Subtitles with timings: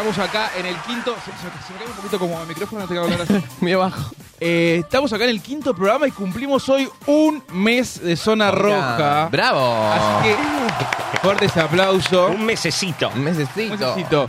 [0.00, 1.14] Estamos acá en el quinto.
[1.24, 3.44] Se, se- se me cae un poquito como el micrófono, no tengo que hablar así.
[3.60, 4.10] Muy abajo.
[4.40, 9.28] Eh, estamos acá en el quinto programa y cumplimos hoy un mes de zona roja.
[9.30, 9.90] ¡Bravo!
[9.92, 12.28] Así que, fuerte ese aplauso.
[12.28, 13.10] Un mesecito.
[13.14, 13.74] Un mesecito.
[13.74, 14.26] Un mesecito.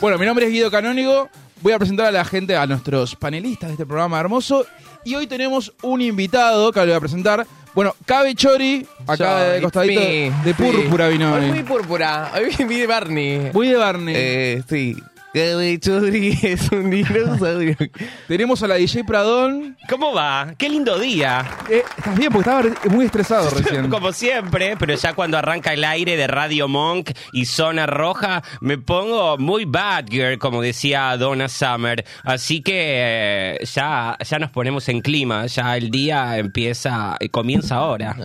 [0.00, 1.28] Bueno, mi nombre es Guido Canónigo.
[1.62, 4.64] Voy a presentar a la gente, a nuestros panelistas de este programa hermoso.
[5.04, 7.44] Y hoy tenemos un invitado que le voy a presentar.
[7.74, 10.32] Bueno, Cabe Chori, acá Yo, de costadito me.
[10.44, 12.32] de púrpura vino Hoy muy púrpura.
[12.34, 13.50] Hoy vi de Barney.
[13.52, 14.14] Muy de Barney.
[14.16, 14.96] Eh, sí.
[15.78, 17.76] Chori es un dinosaurio.
[18.26, 19.76] Tenemos a la DJ Pradón.
[19.88, 20.54] ¿Cómo va?
[20.56, 21.46] Qué lindo día.
[21.68, 22.32] Eh, ¿Estás bien?
[22.32, 23.88] Porque estaba muy estresado recién.
[23.90, 28.78] Como siempre, pero ya cuando arranca el aire de Radio Monk y Zona Roja, me
[28.78, 32.04] pongo muy bad girl, como decía Donna Summer.
[32.24, 37.76] Así que eh, ya, ya nos ponemos en clima, ya el día empieza, eh, comienza
[37.76, 38.16] ahora.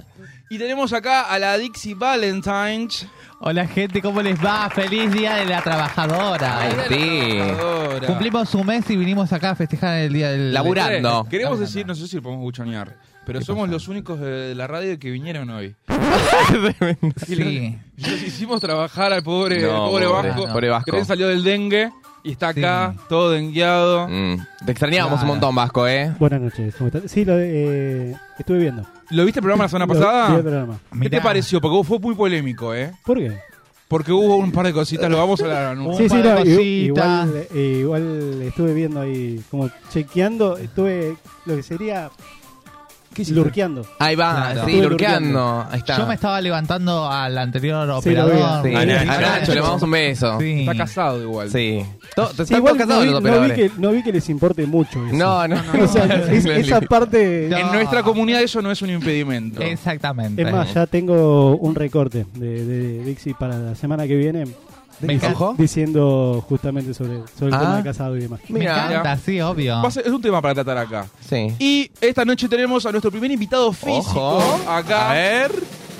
[0.49, 3.07] Y tenemos acá a la Dixie Valentines.
[3.39, 4.69] Hola gente, ¿cómo les va?
[4.69, 6.59] Feliz Día de la Trabajadora.
[6.59, 7.39] Ay, sí.
[7.59, 8.07] Ahora.
[8.07, 10.53] Cumplimos un mes y vinimos acá a festejar el Día del...
[10.53, 11.23] Laburando.
[11.25, 12.95] Eh, Queremos decir, no sé si lo podemos buchonear,
[13.25, 15.75] pero somos los únicos de la radio que vinieron hoy.
[17.25, 17.77] Sí.
[17.97, 20.47] Nos hicimos trabajar al pobre, No, al pobre pobre, Vasco.
[20.47, 20.91] pobre Vasco.
[20.91, 21.89] que salió del dengue
[22.23, 24.07] y está acá, todo dengueado.
[24.07, 25.23] Mm, Te extrañábamos Claro.
[25.33, 26.13] un montón, Vasco, ¿eh?
[26.19, 27.09] Buenas noches, ¿cómo estás?
[27.11, 28.85] Sí, lo, eh, estuve viendo.
[29.13, 30.35] ¿Lo viste el programa la semana Lo- vi pasada?
[30.35, 30.79] el programa.
[30.91, 31.09] ¿Qué Mirá.
[31.19, 31.61] te pareció?
[31.61, 32.91] Porque fue muy polémico, ¿eh?
[33.05, 33.37] ¿Por qué?
[33.87, 35.77] Porque hubo un par de cositas, lo vamos a hablar.
[35.77, 35.89] ¿no?
[35.89, 37.27] Un Sí, sí, par de no, i- cositas.
[37.27, 41.15] igual, eh, igual estuve viendo ahí, como chequeando, estuve
[41.45, 42.09] lo que sería
[43.13, 43.85] ¿Qué lurqueando.
[43.99, 44.65] Ahí va, Claro.
[44.67, 45.65] sí, lurqueando.
[45.69, 45.97] Ahí está.
[45.97, 48.63] Yo me estaba levantando al anterior Sí, operador.
[48.63, 48.75] Sí.
[48.75, 49.11] A Nacho.
[49.11, 50.39] A Nacho, le mandamos un beso.
[50.39, 50.59] Sí.
[50.61, 51.49] Está casado igual.
[51.51, 51.85] Sí.
[52.15, 53.71] To- Sí, Están igual todos no vi, los no vi operadores.
[53.73, 55.15] que, no vi que les importe mucho eso.
[55.15, 57.47] No, no, O sea, es- esa parte...
[57.49, 57.57] No.
[57.57, 59.61] En nuestra comunidad eso no es un impedimento.
[59.61, 60.41] Exactamente.
[60.41, 64.45] Es más, ya tengo un recorte de, de Dixie para la semana que viene.
[65.01, 65.53] Me encanta.
[65.57, 67.59] Diciendo justamente sobre, sobre el Ah.
[67.59, 68.39] tema de casado y demás.
[68.49, 68.87] Me Mira.
[68.89, 69.75] encanta, sí, obvio.
[69.81, 71.05] Va a ser- es un tema para tratar acá.
[71.27, 71.53] Sí.
[71.59, 74.69] Y esta noche tenemos a nuestro primer invitado físico Ojo.
[74.69, 75.11] acá.
[75.11, 75.51] A ver.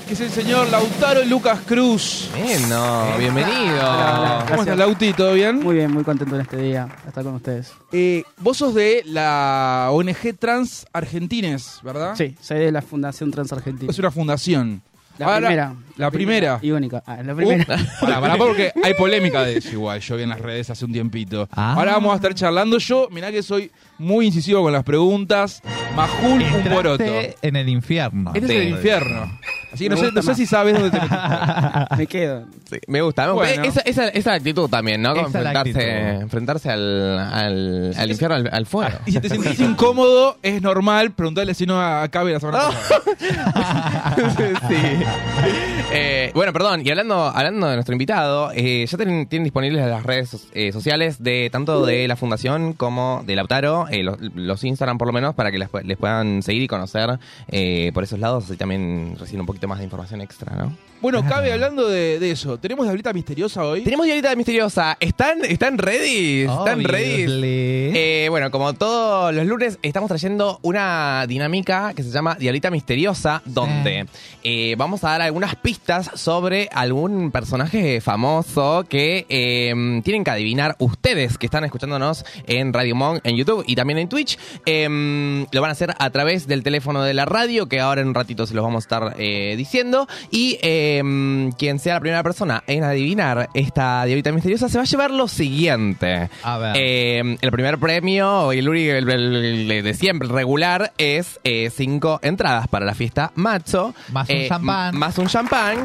[0.08, 2.30] Que es el señor Lautaro Lucas Cruz.
[2.38, 3.76] Bueno, bienvenido.
[3.78, 4.78] Hola, ¿Cómo estás.
[4.78, 5.14] Lauti?
[5.14, 5.62] ¿Todo bien?
[5.64, 7.72] Muy bien, muy contento en este día de estar con ustedes.
[7.94, 12.16] Eh, vos sos de la ONG Trans Argentines, ¿verdad?
[12.18, 13.90] Sí, soy de la Fundación Transargentina.
[13.90, 14.82] Es una fundación.
[15.20, 15.74] La Ahora- primera.
[15.98, 16.60] La primera.
[16.62, 17.04] Y única.
[17.06, 17.64] Ah, la primera.
[17.76, 20.00] Uh, pará, pará, porque hay polémica de eso igual.
[20.00, 21.48] Yo vi en las redes hace un tiempito.
[21.52, 21.74] Ah.
[21.76, 22.78] Ahora vamos a estar charlando.
[22.80, 25.62] Yo, mirá que soy muy incisivo con las preguntas.
[25.96, 27.04] Majul, un poroto.
[27.42, 28.32] En el infierno.
[28.34, 28.58] Este es Sí.
[28.58, 29.40] el infierno.
[29.72, 31.18] Así que no sé, no sé si sabes dónde te metiste.
[31.98, 32.46] Me quedo.
[32.70, 33.26] Sí, me gusta.
[33.28, 33.48] me gusta.
[33.56, 33.64] Bueno.
[33.64, 35.14] Esa, esa, esa actitud también, ¿no?
[35.16, 38.98] Como es enfrentarse, enfrentarse al, al, al infierno, al, al fuego.
[39.06, 44.16] Y si te sentís incómodo, es normal preguntarle si no a Cabe la semana pasada.
[44.70, 44.76] sí.
[45.96, 50.48] Eh, bueno, perdón, y hablando, hablando de nuestro invitado, eh, ya tienen, disponibles las redes
[50.54, 55.08] eh, sociales de tanto de la fundación como de Lautaro, eh, los, los Instagram por
[55.08, 59.16] lo menos, para que les puedan seguir y conocer eh, por esos lados, así también
[59.20, 60.76] reciben un poquito más de información extra, ¿no?
[61.04, 63.82] Bueno, Cabe, hablando de, de eso, ¿tenemos Diablita Misteriosa hoy?
[63.82, 66.44] Tenemos Diablita Misteriosa, ¿están, están ready?
[66.44, 67.26] ¿Están ready?
[67.94, 73.42] Eh, bueno, como todos los lunes, estamos trayendo una dinámica que se llama Diablita Misteriosa,
[73.44, 74.06] donde
[74.46, 79.74] eh, vamos a dar algunas pistas sobre algún personaje famoso que eh,
[80.06, 84.08] tienen que adivinar ustedes que están escuchándonos en Radio Monk, en YouTube y también en
[84.08, 84.40] Twitch.
[84.66, 84.88] Eh,
[85.52, 88.16] lo van a hacer a través del teléfono de la radio, que ahora en un
[88.16, 90.08] ratito se los vamos a estar eh, diciendo.
[90.32, 90.93] Y eh,
[91.58, 95.28] quien sea la primera persona en adivinar esta Diablita Misteriosa se va a llevar lo
[95.28, 96.30] siguiente.
[96.44, 96.76] A ver.
[96.78, 102.68] Eh, el primer premio, el el, el- el de siempre, regular, es eh, cinco entradas
[102.68, 103.94] para la fiesta macho.
[104.12, 104.98] Más un Eh, champán.
[104.98, 105.78] Más un champán.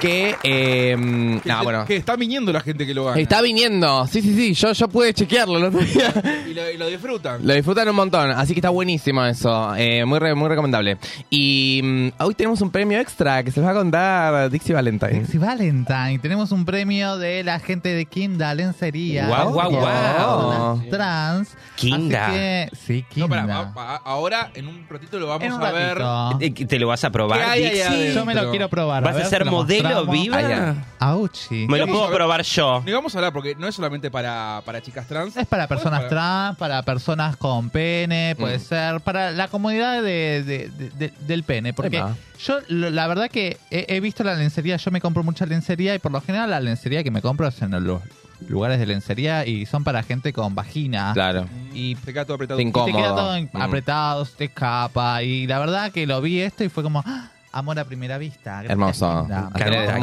[0.00, 0.96] Que, eh,
[1.42, 1.84] Que, no, bueno.
[1.86, 3.20] que está viniendo la gente que lo gana.
[3.20, 4.06] Está viniendo.
[4.06, 4.54] Sí, sí, sí.
[4.54, 6.12] Yo, yo pude chequearlo el otro día.
[6.48, 7.46] Y lo, y lo disfrutan.
[7.46, 9.74] Lo disfrutan un montón, así que está buenísimo eso.
[9.76, 10.98] Eh, muy, re- muy recomendable.
[11.30, 15.20] Y mm, hoy tenemos un premio extra que se los va a contar Dixie Valentine.
[15.20, 16.18] Dixie Valentine.
[16.20, 19.26] Tenemos un premio de la gente de Kinda Lencería.
[19.28, 20.82] Guau, guau, guau.
[20.90, 21.48] Trans.
[21.76, 22.26] Kinda.
[22.26, 23.28] Así que, sí, No, Kinda.
[23.28, 25.98] pará, va- va- ahora en un ratito lo vamos En un a ver.
[25.98, 26.38] ratito.
[26.62, 28.14] Eh, ¿Te lo vas a probar, ¿Qué hay ahí Dixie?
[28.14, 29.02] Yo me lo quiero probar.
[29.02, 30.12] ¿Vas a ver, ser te lo modelo mostramos.
[30.22, 30.74] viva?
[30.98, 31.66] Auchi.
[31.68, 32.82] Me lo puedo probar yo.
[32.84, 35.36] Ni vamos a hablar porque no es solamente para, para chicas trans.
[35.36, 38.60] Es para personas Para- trans, para personas con pene, puede Mm.
[38.60, 41.72] ser para la comunidad de, de- de- de- del pene.
[41.72, 42.14] Porque Epa.
[42.44, 45.94] yo, lo- la verdad que he, he visto la lencería, yo me compro mucha lencería
[45.94, 48.00] y por lo general la lencería que me compro es en los
[48.48, 51.12] lugares de lencería y son para gente con vagina.
[51.14, 51.46] Claro.
[51.72, 52.58] Y Te queda todo apretado.
[52.58, 53.62] Te queda todo en- Mm.
[53.62, 55.22] apretado, se te escapa.
[55.22, 57.30] Y la verdad que lo vi esto y fue como, ¡ah!
[57.58, 58.62] Amor a primera vista.
[58.62, 59.28] Gracias, Hermoso.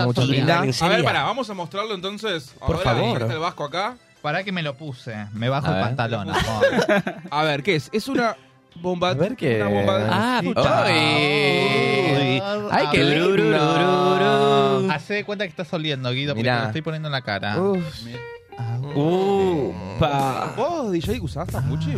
[0.06, 0.60] Mucho Linda.
[0.82, 2.54] A ver, pará, vamos a mostrarlo entonces.
[2.60, 3.22] Por Ahora, favor.
[3.22, 3.96] Está el vasco acá.
[4.22, 5.84] Para que me lo puse, me bajo A el ver.
[5.84, 6.30] pantalón.
[6.34, 6.64] amor.
[7.30, 7.90] A ver, ¿qué es?
[7.92, 8.36] Es una
[8.76, 9.10] bomba.
[9.10, 10.08] A ver qué- Una bomba.
[10.10, 10.48] Ah, Sí.
[10.48, 10.86] puta.
[10.86, 12.42] ¡Ay!
[12.72, 14.92] ¡Ay, qué lindo!
[14.92, 16.56] Hacé de cuenta que estás oliendo, Guido, porque Mirá.
[16.56, 17.60] te lo estoy poniendo en la cara.
[17.62, 17.84] Uf.
[18.58, 20.54] Ah, Uh, pa.
[20.56, 21.94] ¿Vos, DJ, usás Tamuchi?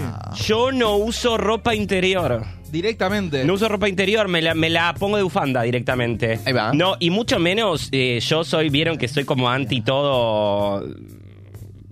[0.46, 2.44] Yo no uso ropa interior.
[2.72, 3.44] Directamente.
[3.44, 6.40] No uso ropa interior, me la, me la pongo de bufanda directamente.
[6.46, 6.74] Ahí va.
[6.74, 10.86] No, y mucho menos, eh, yo soy, vieron que soy como anti todo.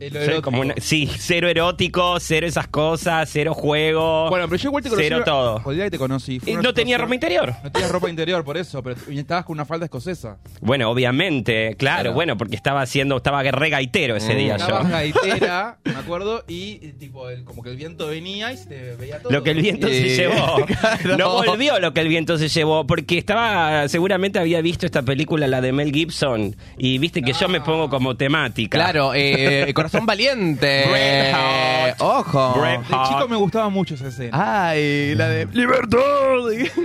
[0.08, 0.42] El Soy erótico.
[0.44, 4.30] como una- sí, cero erótico, cero esas cosas, cero juego.
[4.30, 5.08] Bueno, pero yo igual te conocí.
[5.08, 5.62] Cero todo.
[5.70, 6.40] El día que te conocí.
[6.40, 7.54] fue Eh, una no tenía situación- ropa interior.
[7.64, 10.38] No tenías ropa interior, por eso, pero y estabas con una falda escocesa.
[10.62, 12.14] Bueno, obviamente, claro, Claro.
[12.14, 14.38] bueno, porque estaba haciendo, estaba re gaitero ese Mm.
[14.38, 14.64] día yo.
[14.66, 18.66] Estabas gaitera, me acuerdo, y eh, tipo, el- como que el viento venía y se
[18.68, 19.32] te veía todo.
[19.32, 20.66] Lo que el viento Eh, se llevó.
[20.66, 21.18] claro.
[21.18, 25.48] No volvió lo que el viento se llevó, porque estaba, seguramente había visto esta película,
[25.48, 28.78] la de Mel Gibson, y viste que yo me pongo como temática.
[28.78, 30.86] Claro, eh, Corazón Valiente.
[30.88, 32.02] Braveheart.
[32.02, 32.54] Ojo.
[32.60, 34.70] Brave- De chico me gustaba mucho esa escena.
[34.70, 36.00] Ay, la de Libertad.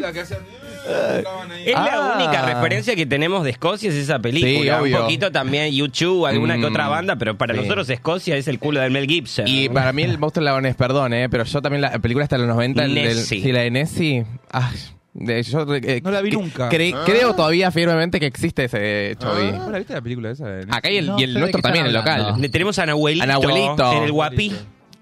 [0.01, 0.41] La que hacían.
[0.41, 1.65] ahí.
[1.67, 2.15] Es la Ah.
[2.17, 4.49] única referencia que tenemos de Escocia es esa película.
[4.79, 4.97] Sí, obvio.
[4.99, 7.61] Un poquito también YouTube, alguna que Mm, otra banda, pero para sí.
[7.61, 9.47] nosotros Escocia es el culo del Mel Gibson.
[9.49, 12.49] Y para mí el monstruo lagonés, perdón, eh, pero yo también la película hasta los
[12.49, 13.43] 90, el del- Nessie.
[13.43, 14.25] sí, la de Nessie.
[14.51, 14.98] Ay, de-
[15.43, 16.69] yo, eh, No la vi nunca.
[16.71, 19.51] cre- Creo todavía firmemente que existe ese Chovy.
[19.53, 20.47] ¿Vos la viste la película esa?
[20.71, 22.35] Acá y el, No y el sé de nuestro también, el local.
[22.41, 23.93] Le tenemos a Nahuelito, A Nahuelito.
[23.93, 24.53] en el Guapi.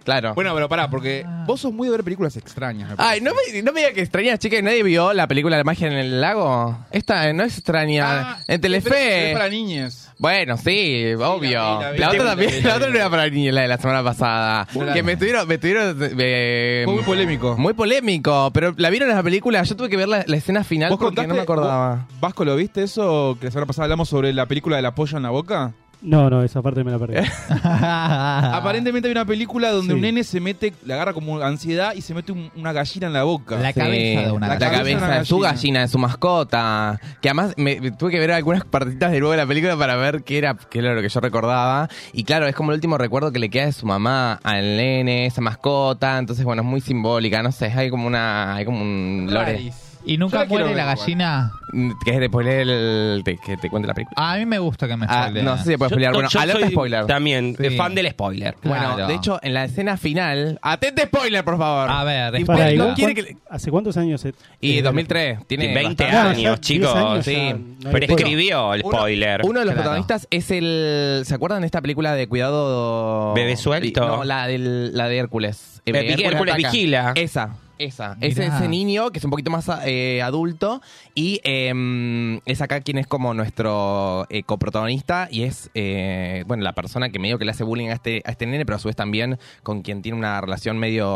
[0.06, 0.32] Claro.
[0.34, 2.88] Bueno, pero pará, porque vos sos muy de ver películas extrañas.
[2.88, 3.24] me Ay, parece.
[3.24, 5.92] no me, no me diga que extrañas, chica, ¿nadie vio la película de magia en
[5.94, 6.78] el lago?
[6.92, 8.06] Esta eh, no es extraña.
[8.06, 9.30] Ah, en Telefe.
[9.30, 10.12] Es para niñas.
[10.18, 11.58] Bueno, sí, obvio.
[11.60, 12.16] la La, vi, la vi.
[12.16, 13.68] otra La vi, también, la vi, la la otra no era para niños, la de
[13.68, 14.66] la semana pasada.
[14.72, 14.92] Bueno.
[14.94, 17.56] que me estuvieron, me estuvieron eh, Fue muy polémico.
[17.58, 20.64] muy polémico, pero la vieron en la película, yo tuve que ver la, la escena
[20.64, 21.28] final ¿Vos porque contaste?
[21.28, 21.94] no me acordaba.
[21.96, 23.36] vos- Vasco, ¿lo viste eso?
[23.40, 25.72] Que la semana pasada hablamos sobre la película del apoyo en la boca.
[26.06, 27.16] No, no, esa parte me la perdí.
[27.60, 29.94] Aparentemente hay una película donde Sí.
[29.96, 33.12] un nene se mete, le agarra como ansiedad y se mete un- una gallina en
[33.12, 33.56] la boca.
[33.58, 34.78] La cabeza de una la gallina.
[34.78, 37.00] cabeza de su gallina, de su mascota.
[37.20, 39.96] Que además me, me tuve que ver algunas partitas de nuevo de la película para
[39.96, 41.88] ver qué era, qué era lo que yo recordaba.
[42.12, 45.26] Y claro, es como el último recuerdo que le queda de su mamá al nene,
[45.26, 46.18] esa mascota.
[46.18, 49.72] Entonces, bueno, es muy simbólica, no sé, hay como una, hay como un lore.
[50.06, 51.52] ¿Y nunca la quiero muere la ver gallina?
[51.72, 54.14] Mm, ¿Querés después leer el, te- que te cuente la película?
[54.32, 55.44] A mí me gusta que me Ah, spoileen.
[55.44, 56.12] no sé si se puede spoilear.
[56.12, 57.06] Yo- Bueno, yo alerta soy spoiler.
[57.06, 57.70] También, Sí.
[57.76, 58.54] fan del spoiler.
[58.62, 59.08] Bueno, Claro.
[59.08, 60.58] de hecho, en la escena final.
[60.62, 61.90] ¡Atente spoiler, por favor!
[61.90, 64.20] A ver, Y Para, usted ¿y no vos quiere cuán- que ¿Hace cuántos años?
[64.20, 65.38] se- Y eh, 2003.
[65.48, 66.94] Tiene 20 bastante- Ah, ya, años, 10 chicos.
[66.94, 67.32] años sí.
[67.34, 68.10] ya, no hay Pero spoiler.
[68.10, 69.40] escribió el Uno- spoiler.
[69.44, 69.74] Uno, de los Claro.
[69.74, 71.22] protagonistas es el.
[71.24, 73.34] ¿Se acuerdan de esta película de Cuidado.
[73.34, 74.06] Bebé suelto?
[74.06, 75.82] No, la, del, la de Hércules.
[75.84, 76.70] Eh, Hércules ataca.
[76.70, 77.12] vigila.
[77.16, 77.50] Esa.
[77.78, 78.56] Esa, es Mirá.
[78.56, 80.80] ese niño que es un poquito más eh, adulto
[81.14, 86.72] y eh, es acá quien es como nuestro eh, coprotagonista y es, eh, bueno, la
[86.74, 88.88] persona que medio que le hace bullying a este, a este nene, pero a su
[88.88, 91.06] vez también con quien tiene una relación medio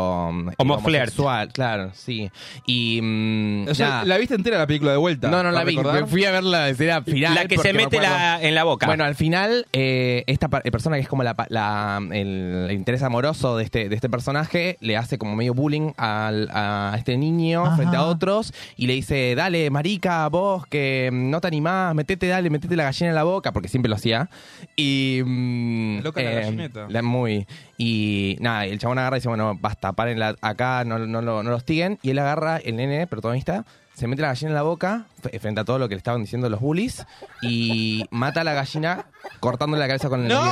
[0.57, 0.99] Como flirt.
[1.09, 2.29] homosexual, claro, sí.
[2.65, 4.03] Y mm, O sea.
[4.05, 5.29] ¿La viste entera la película de vuelta?
[5.29, 6.07] no, no ¿Para la vi, recordar?
[6.07, 7.35] fui a ver la escena final.
[7.35, 8.85] la que se me mete la, en la boca.
[8.87, 13.03] Bueno, al final, eh, esta persona que es como la, pa- la- el, el interés
[13.03, 17.65] amoroso de este, de este personaje le hace como medio bullying al- a este niño
[17.65, 17.75] Ajá.
[17.75, 22.27] frente a otros y le dice, dale, marica, vos que mm, no te animás, metete,
[22.27, 24.29] dale, metete la gallina en la boca, porque siempre lo hacía.
[24.75, 25.21] Y...
[25.25, 26.85] mm, La loca la gallineta.
[26.89, 27.47] la- muy...
[27.77, 31.49] Y nada, el chabón agarra y dice, bueno, basta, paren acá, no, no, lo- no
[31.49, 31.97] los tiguen.
[32.03, 33.65] Y él agarra, el nene, protagonista,
[33.95, 35.05] se mete la gallina en la boca,
[35.39, 37.05] frente a todo lo que le estaban diciendo los bullies,
[37.41, 39.05] y mata a la gallina
[39.39, 40.47] cortándole la cabeza con el diente.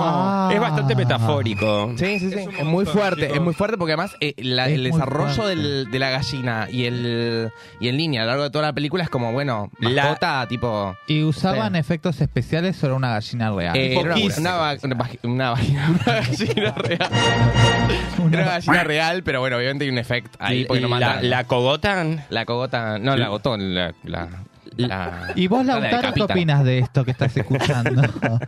[0.00, 0.50] Ah.
[0.52, 1.92] es bastante metafórico.
[1.96, 2.46] Sí, sí, sí.
[2.58, 3.36] Es muy fuerte, chicos.
[3.36, 7.50] es muy fuerte porque además eh, la- el desarrollo del- de la gallina y el
[7.80, 10.46] y el niño a lo largo de toda la película es como, bueno, La- mascota,
[10.48, 10.96] tipo...
[11.06, 11.78] ¿Y usaban Sí.
[11.78, 13.76] efectos especiales sobre una gallina real?
[13.76, 14.48] eh, era una, Poquísimo.
[14.50, 17.10] una, una una vagina- una gallina real.
[18.18, 21.30] Era una gallina real, pero bueno, obviamente hay un efecto ahí porque no la, matan.
[21.30, 22.24] la cogotan.
[22.30, 23.94] La cogota, no, la gotón, la...
[24.08, 24.28] la,
[24.76, 28.02] la- ¿Y vos, la Lautaro, qué opinas de esto que estás escuchando?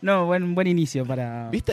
[0.00, 1.48] No, buen, buen inicio para.
[1.50, 1.72] ¿Viste?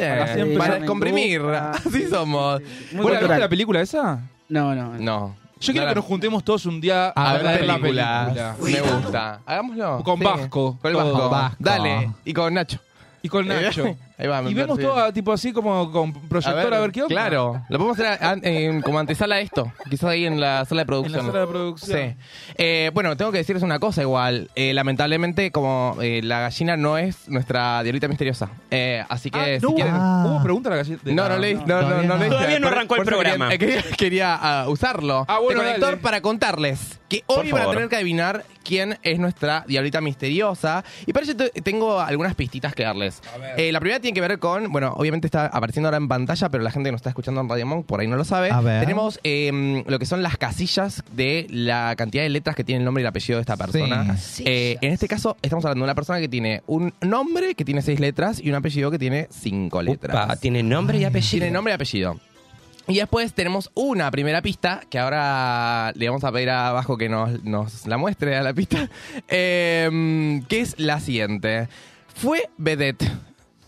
[0.57, 0.79] Para.
[0.85, 1.69] Cuca.
[1.74, 2.59] Así somos.
[2.91, 4.19] Muy ¿Vos la viste la película esa?
[4.50, 4.95] No, no.
[4.97, 5.35] No.
[5.59, 8.55] Yo quiero No que nos juntemos todos un día A, A ver, ver la película.
[8.59, 8.83] película.
[8.83, 9.39] Me gusta.
[9.45, 10.03] Hagámoslo.
[10.03, 10.97] Con Vasco, Con el.
[10.97, 11.29] Vasco.
[11.29, 11.55] Vasco.
[11.59, 12.12] Dale.
[12.25, 12.79] Y con Nacho.
[13.21, 13.95] Y con Nacho.
[14.17, 17.01] Ahí va, me y vemos parece todo tipo así como con proyector a ver, qué
[17.03, 17.13] onda.
[17.13, 17.62] Claro.
[17.67, 19.72] Lo podemos hacer a- en- como antesala a esto.
[19.89, 21.25] Quizás ahí en la sala de En producción.
[21.25, 22.00] la sala de producción.
[22.15, 22.15] Sí.
[22.57, 24.50] Eh, bueno, tengo que decirles una cosa igual.
[24.55, 28.50] Eh, lamentablemente, como eh, la gallina no es nuestra diablita misteriosa.
[28.72, 29.93] Eh, así que Ah, si no, quieren...
[29.95, 30.24] Ah.
[30.27, 31.00] ¿Hubo pregunta a la gallina?
[31.03, 32.19] No, no leí, no, no, Todavía no no.
[32.22, 32.29] leí.
[32.29, 33.53] Todavía no Por- arrancó el por eso quería- programa.
[33.53, 36.01] eh, Quería, quería, ah, usarlo Ah, bueno, de conector dale.
[36.01, 37.75] para contarles que Por hoy van a favor.
[37.75, 40.84] tener que adivinar quién es nuestra diablita misteriosa.
[41.05, 43.22] Y para eso te- tengo algunas pistitas que darles.
[43.57, 46.63] Eh, la primera tiene que ver con, bueno, obviamente está apareciendo ahora en pantalla, pero
[46.63, 48.51] la gente que nos está escuchando en Radio Monk por ahí no lo sabe.
[48.51, 48.79] A ver.
[48.81, 52.85] Tenemos eh, lo que son las casillas de la cantidad de letras que tiene el
[52.85, 54.15] nombre y el apellido de esta persona.
[54.17, 54.43] Sí.
[54.45, 57.81] Eh, en este caso, estamos hablando de una persona que tiene un nombre que tiene
[57.81, 60.25] seis letras y un apellido que tiene cinco letras.
[60.25, 61.31] Upa, tiene nombre y apellido.
[61.31, 62.19] Tiene nombre y apellido.
[62.88, 67.09] Y después tenemos una primera pista que ahora le vamos a pedir a abajo que
[67.09, 68.88] nos, nos la muestre a la pista.
[69.29, 71.69] eh, que es la siguiente.
[72.13, 73.03] Fue vedette.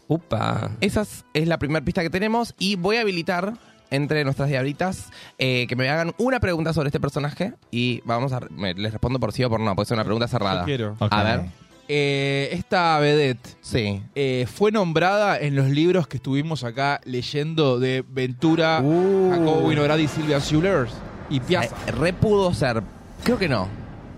[0.08, 0.72] Upa.
[0.82, 2.54] Esa es, es la primera pista que tenemos.
[2.60, 3.54] Y voy a habilitar
[3.90, 7.54] entre nuestras diablitas eh, que me hagan una pregunta sobre este personaje.
[7.72, 8.40] Y vamos a.
[8.52, 9.76] me- les respondo por sí o por no.
[9.76, 10.62] Puede ser una pregunta cerrada.
[10.62, 10.96] Yo quiero.
[11.00, 11.42] A ver.
[11.90, 14.02] Eh, esta vedette Sí.
[14.14, 19.30] eh, fue nombrada en los libros que estuvimos acá leyendo de Ventura, Uh.
[19.32, 20.92] Jacobo Winograd y Silvia Schulers
[21.30, 21.76] y Piazza.
[21.88, 22.84] Eh, re pudo ser.
[23.24, 23.70] Creo que no.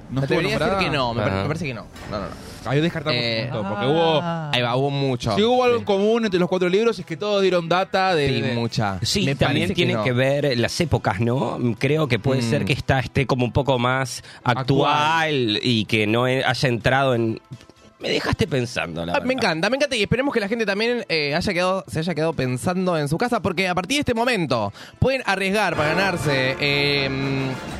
[0.09, 0.77] ¿No Me estuvo atrevería a nombrada?
[0.79, 1.13] decir que no.
[1.13, 1.41] Me, pare- Ah.
[1.43, 1.85] me parece que no.
[2.09, 2.48] No, no, no.
[2.69, 3.89] Ahí descartamos Eh, un montón, porque Ah.
[3.89, 4.55] hubo...
[4.55, 5.35] Ahí va, hubo mucho.
[5.35, 5.85] Si hubo algo en Sí.
[5.85, 8.27] común entre los cuatro libros es que todos dieron data de...
[8.29, 8.99] Sí, de- mucha.
[9.01, 10.03] Sí, Me también parece tiene no.
[10.03, 11.57] que ver las épocas, ¿no?
[11.79, 12.49] Creo que puede Mm.
[12.49, 17.15] ser que esta esté como un poco más actual, y que no he- haya entrado
[17.15, 17.39] en
[17.99, 19.27] Me dejaste pensando, la Ah, verdad.
[19.27, 22.15] Me encanta, me encanta y esperemos que la gente también eh, haya quedado, se haya
[22.15, 26.55] quedado pensando en su casa porque a partir de este momento pueden arriesgar para ganarse
[26.61, 27.09] eh,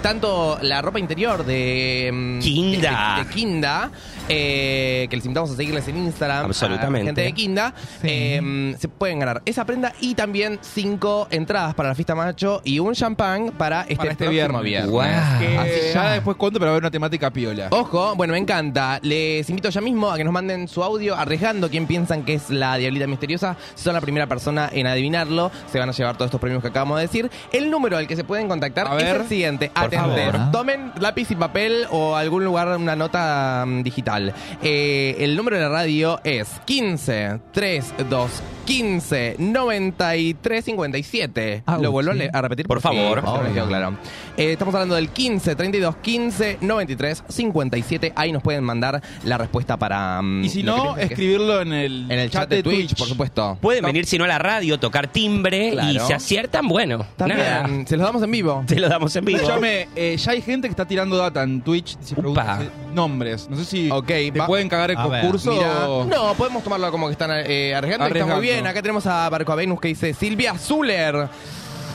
[0.01, 3.15] tanto la ropa interior de mm, Kinda.
[3.17, 3.91] de, de Kinda,
[4.27, 7.03] eh, que les invitamos a seguirles en Instagram, Absolutamente.
[7.03, 8.07] a gente de Kinda, Sí.
[8.09, 12.79] eh, se pueden ganar esa prenda y también cinco entradas para la fiesta macho y
[12.79, 14.61] un champán para este, Para este viernes.
[14.63, 14.91] viernes.
[14.91, 15.39] Guau.
[15.39, 16.11] Que Así ya ya.
[16.11, 17.67] después cuento, pero va a haber una temática piola.
[17.71, 18.99] Ojo, bueno, me encanta.
[19.01, 22.50] Les invito ya mismo a que nos manden su audio arriesgando quién piensan que es
[22.50, 23.56] la Diablita Misteriosa.
[23.75, 26.70] Si son la primera persona en adivinarlo, se van a llevar todos estos premios que
[26.70, 27.32] acabamos de decir.
[27.51, 29.22] El número al que se pueden contactar A es ver.
[29.22, 29.72] el siguiente.
[29.74, 30.32] Atender.
[30.34, 30.51] favor.
[30.51, 34.34] Tomen lápiz y papel o algún lugar, una nota mm, digital.
[34.62, 38.30] Eh, el número de la radio es 15 32
[38.69, 41.63] 15 93 57.
[41.65, 42.19] Ah, ¿Lo vuelvo a sí.
[42.19, 42.67] le- a repetir?
[42.67, 43.23] Por favor.
[43.47, 43.97] Sí, quedó claro.
[44.38, 48.13] Eh, estamos hablando del 15 32 15 93 57.
[48.15, 50.21] Ahí nos pueden mandar la respuesta para.
[50.21, 53.57] mm, Y si no, que escribirlo en el, en el chat de Twitch, por supuesto.
[53.59, 57.67] Pueden venir, si no, a la radio, tocar timbre y se aciertan, bueno, También, nada.
[57.88, 58.63] se los damos en vivo.
[58.67, 59.39] Te lo damos en vivo.
[59.39, 62.59] Escúchame, eh, ya hay gente que está tirando data en Twitch y se pregunta Upa.
[62.61, 63.49] si- nombres.
[63.49, 66.05] No sé si Ok, te pueden cagar el A concurso Mira, o...
[66.05, 68.59] no, podemos tomarlo como que están eh, arriesgando, y Está muy bien.
[68.68, 71.28] Acá tenemos a Barco Venus que dice Silvia Zuller.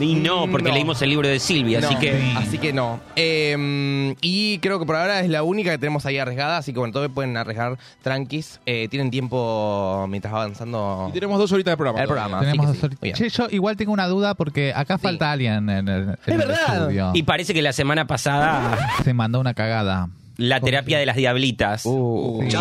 [0.01, 0.75] Y no, porque No.
[0.75, 2.33] leímos el libro de Silvia, así que.
[2.37, 2.99] así que no.
[3.15, 6.81] Eh, y creo que por ahora es la única que tenemos ahí arriesgada, así que
[6.81, 8.59] bueno, todos pueden arriesgar tranquis.
[8.67, 12.01] Eh, tienen tiempo mientras va avanzando Y tenemos dos horitas de programa.
[12.01, 12.41] el programa.
[12.41, 12.87] Tenemos dos sí.
[12.87, 13.03] horitas.
[13.03, 13.15] Bien.
[13.15, 16.75] Che, yo igual tengo una duda porque acá falta alguien en el, en el verdad.
[16.81, 17.11] estudio.
[17.15, 20.09] Y parece que la semana pasada, Se mandó una cagada.
[20.37, 21.83] La terapia de las diablitas.
[21.85, 22.57] Uh, Sí.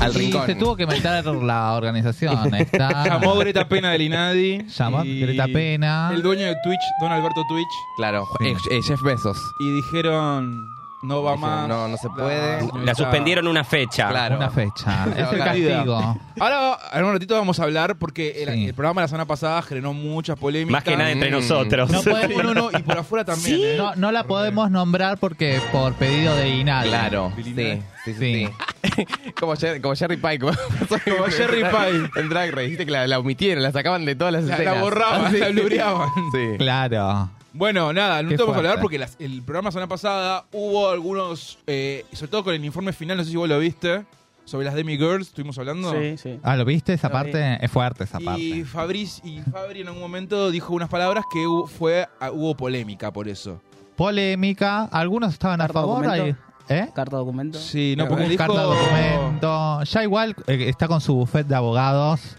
[0.00, 0.46] Al Y rincón.
[0.46, 2.54] se tuvo que meter la organización.
[2.54, 4.64] Está, Llamó Greta Pena del Inadi.
[4.66, 6.10] Llamó y Greta Pena.
[6.12, 7.68] El dueño de Twitch, Don Alberto Twitch.
[7.96, 8.46] Claro, Sí.
[8.48, 9.38] eh, eh, Jeff Bezos.
[9.60, 10.66] Y dijeron,
[11.02, 11.68] no va más.
[11.68, 12.60] no, no se puede.
[12.84, 14.08] La suspendieron una fecha.
[14.08, 14.36] Claro.
[14.36, 15.06] Una fecha.
[15.16, 16.18] Es el castigo.
[16.40, 18.66] Ahora, en un ratito vamos a hablar porque el, Sí.
[18.66, 20.72] el programa de la semana pasada generó muchas polémicas.
[20.72, 21.34] Más que nada entre Mm.
[21.34, 21.90] nosotros.
[21.90, 23.60] No podemos- No, no, no, y por afuera también.
[23.60, 23.74] ¿eh?
[23.76, 26.88] No, no la podemos nombrar porque por pedido de Inal.
[26.88, 27.82] Claro, sí, sí, sí.
[28.04, 28.14] Sí.
[28.14, 28.48] sí.
[29.38, 30.38] como, Jer- como Jerry Pie.
[30.40, 30.52] Como,
[30.88, 32.10] Como Jerry Pie.
[32.20, 34.74] En Drag Race, viste que la, la omitieron, la sacaban de todas las La, escenas.
[34.76, 36.08] la borraban, la blureaban.
[36.32, 36.56] Sí.
[36.58, 37.30] Claro.
[37.54, 38.82] Bueno, nada, no Qué te vamos a hablar fuerte.
[38.82, 42.92] porque las- el programa la semana pasada hubo algunos, eh, sobre todo con el informe
[42.92, 44.04] final, no sé si vos lo viste,
[44.44, 45.92] sobre las Demi Girls, estuvimos hablando.
[45.92, 46.40] Sí, sí.
[46.42, 46.94] Ah, ¿lo viste?
[46.94, 47.30] Esa Lo vi.
[47.32, 48.64] parte es fuerte, esa Y parte.
[48.64, 53.12] Fabriz y Fabri en algún momento dijo unas palabras que hubo, fue, ah, hubo polémica
[53.12, 53.60] por eso.
[53.96, 54.84] Polémica.
[54.86, 56.02] Algunos estaban a Carta favor.
[56.04, 56.24] documento.
[56.24, 56.36] ahí.
[56.68, 56.88] ¿Eh?
[56.94, 57.58] Carta documento.
[57.58, 58.38] Sí, no, Pero porque Un dijo...
[58.46, 59.82] carta documento.
[59.84, 62.36] Ya igual eh, está con su bufete de abogados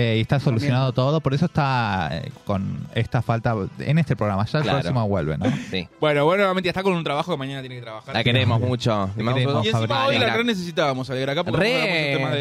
[0.00, 1.20] eh, y está solucionado todo.
[1.20, 4.44] Por eso está eh, con esta falta en este programa.
[4.46, 4.78] Ya el Claro.
[4.78, 5.46] próximo vuelve, ¿no?
[5.70, 5.88] Sí.
[6.00, 8.14] Bueno, bueno, obviamente está con un trabajo que mañana tiene que trabajar.
[8.14, 9.10] La queremos mucho.
[9.14, 10.16] Te Le mandamos queremos, Y un- encima Fabri.
[10.16, 12.12] hoy la gran necesitábamos, Alegra, acá porque Re.
[12.12, 12.38] hablamos de,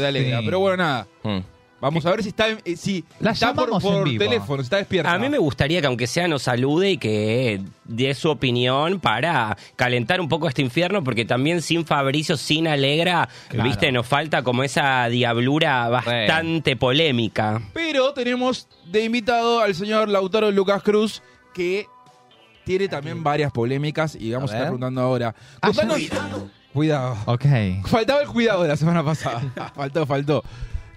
[0.00, 0.38] de Alegra.
[0.38, 0.44] Sí.
[0.44, 1.06] Pero bueno, nada.
[1.24, 1.38] Mm.
[1.80, 4.22] Vamos a ver si está, eh, si La está por, llamamos en por vivo.
[4.24, 5.12] teléfono, si está despierta.
[5.12, 9.56] A mí me gustaría que aunque sea nos salude y que dé su opinión para
[9.76, 13.68] calentar un poco este infierno, porque también sin Fabricio, sin Alegra, Claro.
[13.68, 17.62] viste, nos falta como esa diablura bastante polémica.
[17.72, 21.22] Pero tenemos de invitado al señor Lautaro Lucas Cruz,
[21.54, 21.86] que
[22.64, 24.66] tiene también varias polémicas y vamos a, A estar ver.
[24.78, 25.34] preguntando ahora.
[25.62, 26.10] Ah, Contanos-
[26.72, 27.16] Cuidado.
[27.26, 27.44] Ok.
[27.86, 29.42] Faltaba el cuidado de la semana pasada.
[29.74, 30.44] faltó, faltó.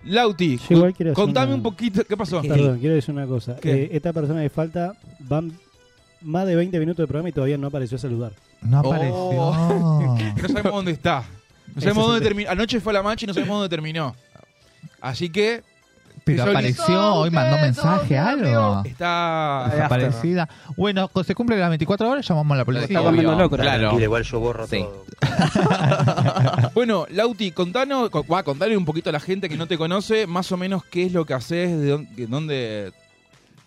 [0.05, 2.03] Lauti, Yo igual quiero hacer contame una- un poquito.
[2.05, 2.41] ¿Qué pasó?
[2.41, 3.55] Perdón, quiero decir una cosa.
[3.57, 3.83] ¿Qué?
[3.83, 5.51] Eh, esta persona de falta van
[6.21, 8.31] más de 20 minutos de programa y todavía no apareció a saludar.
[8.61, 8.93] No Oh.
[8.93, 10.33] apareció.
[10.41, 11.23] No sabemos dónde está.
[11.67, 12.49] No Ese sabemos el dónde terminó.
[12.51, 14.15] Anoche fue a la mancha y no sabemos dónde terminó.
[15.01, 15.63] Así que
[16.25, 18.81] Pero apareció hoy, mandó mensaje, algo.
[18.85, 19.67] está.
[19.71, 20.47] Desaparecida.
[20.77, 22.99] Bueno, cuando se cumple las 24 horas, llamamos a la policía.
[22.99, 23.99] Está loco, Claro.
[23.99, 24.79] igual yo borro Sí.
[24.79, 25.03] todo.
[26.73, 30.27] Bueno, Lauti, contanos, co- va, contale un poquito a la gente que no te conoce,
[30.27, 32.93] más o menos qué es lo que haces, de dónde, de dónde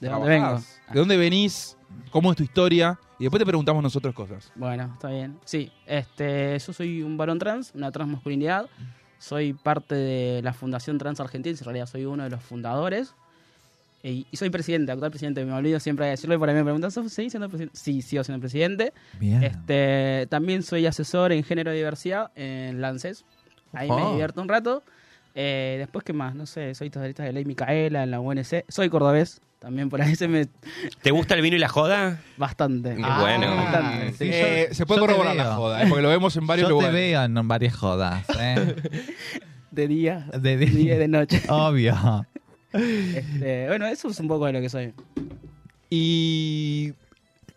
[0.01, 0.61] ¿De dónde vengo?
[0.93, 1.77] de dónde venís,
[2.11, 4.51] cómo es tu historia, y después te preguntamos nosotros cosas.
[4.55, 5.39] Bueno, está bien.
[5.45, 8.67] Sí, este, yo soy un varón trans, una transmasculinidad.
[9.27, 13.13] Soy parte de la Fundación Trans Argentina, en realidad soy uno de los fundadores.
[14.03, 15.45] Y, y soy presidente, actual presidente.
[15.45, 17.77] Me olvido siempre de decirlo y por ahí me preguntan, ¿sos- ¿seguís siendo presidente?
[17.77, 18.93] Sí, sigo siendo presidente.
[19.19, 19.43] Bien.
[19.43, 23.25] Este, también soy asesor en género y diversidad en LANCES.
[23.73, 24.85] Ahí me divierto un rato.
[25.35, 26.37] Eh, después, ¿qué más?
[26.37, 28.65] No sé, soy taxista de ley Micaela en la UNC.
[28.69, 30.47] Soy cordobés, también por ahí se me...
[31.03, 32.21] ¿Te gusta el vino y la joda?
[32.37, 32.91] Bastante.
[32.95, 33.57] Qué bueno.
[33.57, 34.17] Bastante, sí.
[34.19, 36.77] Sí, Eh, yo- se puede corroborar la joda, eh, porque lo vemos en varios Yo
[36.77, 36.95] te lugares.
[36.95, 38.25] veo en varias jodas.
[38.39, 38.77] ¿eh?
[39.71, 40.71] De día, De de día.
[40.71, 41.43] día y de noche.
[41.49, 42.27] Obvio.
[42.73, 44.93] Este, bueno, eso es un poco de lo que soy.
[45.91, 46.93] Y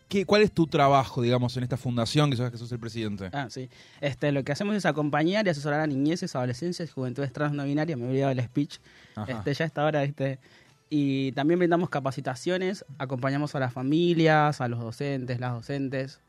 [0.07, 3.29] ¿qué, ¿cuál es tu trabajo, digamos, en esta fundación que sabes que sos el presidente?
[3.33, 3.69] Ah, sí.
[4.01, 7.97] Este, lo que hacemos es acompañar y asesorar a niñeces, adolescencias juventudes trans no binarias.
[7.97, 8.77] Me he olvidado del speech.
[9.15, 9.31] Ajá.
[9.31, 10.39] Este, ya está ahora, ¿viste?
[10.89, 16.19] Y también brindamos capacitaciones, acompañamos a las familias, a los docentes, las docentes.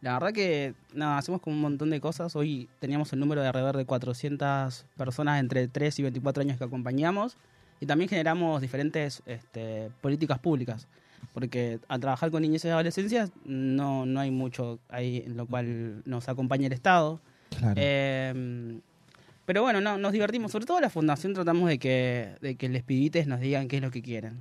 [0.00, 2.34] La verdad que, nada, hacemos como un montón de cosas.
[2.34, 6.64] Hoy teníamos el número de alrededor de 400 personas entre 3 y 24 años que
[6.64, 7.36] acompañamos.
[7.80, 10.86] Y también generamos diferentes este, políticas públicas.
[11.34, 16.02] Porque al trabajar con niñez y adolescencias no, no hay mucho ahí en lo cual
[16.06, 17.20] nos acompaña el Estado.
[17.58, 17.74] Claro.
[17.76, 18.80] Eh,
[19.46, 20.52] pero bueno, no, nos divertimos.
[20.52, 23.82] Sobre todo la fundación tratamos de que, de que les pibites nos digan qué es
[23.82, 24.40] lo que quieren.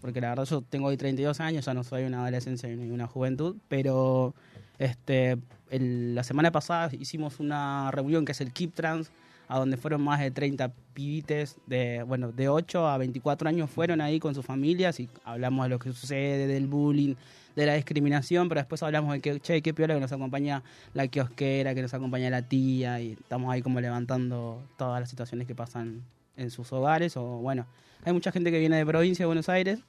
[0.00, 3.06] Porque la verdad yo tengo hoy 32 años, ya no soy una adolescencia ni una
[3.06, 4.34] juventud, pero
[4.78, 5.36] este
[5.70, 9.10] el- la semana pasada hicimos una reunión que es el Keep Trans,
[9.48, 14.00] a donde fueron más de 30 pibites de, bueno, de 8 a 24 años fueron
[14.00, 17.14] ahí con sus familias y hablamos de lo que sucede, del bullying,
[17.56, 21.08] de la discriminación, pero después hablamos de que, che, qué piola que nos acompaña la
[21.08, 25.54] kiosquera, que nos acompaña la tía, y estamos ahí como levantando todas las situaciones que
[25.54, 26.02] pasan
[26.36, 27.66] en sus hogares, o bueno,
[28.04, 29.80] hay mucha gente que viene de provincia de Buenos Aires,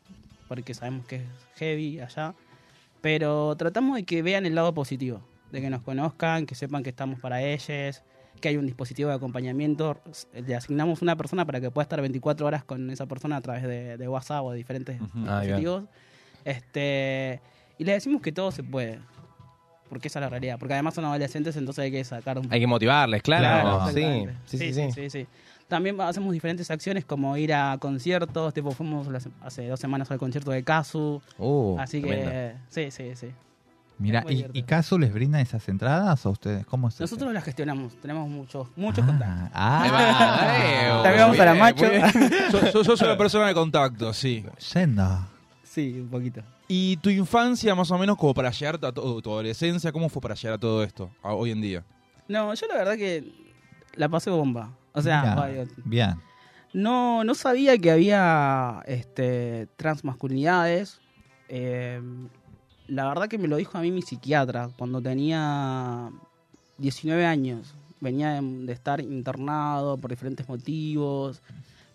[0.48, 1.24] porque sabemos que es
[1.58, 2.34] heavy allá,
[3.02, 6.90] pero tratamos de que vean el lado positivo, de que nos conozcan, que sepan que
[6.90, 8.02] estamos para ellos,
[8.40, 10.00] que hay un dispositivo de acompañamiento,
[10.34, 13.64] le asignamos una persona para que pueda estar 24 horas con esa persona a través
[13.64, 15.02] de, de WhatsApp o de diferentes.
[15.28, 15.84] Ah, dispositivos.
[16.46, 17.42] Este,
[17.78, 19.00] y le decimos que todo se puede.
[19.90, 20.58] Porque esa es la realidad.
[20.60, 23.78] Porque además son adolescentes, entonces hay que sacar un Hay que motivarles, claro.
[23.92, 24.28] Claro, sí.
[24.46, 24.92] Sí, sí, sí.
[24.92, 25.28] sí, sí.
[25.70, 29.08] También hacemos diferentes acciones como ir a conciertos, tipo fuimos
[29.42, 32.60] hace dos semanas al concierto de Casu, Uh, así que tremendo.
[32.70, 33.28] sí, sí, sí.
[34.00, 34.46] Mira, ¿y.
[34.54, 36.66] ¿y Casu les brinda esas entradas o ustedes?
[36.68, 37.00] ¿Cómo es?
[37.00, 39.50] Nosotros las gestionamos, tenemos muchos, muchos contactos.
[39.54, 41.86] Ah, ah, También vamos a la macho.
[42.72, 44.46] sos- sos una persona de contacto, sí.
[44.74, 45.28] yendo.
[45.78, 46.42] Sí, un poquito.
[46.68, 50.22] ¿Y tu infancia, más o menos, como para llegar a todo, tu adolescencia, cómo fue
[50.22, 51.84] para llegar a todo esto, a hoy en día?
[52.28, 53.32] No, yo la verdad que
[53.96, 54.76] la pasé bomba.
[54.94, 55.48] O sea,
[55.86, 56.16] bien.
[56.74, 61.00] No, no sabía que había este, transmasculinidades.
[61.48, 62.02] Eh,
[62.88, 66.10] la verdad que me lo dijo a mí mi psiquiatra cuando tenía
[66.80, 67.76] 19 años.
[68.00, 71.42] Venía de, de estar internado por diferentes motivos,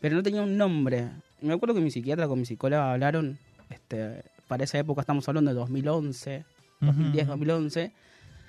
[0.01, 1.11] pero no tenía un nombre.
[1.41, 3.39] Me acuerdo que mi psiquiatra con mi psicóloga hablaron,
[3.73, 6.45] este, para esa época estamos hablando de 2011,
[6.81, 7.93] 2010, 2011.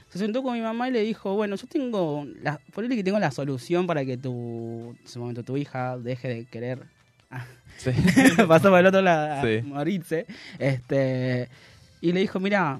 [0.09, 3.17] Se sentó con mi mamá y le dijo, bueno, yo tengo, la, ponele que tengo
[3.19, 6.83] la solución para que tu, en ese momento tu hija deje de querer.
[7.77, 7.89] Sí.
[8.47, 9.63] Pasó para el otro lado a Sí.
[9.63, 10.27] morirse.
[10.59, 11.49] Este,
[12.01, 12.79] y le dijo, mira,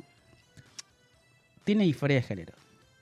[1.63, 2.53] tiene disforia de género.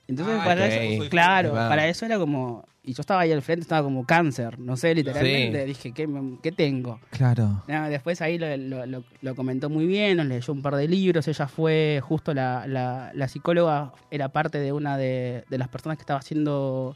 [0.08, 3.62] Entonces, Ah, para eso, claro, para eso era como, y yo estaba ahí al frente,
[3.62, 5.66] estaba como cáncer, no sé, literalmente, Sí.
[5.68, 6.10] dije, ¿qué,
[6.42, 7.00] qué tengo?
[7.12, 7.64] Claro.
[7.68, 11.28] Después ahí lo, lo- lo- lo comentó muy bien, nos leyó un par de libros,
[11.28, 15.98] ella fue justo la, la- la psicóloga, era parte de una de, de las personas
[15.98, 16.96] que estaba haciendo,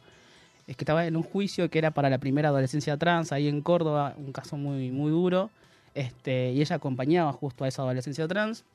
[0.65, 3.61] es que estaba en un juicio que era para la primera adolescencia trans ahí en
[3.61, 5.51] Córdoba, un caso muy, muy duro,
[5.93, 8.65] este, y ella acompañaba justo a esa adolescencia trans,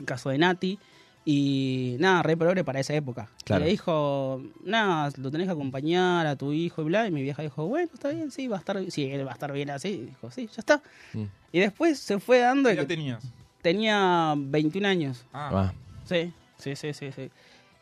[0.00, 0.80] el caso de Nati,
[1.24, 3.28] y nada, re progre para esa época.
[3.44, 3.62] Claro.
[3.62, 7.22] Y le dijo, nada, lo tenés que acompañar a tu hijo y bla, y mi
[7.22, 9.70] vieja dijo, bueno, está bien, sí, va a estar, sí, él va a estar bien
[9.70, 10.82] así, y dijo, sí, ya está.
[11.14, 11.24] Mm.
[11.52, 13.24] Y después se fue dando ¿Qué tenías?
[13.62, 15.24] tenía 21 años.
[15.32, 15.74] Ah, Va.
[16.04, 17.30] Sí, sí, sí, sí, sí.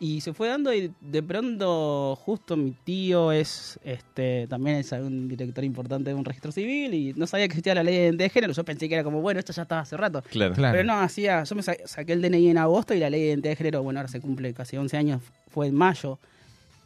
[0.04, 5.28] Y se fue dando y de pronto justo mi tío es este también es un
[5.28, 8.24] director importante de un registro civil y no sabía que existía la ley de identidad
[8.24, 8.52] de género.
[8.52, 10.20] Yo pensé que era como, bueno, esto ya estaba hace rato.
[10.28, 10.54] Claro.
[10.54, 10.72] Claro.
[10.76, 13.26] Pero no, hacía, yo me sa- saqué el DNI en agosto y la ley de
[13.28, 16.18] identidad de género, bueno, ahora se cumple casi 11 años, fue en mayo.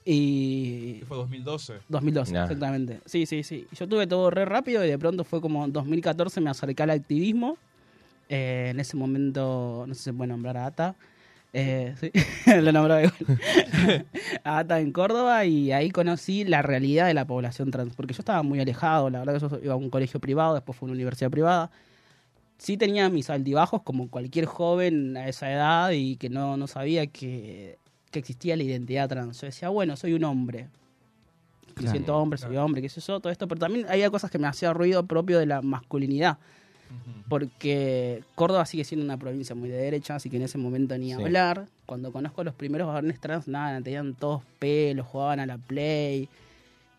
[0.05, 1.72] Y ¿qué fue 2012?
[1.88, 2.42] 2012, Ya.
[2.44, 3.00] exactamente.
[3.07, 3.66] Sí, sí, sí.
[3.72, 6.90] Yo tuve todo re rápido y de pronto fue como en 2014 me acerqué al
[6.90, 7.57] activismo.
[8.29, 10.94] Eh, en ese momento, no sé si se puede nombrar a ATA.
[11.59, 12.11] Eh, sí,
[12.61, 14.05] lo nombraba igual.
[14.45, 17.95] ATA en Córdoba y ahí conocí la realidad de la población trans.
[17.95, 20.77] Porque yo estaba muy alejado, la verdad que yo iba a un colegio privado, después
[20.77, 21.71] fue a una universidad privada.
[22.59, 27.07] Sí tenía mis altibajos como cualquier joven a esa edad y que no, no sabía
[27.07, 27.79] que,
[28.11, 29.40] que existía la identidad trans.
[29.40, 30.69] Yo decía, bueno, soy un hombre.
[31.69, 31.90] Me Claro.
[31.90, 34.47] siento hombre, soy hombre, qué sé yo, todo esto, pero también había cosas que me
[34.47, 36.38] hacía ruido propio de la masculinidad,
[37.29, 41.07] porque Córdoba sigue siendo una provincia muy de derecha, así que en ese momento ni
[41.09, 41.12] Sí.
[41.12, 41.66] hablar.
[41.87, 46.29] Cuando conozco a los primeros varones trans, nada, tenían todos pelos, jugaban a la play,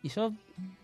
[0.04, 0.34] y yo,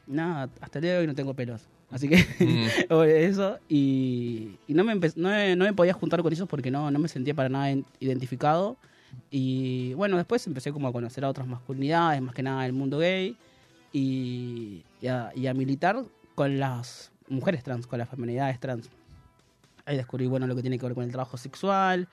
[0.07, 1.67] nada, hasta el día de hoy no tengo pelos.
[1.91, 2.67] Así que Mm.
[3.05, 6.89] eso, y, y no, me no, me, no me podía juntar con ellos porque no,
[6.89, 8.77] no me sentía para nada identificado.
[9.29, 12.97] Y bueno, después empecé como a conocer a otras masculinidades, más que nada el mundo
[12.99, 13.35] gay,
[13.91, 16.03] y, y a, y a militar
[16.35, 18.89] con las mujeres trans, con las feminidades trans.
[19.85, 22.07] Ahí descubrí, bueno, lo que tiene que ver con el trabajo sexual,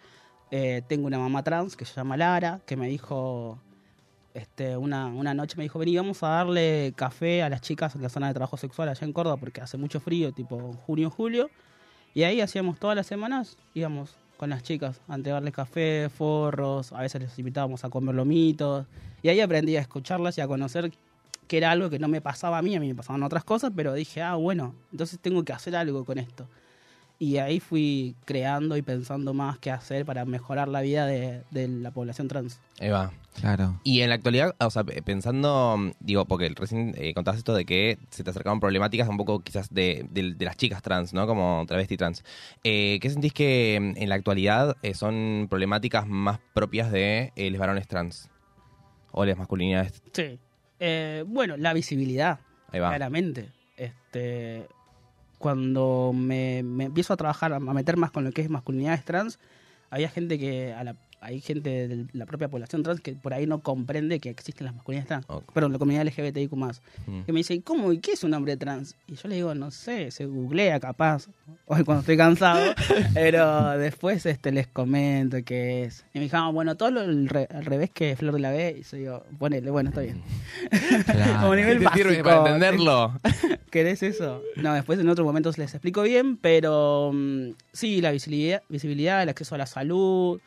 [0.53, 3.57] Eh, tengo una mamá trans que se llama Lara, que me dijo,
[4.35, 8.03] este, una, una noche me dijo, vení, vamos a darle café a las chicas en
[8.03, 11.51] la zona de trabajo sexual allá en Córdoba porque hace mucho frío, tipo junio, julio.
[12.15, 17.03] Y ahí hacíamos todas las semanas, íbamos con las chicas a entregarles café, forros, a
[17.03, 18.87] veces les invitábamos a comer lomitos.
[19.23, 20.91] Y ahí aprendí a escucharlas y a conocer
[21.51, 23.73] que era algo que no me pasaba a mí, a mí me pasaban otras cosas,
[23.75, 26.47] pero dije, ah, bueno, entonces tengo que hacer algo con esto.
[27.19, 31.67] Y ahí fui creando y pensando más qué hacer para mejorar la vida de, de
[31.67, 32.61] la población trans.
[32.79, 33.11] Eva.
[33.35, 33.81] Claro.
[33.83, 37.65] Y en la actualidad, o sea, pe- pensando, digo, porque recién eh, contaste esto de
[37.65, 41.27] que se te acercaban problemáticas un poco quizás de, de- de las chicas trans, ¿no?
[41.27, 42.23] Como travesti trans.
[42.63, 47.51] Eh, ¿Qué sentís que mm, en la actualidad eh, son problemáticas más propias de eh,
[47.51, 48.31] los varones trans?
[49.11, 50.01] O las masculinidades.
[50.13, 50.39] Sí.
[50.81, 52.41] Eh, bueno, la visibilidad,
[52.73, 52.89] Ahí va.
[52.89, 53.51] claramente.
[53.77, 54.67] Este,
[55.39, 59.39] cuando me, me empiezo a trabajar, a meter más con lo que es masculinidades trans,
[59.91, 63.47] había gente que, a la- hay gente de la propia población trans que por ahí
[63.47, 65.43] no comprende que existen las masculinidades trans.
[65.53, 66.53] Perdón, la comunidad LGBTIQ+.
[66.55, 67.23] Mm.
[67.27, 67.93] Que me dice, ¿cómo?
[67.93, 68.97] ¿Y qué es un hombre trans?
[69.07, 71.29] Y yo le digo, no sé, se googlea capaz.
[71.67, 72.75] Hoy cuando estoy cansado.
[73.15, 76.05] pero después este les comento qué es.
[76.15, 78.51] Y me dijeron, ah, bueno, todo lo al, re- al revés que Flor de la
[78.51, 78.77] B.
[78.81, 80.23] Y yo digo, ponele, bueno, está bien.
[81.05, 81.41] Claro.
[81.41, 82.25] Como nivel ¿Te sirve básico.
[82.25, 83.21] para entenderlo?
[83.71, 84.43] ¿Querés eso?
[84.57, 89.29] No, después en otros momentos les explico bien, pero mm, sí, la visibilidad, visibilidad, el
[89.29, 90.41] acceso a la salud.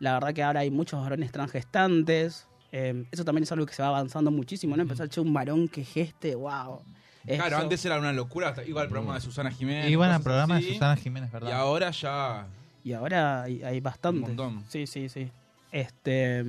[0.00, 2.46] La verdad que ahora hay muchos varones trans gestantes.
[2.72, 4.82] Eh, eso también es algo que se va avanzando muchísimo, ¿no?
[4.82, 6.80] Empezar a echar un varón que geste, wow.
[7.26, 9.90] Claro, antes era una locura, hasta iba al programa de Susana Jiménez.
[9.90, 11.52] Iban al programa de Susana Jiménez, Y ¿verdad?
[11.52, 12.46] ahora ya.
[12.82, 14.20] Y ahora hay, hay bastante.
[14.20, 14.64] Un montón.
[14.68, 15.30] Sí, sí, sí.
[15.70, 16.42] Este.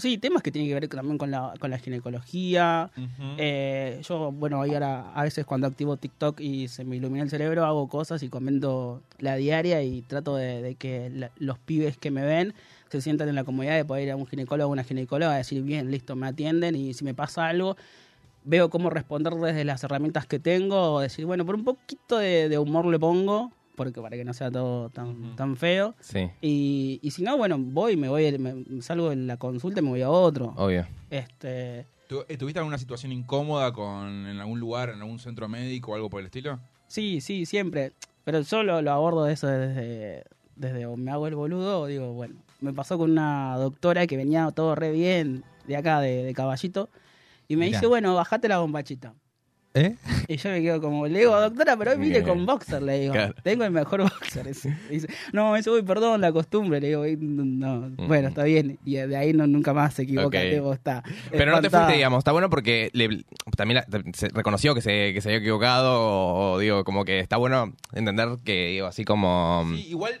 [0.00, 2.90] Sí, temas que tienen que ver también con la, con la ginecología.
[3.36, 7.30] Eh, yo, bueno, ahí ahora a veces cuando activo TikTok y se me ilumina el
[7.30, 11.96] cerebro, hago cosas y comento la diaria y trato de, de que la- los pibes
[11.98, 12.54] que me ven
[12.90, 15.38] se sientan en la comodidad de poder ir a un ginecólogo o una ginecóloga y
[15.38, 17.76] decir, bien, listo, me atienden y si me pasa algo,
[18.44, 22.48] veo cómo responder desde las herramientas que tengo o decir, bueno, por un poquito de,
[22.48, 25.94] de humor le pongo, porque para que no sea todo tan, tan feo.
[26.00, 29.82] Sí, Y, y si no, bueno, voy, me voy, me, salgo de la consulta y
[29.84, 30.52] me voy a otro.
[30.56, 30.86] obvio.
[31.08, 35.92] Este, ¿Tu- ¿Estuviste en alguna situación incómoda con, en algún lugar, en algún centro médico
[35.92, 36.58] o algo por el estilo?
[36.86, 37.92] Sí, sí, siempre.
[38.24, 40.24] Pero yo lo, lo abordo de eso desde,
[40.56, 44.16] desde o me hago el boludo o digo, bueno, me pasó con una doctora que
[44.16, 46.88] venía todo re bien de acá, de, de caballito,
[47.46, 47.78] y me Mirá.
[47.78, 49.14] dice, bueno, bajate la bombachita.
[49.74, 49.94] ¿Eh?
[50.26, 53.12] Y yo me quedo como, le digo, doctora, pero hoy vine con boxer, le digo,
[53.12, 53.34] Claro.
[53.44, 54.48] tengo el mejor boxer.
[54.48, 54.76] ese.
[54.90, 58.78] Y dice, no, eso voy, perdón, la costumbre, le digo, "Y no, bueno, está bien.
[58.84, 60.44] Y de ahí no, nunca más se equivoca, Ok.
[60.50, 61.04] digo, está.
[61.30, 63.24] Pero no te fuiste, digamos, está bueno porque le-
[63.56, 67.20] también la- se reconoció que se, que se había equivocado, o, o digo, como que
[67.20, 69.64] está bueno entender que, digo, así como...
[69.74, 70.20] Sí, igual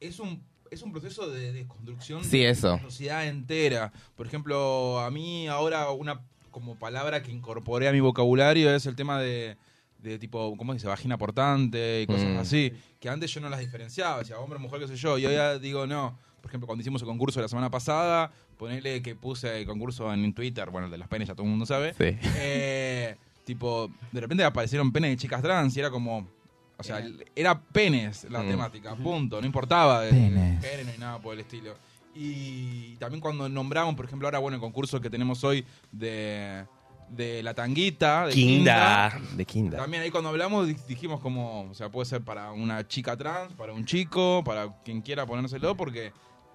[0.00, 2.76] es un, es un proceso de desconstrucción Sí, de eso.
[2.76, 3.92] la sociedad entera.
[4.14, 6.20] Por ejemplo, a mí ahora una
[6.54, 9.56] como palabra que incorporé a mi vocabulario es el tema de,
[9.98, 10.86] de tipo, ¿cómo se dice?
[10.86, 12.38] Vagina portante y cosas Mm.
[12.38, 12.72] así.
[13.00, 15.18] Que antes yo no las diferenciaba, decía hombre, mujer, qué sé yo.
[15.18, 16.16] Y hoy ya digo, no.
[16.40, 20.32] Por ejemplo, cuando hicimos el concurso la semana pasada, ponele que puse el concurso en
[20.32, 21.92] Twitter, bueno, el de las penes ya todo el mundo sabe.
[21.94, 22.16] Sí.
[22.36, 26.28] Eh, tipo, de repente aparecieron penes de chicas trans y era como.
[26.76, 28.48] O sea, era penes la Mm.
[28.48, 29.40] temática, punto.
[29.40, 30.64] No importaba de Penes.
[30.64, 31.74] género ni nada por el estilo.
[32.14, 36.64] Y también cuando nombramos, por ejemplo, ahora, bueno, el concurso que tenemos hoy de,
[37.10, 39.18] de la tanguita, de Kinda.
[39.36, 39.80] De Kinder.
[39.80, 43.52] También ahí cuando hablamos di- dijimos como, o sea, puede ser para una chica trans,
[43.54, 46.12] para un chico, para quien quiera ponérselo, porque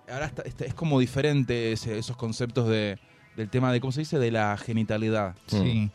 [0.09, 2.97] ahora está- está- es como diferente ese- esos conceptos de,
[3.35, 4.17] del tema de, ¿cómo se dice?
[4.17, 5.35] De la genitalidad.
[5.47, 5.91] Sí.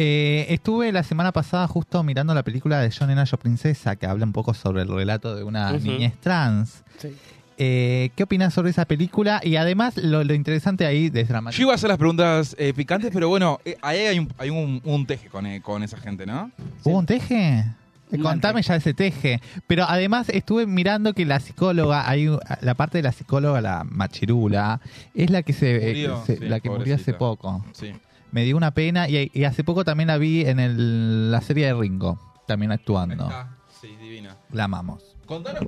[0.00, 4.06] Eh, estuve la semana pasada justo mirando la película de John Nena Yo Princesa, que
[4.06, 5.84] habla un poco sobre el relato de una Ujú.
[5.86, 6.84] niñez trans.
[6.98, 7.16] Sí.
[7.60, 9.40] Eh, ¿Qué opinas sobre esa película?
[9.42, 11.60] Y además, lo, lo interesante ahí, Yo desdramatizar.
[11.60, 14.80] iba a hacer las preguntas eh, picantes, pero bueno, eh, ahí hay un, hay un,
[14.84, 16.52] un teje con, eh, con esa gente, ¿no?
[16.84, 17.64] ¿Hubo un teje?
[18.12, 19.40] Un Contame ya ese teje.
[19.66, 22.30] Pero además estuve mirando que la psicóloga, hay
[22.62, 24.80] la parte de la psicóloga, la machirula,
[25.14, 27.64] es la que se, Murió, que se- sí, la que murió hace poco.
[27.72, 27.92] Sí.
[28.30, 31.66] Me dio una pena y, y hace poco también la vi en el- la serie
[31.66, 33.24] de Ringo, también actuando.
[33.24, 33.50] Está.
[33.80, 34.36] Sí, divina.
[34.52, 35.16] La amamos.
[35.26, 35.64] Contanos.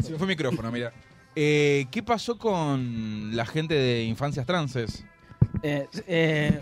[0.00, 0.92] Se me fue el micrófono, mira.
[1.36, 5.04] Eh, ¿Qué pasó con la gente de infancias transes?
[5.62, 6.60] Eh, eh,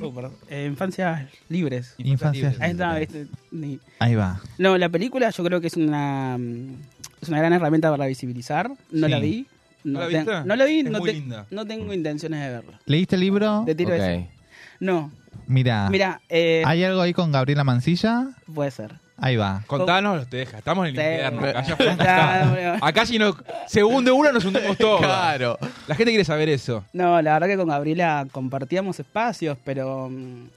[0.00, 0.32] oh, perdón.
[0.48, 1.94] Eh, infancias libres.
[1.98, 3.12] Infancias Ahí está, libres.
[3.12, 3.36] ¿viste?
[3.50, 4.40] Ni- Ahí va.
[4.58, 6.74] No, la película yo creo que es una mm,
[7.20, 8.70] es una gran herramienta para visibilizar.
[8.90, 9.10] No Sí.
[9.12, 9.46] la vi.
[9.84, 10.32] ¿No la te- viste?
[10.44, 11.46] no la vi, Es no, muy te- linda.
[11.50, 12.80] no tengo intenciones de verla.
[12.86, 13.62] ¿Leíste el libro?
[13.64, 13.96] De tiro Ok.
[14.00, 14.28] ese.
[14.80, 15.10] No,
[15.46, 18.30] Mira, mira, eh, ¿hay algo ahí con Gabriela Mancilla?
[18.52, 18.94] puede ser.
[19.18, 19.62] Ahí va.
[19.66, 20.58] Contanos, te deja.
[20.58, 21.08] Estamos en el Sí.
[21.08, 21.58] invierno.
[21.58, 21.90] Acá, ya
[22.74, 23.34] Está- acá si no,
[23.66, 25.00] se hunde uno, nos hundimos todos.
[25.00, 25.58] Claro.
[25.86, 26.84] La gente quiere saber eso.
[26.92, 30.08] No, la verdad que con Gabriela compartíamos espacios, pero.
[30.10, 30.48] mm,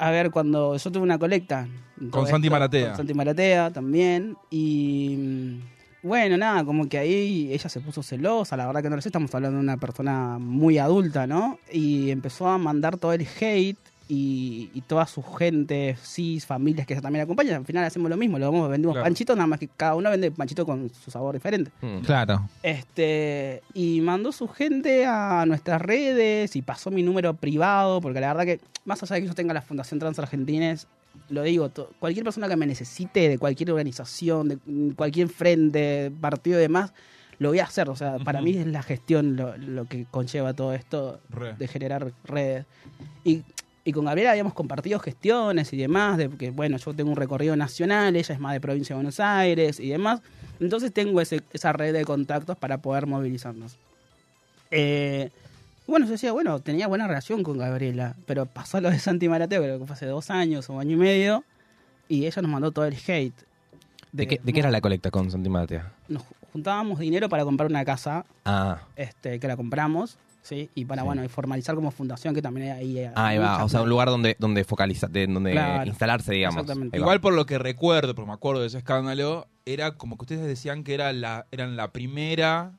[0.00, 1.66] A ver, cuando yo tuve una colecta.
[2.10, 2.88] Con Santi Maratea.
[2.88, 4.36] Con Santi Maratea también.
[4.50, 5.16] Y.
[5.18, 5.60] mm,
[6.04, 8.56] Bueno, nada, como que ahí ella se puso celosa.
[8.56, 11.58] La verdad que no lo sé, estamos hablando de una persona muy adulta, ¿no?
[11.72, 13.76] Y empezó a mandar todo el hate.
[14.10, 17.56] Y, y toda su gente, cis, familias que también acompañan.
[17.56, 19.04] Al final hacemos lo mismo, lo vamos, vendemos Claro.
[19.04, 21.70] panchitos, nada más que cada uno vende panchito con su sabor diferente.
[21.82, 21.98] Mm.
[22.00, 22.48] Claro.
[22.62, 28.28] Este, y mandó su gente a nuestras redes y pasó mi número privado, porque la
[28.28, 30.86] verdad que, más allá de que yo tenga la Fundación Trans Argentines,
[31.28, 34.58] lo digo, cualquier persona que me necesite de cualquier organización, de
[34.94, 36.92] cualquier frente, partido y demás,
[37.38, 37.88] lo voy a hacer.
[37.90, 41.54] O sea, para mí es la gestión lo, lo que conlleva todo esto Re.
[41.56, 42.64] de generar redes.
[43.24, 43.42] Y,
[43.84, 47.56] y con Gabriela habíamos compartido gestiones y demás, de que, bueno, yo tengo un recorrido
[47.56, 50.20] nacional, ella es más de provincia de Buenos Aires y demás.
[50.60, 53.76] Entonces tengo ese- esa red de contactos para poder movilizarnos.
[54.70, 55.30] Eh,
[55.86, 59.62] bueno, yo decía, bueno, tenía buena relación con Gabriela, pero pasó lo de Santi Marateo,
[59.62, 61.44] creo que fue hace dos años o año y medio,
[62.08, 63.32] y ella nos mandó todo el hate.
[64.12, 65.92] ¿De, qué, de qué era la colecta con Santi Maratea?
[66.08, 70.70] Nos juntábamos dinero para comprar una casa, Ah, este, que la compramos, ¿sí?
[70.74, 71.06] Y para, Sí.
[71.06, 72.98] bueno, y formalizar como fundación, que también ahí...
[72.98, 73.64] hay ahí va.
[73.64, 75.88] O sea, un lugar donde, donde focalizar, de- donde Claro.
[75.88, 76.56] instalarse, digamos.
[76.62, 76.96] Exactamente.
[76.96, 77.04] Ahí va.
[77.06, 80.46] Igual por lo que recuerdo, porque me acuerdo de ese escándalo, era como que ustedes
[80.46, 82.72] decían que era la, eran la primera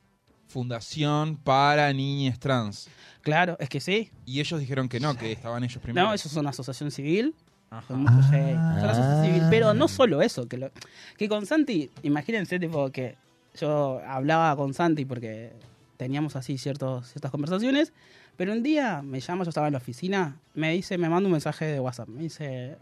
[0.47, 2.89] fundación para niñas trans.
[3.21, 4.09] Claro, es que sí.
[4.25, 6.07] Y ellos dijeron que no, que estaban ellos primero.
[6.07, 7.35] No, eso es una asociación civil.
[7.69, 7.83] Ajá.
[7.87, 8.77] Con mucho Ah.
[8.79, 9.43] Son asociación civil.
[9.51, 10.47] Pero no solo eso.
[10.47, 10.71] Que, lo-
[11.17, 13.15] que con Santi, imagínense, tipo, que
[13.59, 15.51] yo hablaba con Santi porque
[15.99, 17.91] teníamos así ciertos, ciertas conversaciones.
[18.37, 21.33] Pero un día me llama, yo estaba en la oficina, me dice, me manda un
[21.33, 22.07] mensaje de WhatsApp.
[22.07, 22.77] Me dice,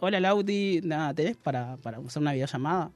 [0.00, 2.90] hola Lauti, nada, ¿tenés para, para hacer una videollamada?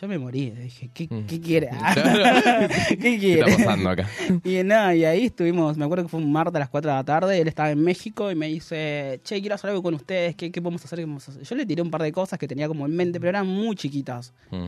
[0.00, 1.26] Yo me morí, dije, ¿qué, Mm.
[1.26, 1.70] ¿qué quiere?
[2.88, 3.50] ¿Qué ¿Qué quiere?
[3.52, 4.08] está pasando acá?
[4.44, 6.96] Y nada, y ahí estuvimos, me acuerdo que fue un martes a las 4 de
[6.96, 10.34] la tarde, él estaba en México y me dice, che, quiero hacer algo con ustedes,
[10.34, 10.98] ¿qué, qué podemos hacer?
[10.98, 11.44] ¿Qué podemos hacer?".
[11.44, 13.76] Yo le tiré un par de cosas que tenía como en mente, pero eran muy
[13.76, 14.32] chiquitas.
[14.50, 14.66] Mm.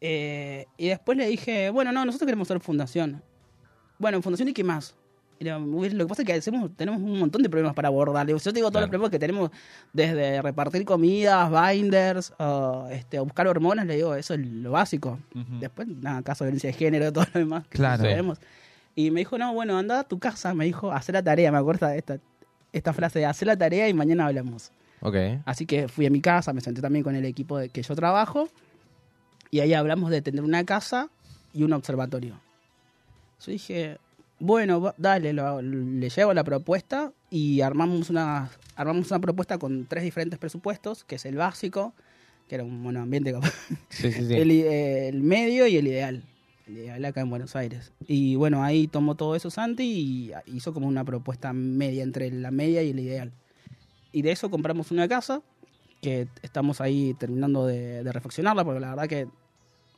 [0.00, 3.22] Eh, y después le dije, bueno, no, nosotros queremos hacer fundación.
[4.02, 4.94] Bueno, fundación y qué más.
[5.38, 8.26] Lo que pasa es que hacemos, tenemos un montón de problemas para abordar.
[8.26, 8.80] Yo te digo todos Claro.
[8.86, 9.50] los problemas que tenemos,
[9.92, 12.32] desde repartir comidas, binders,
[12.90, 15.18] este, buscar hormonas, le digo, eso es lo básico.
[15.60, 17.64] Después, nada, caso de violencia de género, todo lo demás.
[17.68, 18.02] que Claro.
[18.02, 18.38] sabemos.
[18.96, 21.58] Y me dijo, no, bueno, anda a tu casa, me dijo, hacer la tarea, me
[21.58, 22.18] acuerdo esta,
[22.72, 24.70] esta frase de hacer la tarea y mañana hablamos.
[25.00, 25.16] Ok.
[25.44, 27.94] Así que fui a mi casa, me senté también con el equipo de que yo
[27.96, 28.48] trabajo
[29.50, 31.08] y ahí hablamos de tener una casa
[31.52, 32.36] y un observatorio.
[33.44, 33.98] Yo dije,
[34.38, 39.86] bueno, va- dale, lo- le llevo la propuesta y armamos una, armamos una propuesta con
[39.86, 41.94] tres diferentes presupuestos, que es el básico,
[42.48, 43.46] que era un monoambiente, como-
[43.88, 44.34] Sí, sí, sí.
[44.34, 46.24] el, i- eh, el medio y el ideal.
[46.66, 47.92] El ideal acá en Buenos Aires.
[48.06, 52.50] Y bueno, ahí tomó todo eso Santi y hizo como una propuesta media entre la
[52.52, 53.32] media y el ideal.
[54.12, 55.42] Y de eso compramos una casa
[56.00, 59.26] que estamos ahí terminando de, de reflexionarla porque la verdad que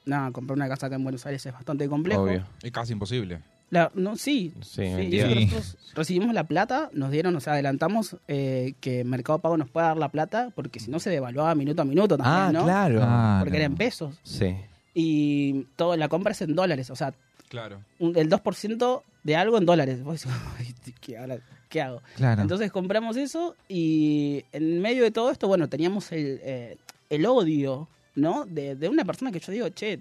[0.04, 2.22] nada, comprar una casa acá en Buenos Aires es bastante complejo.
[2.22, 2.44] Obvio.
[2.62, 3.40] Es casi imposible.
[3.70, 8.74] La- no, sí, Sí, Sí, nosotros recibimos la plata, nos dieron, o sea, adelantamos eh,
[8.80, 11.84] que Mercado Pago nos pueda dar la plata, porque si no se devaluaba minuto a
[11.84, 12.64] minuto también, Ah, ¿no?
[12.64, 13.00] claro.
[13.02, 13.64] Ah, Porque no.
[13.64, 14.14] eran pesos.
[14.22, 14.54] Sí.
[14.94, 17.14] Y toda la compra es en dólares, o sea,
[17.48, 17.80] Claro.
[17.98, 20.02] un- el 2% de algo en dólares.
[20.04, 21.38] Vos decís, "Ay, ¿qué, ahora,
[21.68, 22.00] ¿qué hago?
[22.16, 22.42] Claro.
[22.42, 26.76] Entonces compramos eso y en medio de todo esto, bueno, teníamos el, eh,
[27.10, 28.44] el odio, ¿no?
[28.46, 30.00] De, de una persona que yo digo, che,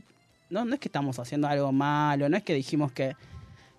[0.50, 3.16] no, no es que estamos haciendo algo malo, no es que dijimos que,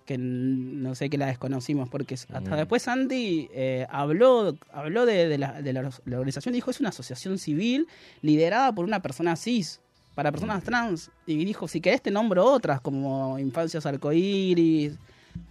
[0.06, 2.56] que no sé, que la desconocimos, porque hasta Mm.
[2.56, 6.90] después Andy eh, habló, habló de, de la, de la, la organización, dijo, es una
[6.90, 7.86] asociación civil
[8.22, 9.80] liderada por una persona cis,
[10.14, 14.96] para personas trans, y dijo, si querés te nombro otras, como Infancias Arcoíris.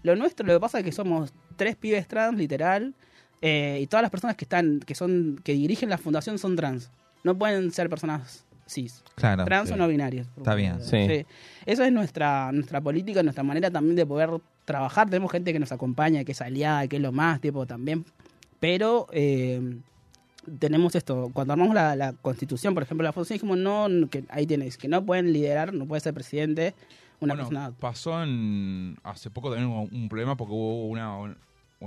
[0.03, 2.93] Lo nuestro, lo que pasa es que somos tres pibes trans, literal,
[3.41, 6.89] eh, y todas las personas que están, que son, que dirigen la fundación son trans.
[7.25, 9.03] No pueden ser personas cis.
[9.15, 9.45] Claro.
[9.45, 9.73] Trans sí.
[9.73, 10.27] o no binarios.
[10.37, 10.81] Está bien.
[10.81, 11.25] Sí.
[11.65, 14.29] Esa es nuestra, nuestra política, nuestra manera también de poder
[14.65, 15.09] trabajar.
[15.09, 18.05] Tenemos gente que nos acompaña, que es aliada, que es lo más, tipo, también.
[18.59, 19.77] Pero eh,
[20.59, 21.29] tenemos esto.
[21.33, 24.77] Cuando armamos la, la constitución, por ejemplo, la fundación, dijimos, no, no, que ahí tienes,
[24.77, 26.73] que no pueden liderar, no puede ser presidente
[27.19, 27.71] una bueno, persona.
[27.79, 31.37] pasó en hace poco también hubo un problema porque hubo una, una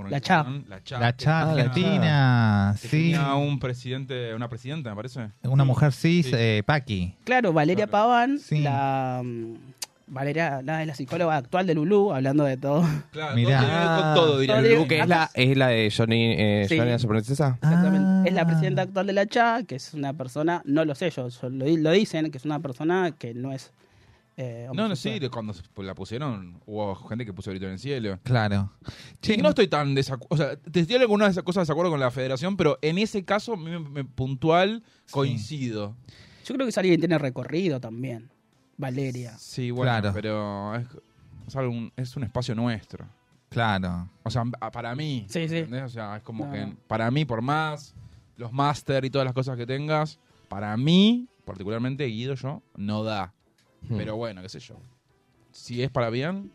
[0.09, 0.39] La CHA.
[0.41, 2.97] organización, la CHA, La que chat Ah, la argentina, que sí.
[3.11, 5.29] tenía un presidente, una presidenta, me parece.
[5.43, 6.31] Una mujer cis, Sí.
[6.35, 7.15] eh, Paqui.
[7.23, 7.91] Claro, Valeria Claro.
[8.07, 8.59] Paván, Sí.
[8.61, 9.53] la mm,
[10.09, 12.85] Valeria, la, es la psicóloga actual de Lulú, hablando de todo.
[13.11, 14.13] Claro, Mirá.
[14.15, 14.75] todo, todo, diría Todo Lulu.
[14.75, 16.77] tiene- que es la, es la de Johnny, eh, Sí.
[16.77, 17.57] Johnny la Princesa.
[17.61, 18.07] Exactamente.
[18.07, 18.23] Ah.
[18.25, 21.27] es la presidenta actual de la CHA, que es una persona, no lo sé yo,
[21.27, 23.71] yo lo, di- lo dicen, que es una persona que no es.
[24.37, 27.79] Eh, No, no, sí, de cuando la pusieron, hubo gente que puso grito en el
[27.79, 28.19] cielo.
[28.23, 28.71] Claro.
[29.21, 30.27] Sí, no estoy tan desacuerdo.
[30.33, 32.97] O sea, te estoy algunas de esas cosas de desacuerdo con la federación, pero en
[32.99, 35.95] ese caso, a mí me, me- puntual, coincido.
[36.45, 38.29] Yo creo que es alguien que tiene recorrido también.
[38.77, 39.35] Valeria.
[39.39, 40.11] Sí, bueno, Claro.
[40.13, 43.05] pero es, un, es un espacio nuestro.
[43.49, 44.09] Claro.
[44.23, 45.25] O sea, para mí.
[45.29, 45.57] Sí, sí.
[45.57, 45.83] ¿entendés?
[45.83, 47.95] O sea, es como No, que para mí, por más
[48.35, 53.33] los máster y todas las cosas que tengas, para mí, particularmente Guido, yo, no da.
[53.81, 53.97] Hmm.
[53.97, 54.75] Pero bueno, qué sé yo.
[55.51, 56.51] Si es para bien,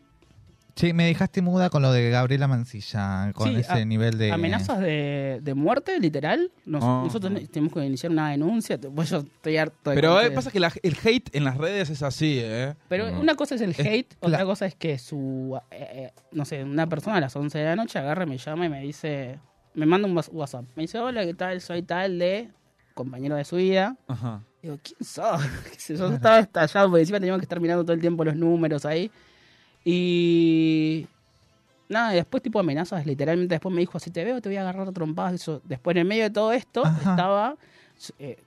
[0.75, 4.31] Che, me dejaste muda con lo de Gabriela Mancilla, con Sí, ese a- nivel de...
[4.31, 6.51] Amenazas de, de muerte, literal.
[6.65, 7.01] Nos- Ah.
[7.05, 8.79] Nosotros tenemos que iniciar una denuncia.
[8.79, 11.57] Pues yo estoy harto de Pero que- eh, pasa que la- el hate en las
[11.59, 12.73] redes es así, ¿eh?
[12.89, 13.19] Pero Mm.
[13.19, 16.87] una cosa es el hate, otra cosa es que su, eh, eh, no sé, una
[16.89, 19.37] persona a las 11 de la noche agarra, me llama y me dice,
[19.75, 20.65] me manda un WhatsApp.
[20.75, 21.61] Me dice, hola, ¿qué tal?
[21.61, 22.49] Soy tal de
[22.95, 23.95] compañero de su vida.
[24.07, 24.41] Ajá.
[24.63, 25.41] Digo, ¿quién sos?
[25.71, 26.07] ¿Qué sé yo?
[26.09, 29.11] Yo estaba estallado porque encima teníamos que estar mirando todo el tiempo los números ahí.
[29.85, 31.05] Y...
[31.89, 34.61] Nada, y después tipo amenazas, literalmente después me dijo, si te veo te voy a
[34.61, 35.33] agarrar trompadas.
[35.33, 35.61] Eso.
[35.65, 37.11] Después en el medio de todo esto Ajá.
[37.11, 37.55] estaba...
[38.17, 38.39] eh,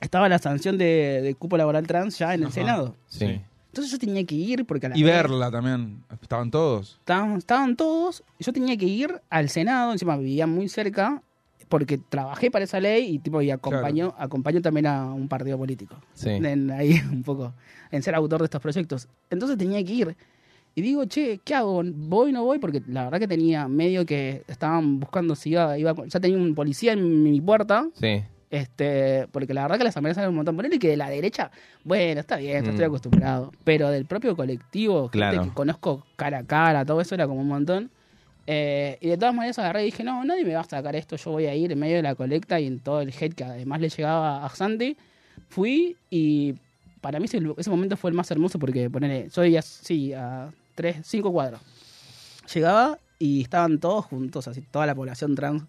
[0.00, 2.54] estaba la sanción de, de cupo laboral trans ya en el Ajá.
[2.54, 2.96] Senado.
[3.06, 3.40] Sí.
[3.68, 6.02] Entonces yo tenía que ir porque a la Y vez verla también.
[6.20, 6.96] Estaban todos.
[6.98, 11.22] Estaban, estaban todos, yo tenía que ir al Senado, encima vivía muy cerca,
[11.68, 15.96] porque trabajé para esa ley y tipo y acompañó, acompañó también a un partido político.
[16.14, 16.30] Sí.
[16.30, 17.52] En, ahí un poco,
[17.90, 19.08] en ser autor de estos proyectos.
[19.30, 20.16] Entonces tenía que ir.
[20.74, 21.82] Y digo, che, ¿qué hago?
[21.84, 22.58] ¿Voy o no voy?
[22.58, 26.54] Porque la verdad que tenía medio que estaban buscando si iba, iba ya tenía un
[26.54, 27.88] policía en mi, puerta.
[27.94, 28.22] Sí.
[28.50, 30.54] Este, porque la verdad que las amenazas eran un montón.
[30.54, 31.50] Ponerle que de la derecha,
[31.82, 32.68] bueno, está bien, Mm.
[32.68, 33.52] estoy acostumbrado.
[33.64, 35.42] Pero del propio colectivo, gente Claro.
[35.44, 37.90] que conozco cara a cara, todo eso era como un montón.
[38.46, 41.16] Eh, y de todas maneras agarré y dije, no, nadie me va a sacar esto,
[41.16, 43.44] yo voy a ir en medio de la colecta y en todo el hate que
[43.44, 44.96] además le llegaba a Santi.
[45.48, 46.54] Fui y
[47.00, 50.98] para mí ese, ese momento fue el más hermoso porque, ponele, soy así, a tres,
[51.04, 51.60] cinco cuadros.
[52.54, 55.64] Llegaba y estaban todos juntos, así, toda la población trans.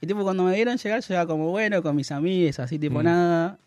[0.00, 3.00] Y tipo, cuando me vieron llegar, yo iba como, bueno, con mis amigos, así, tipo,
[3.00, 3.04] Mm.
[3.04, 3.58] nada.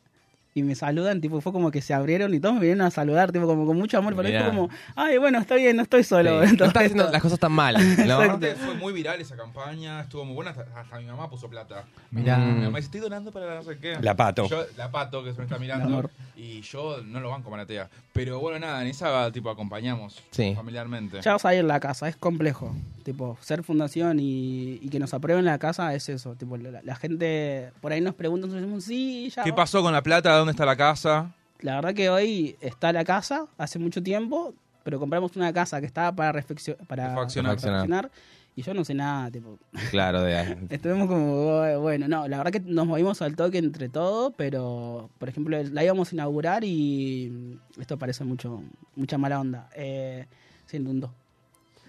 [0.57, 3.33] Y me saludan, tipo, fue como que se abrieron y todos me vinieron a saludar,
[3.33, 4.15] tipo, como con mucho amor.
[4.15, 6.47] Pero fue como, ay, bueno, está bien, no estoy solo.
[6.47, 6.55] Sí.
[6.55, 7.11] No estás haciendo esto".
[7.11, 7.75] las cosas tan mal,
[8.07, 8.13] ¿no?
[8.21, 11.83] Aparte fue muy viral esa campaña, estuvo muy buena, hasta, hasta mi mamá puso plata.
[12.09, 12.37] Mirá.
[12.37, 12.55] Mm.
[12.59, 13.97] Mi mamá dice, estoy donando para no sé qué.
[13.99, 14.47] La Pato.
[14.47, 16.09] Yo- la pato que se me está Mi mirando.
[16.37, 17.89] Y yo no lo banco maratea.
[18.15, 20.53] Pero bueno, nada, en esa tipo acompañamos Sí.
[20.55, 21.19] familiarmente.
[21.21, 22.73] Ya vas a ir a la casa, es complejo.
[23.03, 26.33] Tipo, ser fundación y, y que nos aprueben la casa es eso.
[26.35, 29.43] Tipo, la, la gente por ahí nos pregunta, nosotros decimos, sí, ya.
[29.43, 29.57] ¿Qué va".
[29.57, 30.33] pasó con la plata?
[30.37, 31.29] ¿Dónde está la casa?
[31.59, 34.53] La verdad que hoy está la casa, hace mucho tiempo,
[34.83, 36.41] pero compramos una casa que estaba para,
[36.87, 37.55] para Refaccionar.
[37.55, 38.11] refaccionar,
[38.55, 39.59] y yo no sé nada, tipo,
[39.91, 44.31] Claro, de estuvimos como, bueno, no, la verdad que nos movimos al toque entre todo,
[44.31, 48.63] pero, por ejemplo, la íbamos a inaugurar y esto parece mucho,
[48.95, 50.25] mucha mala onda, eh,
[50.65, 51.13] se inundó.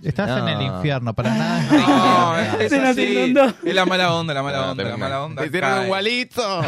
[0.02, 0.38] Estás No.
[0.38, 1.62] en el infierno, para nada.
[1.64, 3.02] es No, es Se nos así.
[3.02, 3.52] inundó.
[3.64, 5.42] Es la mala onda, la mala No, onda, la mala onda.
[5.48, 6.60] Te un gualito.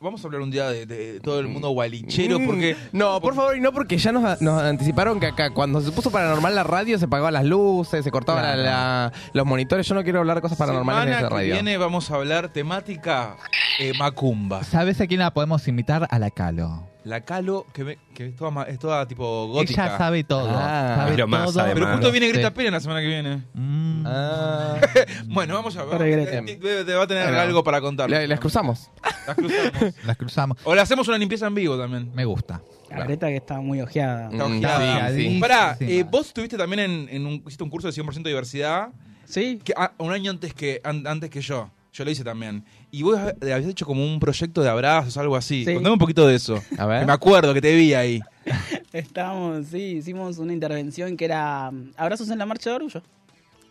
[0.00, 2.76] Vamos a hablar un día de, de todo el mundo gualichero porque...
[2.92, 2.96] Mm.
[2.98, 6.10] No, por favor, y no porque ya nos, nos anticiparon que acá cuando se puso
[6.10, 8.62] paranormal la radio se apagaban las luces, se cortaban Claro.
[8.62, 9.86] la- la- los monitores.
[9.86, 11.54] Yo no quiero hablar de cosas paranormales en Semana esa que radio.
[11.54, 13.36] viene vamos a hablar temática
[13.78, 14.64] eh, macumba.
[14.64, 16.06] ¿Sabes a quién la podemos invitar?
[16.10, 16.91] A la Calo.
[17.04, 19.86] La Calo, que, me- que es, toda, es toda tipo gótica.
[19.86, 20.48] Ella sabe todo.
[20.52, 20.94] Ah.
[20.98, 21.64] sabe Es lo más, todo.
[21.74, 22.32] Pero justo viene Sí.
[22.32, 23.42] Greta Pérez la semana que viene.
[23.54, 24.04] Mm.
[24.06, 24.76] Ah.
[25.26, 25.90] Bueno, vamos a ver.
[25.92, 26.38] Corre, Greta.
[26.38, 27.40] Eh, Te, te va a tener Bueno.
[27.40, 28.08] algo para contar.
[28.10, 28.90] Les cruzamos.
[29.26, 29.94] Las cruzamos.
[30.06, 30.58] Las cruzamos.
[30.64, 32.10] O le hacemos una limpieza en vivo también.
[32.14, 32.60] Me gusta.
[32.90, 34.28] La Greta que está muy ojeada.
[34.30, 35.08] Está Mm, ojeada.
[35.10, 35.38] sí, sí.
[35.40, 36.02] Pará, Sí, eh, sí.
[36.08, 38.88] vos estuviste también en, en un, hiciste un curso de 100% diversidad
[39.24, 39.58] ¿Sí?
[39.64, 41.70] que, ah, un año antes que, an- antes que yo.
[41.92, 42.64] Yo lo hice también.
[42.90, 45.64] Y vos habías hecho como un proyecto de abrazos, algo así.
[45.64, 45.74] Sí.
[45.74, 46.62] Contame un poquito de eso.
[46.78, 47.00] A ver.
[47.00, 48.20] Que me acuerdo que te vi ahí.
[48.92, 53.02] Estábamos, sí, hicimos una intervención que era mm, abrazos en la marcha de orgullo.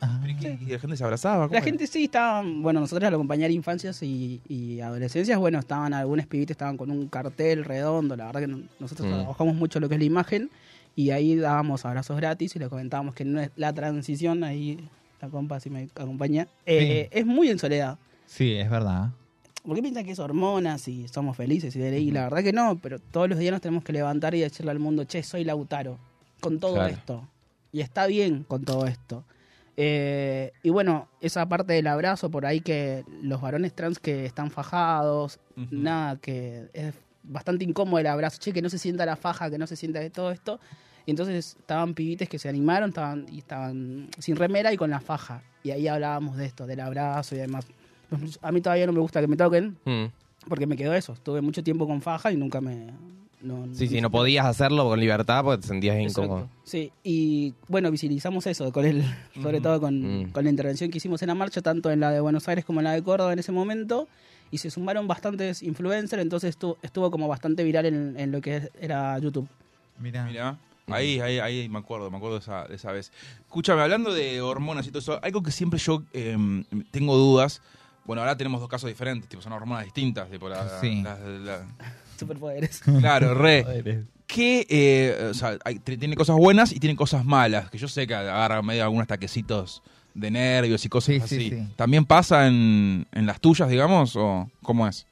[0.02, 0.20] Ah.
[0.28, 1.46] Y la gente se abrazaba.
[1.46, 1.66] ¿cómo La era?
[1.66, 6.56] gente sí estaba, bueno, nosotros al acompañar infancias y, y adolescencias, bueno, estaban algunos pibites,
[6.56, 9.12] estaban con un cartel redondo, la verdad que no- nosotros Mm.
[9.12, 10.50] trabajamos mucho lo que es la imagen
[10.96, 14.80] y ahí dábamos abrazos gratis y les comentábamos que no es la transición, ahí
[15.22, 17.98] la compa si me acompaña, eh, es muy en soledad.
[18.32, 19.10] Sí, es verdad.
[19.66, 21.76] ¿Por qué piensan que es hormonas y somos felices?
[21.76, 22.12] Y, de ley?
[22.12, 24.80] la verdad que no, pero todos los días nos tenemos que levantar y decirle al
[24.80, 26.00] mundo, che, soy Lautaro,
[26.40, 26.94] con todo Claro.
[26.94, 27.28] esto.
[27.74, 29.26] Y está bien con todo esto.
[29.76, 34.50] Eh, y bueno, esa parte del abrazo por ahí que los varones trans que están
[34.50, 39.50] fajados, nada, que es bastante incómodo el abrazo, che, que no se sienta la faja,
[39.50, 40.58] que no se sienta de todo esto.
[41.06, 45.02] Y entonces estaban pibites que se animaron estaban, y estaban sin remera y con la
[45.02, 45.44] faja.
[45.64, 47.66] Y ahí hablábamos de esto, del abrazo y demás.
[48.42, 50.06] A mí todavía no me gusta que me toquen, Mm.
[50.50, 51.14] porque me quedó eso.
[51.14, 52.88] Estuve mucho tiempo con faja y nunca me...
[53.42, 56.24] No, Sí, sí, no podías hacerlo con libertad porque te sentías Exacto.
[56.24, 56.50] incómodo.
[56.64, 59.04] Sí, y bueno, visibilizamos eso, con el,
[59.42, 60.32] sobre todo con, Mm.
[60.32, 62.82] con la intervención que hicimos en la marcha, tanto en la de Buenos Aires como
[62.82, 64.08] en la de Córdoba en ese momento,
[64.52, 68.70] y se sumaron bastantes influencers, entonces estuvo, estuvo como bastante viral en, en lo que
[68.80, 69.48] era YouTube.
[69.98, 70.26] Mira.
[70.26, 70.58] Mira,
[70.88, 73.12] ahí, ahí, ahí me acuerdo, me acuerdo de esa, de esa vez.
[73.48, 76.38] Escúchame, hablando de hormonas y todo eso, algo que siempre yo eh,
[76.92, 77.62] tengo dudas.
[78.06, 80.30] Bueno, ahora tenemos dos casos diferentes, tipo, son hormonas distintas.
[80.30, 81.02] Tipo, la, Sí.
[81.02, 81.66] la- la-
[82.20, 82.82] Superpoderes.
[83.00, 84.04] claro, re.
[84.28, 87.70] Que, eh, o sea, hay- tiene cosas buenas y tiene cosas malas.
[87.70, 89.82] Que yo sé que agarra medio algunos taquecitos
[90.14, 91.38] de nervios y cosas Sí, así.
[91.38, 91.68] sí, sí.
[91.76, 94.16] ¿También pasa en, en las tuyas, digamos?
[94.16, 95.06] ¿O cómo es?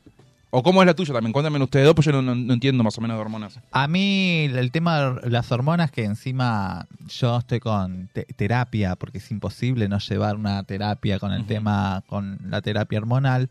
[0.51, 1.31] ¿O cómo es la tuya también?
[1.31, 3.59] Cuéntame ustedes dos, pues yo no, no- no entiendo más o menos de hormonas.
[3.71, 9.19] A mí el tema de las hormonas, que encima yo estoy con te- terapia, porque
[9.19, 13.49] es imposible no llevar una terapia con el tema, con la terapia hormonal,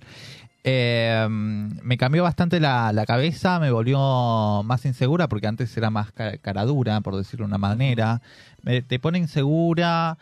[0.64, 6.11] eh, me cambió bastante la, la cabeza, me volvió más insegura, porque antes era más
[6.11, 8.20] ca- cara dura, por decirlo de una manera.
[8.62, 10.18] Me- te pone insegura,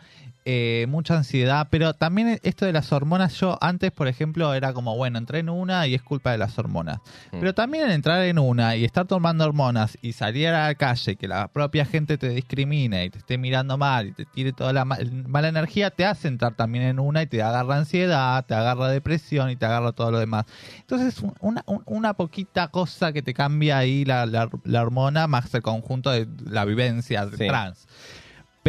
[0.49, 4.95] eh, mucha ansiedad, pero también esto de las hormonas, yo antes, por ejemplo, era como,
[4.95, 6.99] bueno, entré en una y es culpa de las hormonas.
[7.33, 7.39] Mm.
[7.41, 11.27] Pero también entrar en una y estar tomando hormonas y salir a la calle, que
[11.27, 14.85] la propia gente te discrimine y te esté mirando mal y te tire toda la
[14.85, 18.87] ma- mala energía, te hace entrar también en una y te agarra ansiedad, te agarra
[18.87, 20.45] depresión y te agarra todo lo demás.
[20.79, 25.27] Entonces, un- una, un- una poquita cosa que te cambia ahí la, la- la hormona,
[25.27, 27.47] más el conjunto de la vivencia de Sí.
[27.47, 27.86] trans.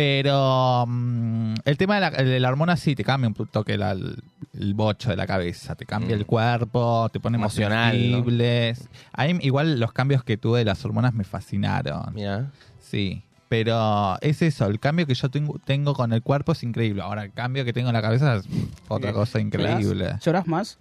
[0.03, 3.91] Pero mm, el tema de la, de la hormona sí te cambia un toque la-
[3.91, 4.23] el,
[4.55, 6.21] el bocho de la cabeza, te cambia Mm.
[6.21, 8.17] el cuerpo, te pone Emocional, más ¿no?
[8.19, 8.89] sensibles.
[9.13, 12.15] A mí igual los cambios que tuve de las hormonas me fascinaron.
[12.15, 12.53] Mira.
[12.81, 13.25] Sí.
[13.49, 17.03] Pero es eso, el cambio que yo tengo, tengo con el cuerpo es increíble.
[17.03, 18.45] Ahora, el cambio que tengo en la cabeza es
[18.87, 20.17] otra cosa increíble.
[20.25, 20.79] ¿Lloras más?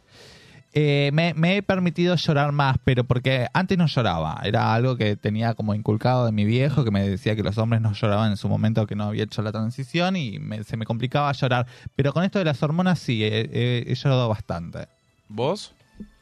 [0.73, 4.39] Eh, me, me he permitido llorar más, pero porque antes no lloraba.
[4.43, 7.81] Era algo que tenía como inculcado de mi viejo, que me decía que los hombres
[7.81, 10.85] no lloraban en su momento que no había hecho la transición y me- se me
[10.85, 11.65] complicaba llorar.
[11.95, 14.87] Pero con esto de las hormonas sí, he, he- he llorado bastante.
[15.29, 15.73] ¿Vos?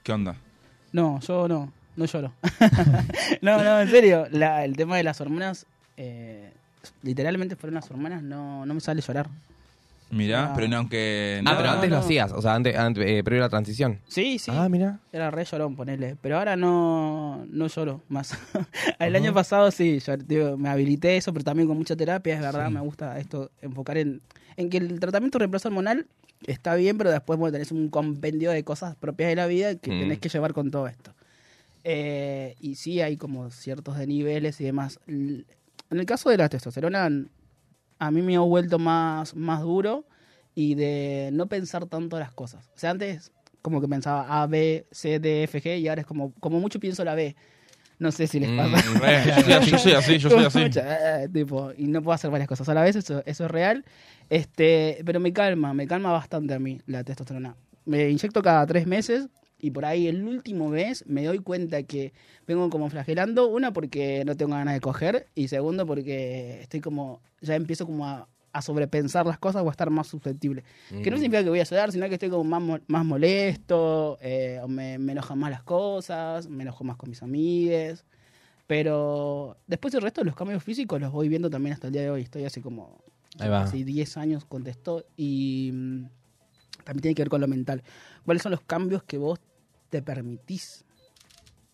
[0.03, 0.35] ¿Qué onda?
[0.93, 2.31] No, yo no, no lloro.
[3.41, 5.65] no, no, en serio, la- el tema de las hormonas,
[5.97, 6.53] eh,
[7.03, 9.27] literalmente fueron las hormonas, no, no me sale llorar.
[10.11, 10.53] Mirá, Ah.
[10.55, 11.41] pero no, aunque...
[11.45, 13.99] Ah, pero no, antes lo hacías, o sea, antes, antes eh, previo a la transición.
[14.07, 14.51] Sí, sí.
[14.53, 14.99] Ah, mira.
[15.11, 16.15] Era re llorón, ponele.
[16.21, 18.37] Pero ahora no, no lloro más.
[18.99, 22.41] El año pasado sí, yo, digo, me habilité eso, pero también con mucha terapia, es
[22.41, 22.69] verdad.
[22.69, 24.21] Me gusta esto, enfocar en,
[24.57, 26.05] en que el tratamiento de reemplazo hormonal
[26.45, 29.91] está bien, pero después bueno, tenés un compendio de cosas propias de la vida que
[29.91, 29.99] Mm.
[30.01, 31.13] tenés que llevar con todo esto.
[31.83, 34.99] Eh, y sí hay como ciertos de niveles y demás.
[35.07, 35.45] En
[35.91, 37.09] el caso de la testosterona,
[37.99, 40.05] a mí me ha vuelto más, más duro
[40.53, 42.65] y de no pensar tanto las cosas.
[42.75, 43.31] O sea, antes
[43.61, 46.79] como que pensaba A, B, C, D, F, G y ahora es como, como mucho
[46.79, 47.35] pienso la B.
[47.97, 48.81] No sé si les Mm, pasa.
[48.99, 50.59] re, yo, yo soy así, yo soy así.
[50.75, 53.85] eh, tipo, y no puedo hacer varias cosas a la vez, eso, eso es real.
[54.29, 57.55] Este, pero me calma, me calma bastante a mí la testosterona.
[57.85, 59.29] Me inyecto cada tres meses
[59.65, 62.13] y por ahí el último mes me doy cuenta que
[62.47, 67.21] vengo como flagelando, una porque no tengo ganas de coger y segundo porque estoy como,
[67.41, 70.63] ya empiezo como a, a sobrepensar las cosas o a estar más susceptible.
[71.03, 71.19] Que no Mm.
[71.19, 74.99] significa que voy a llorar, sino que estoy como más, más molesto, eh, o me,
[74.99, 78.05] me enojan más las cosas, me enojo más con mis amigues.
[78.67, 82.01] Pero después el resto de los cambios físicos los voy viendo también hasta el día
[82.03, 82.21] de hoy.
[82.21, 83.01] Estoy así como
[83.39, 83.61] Ahí va.
[83.63, 86.05] hace 10 años contestó y mm,
[86.83, 87.83] también tiene que ver con lo mental.
[88.25, 89.39] ¿Cuáles son los cambios que vos
[89.95, 90.83] te permitís?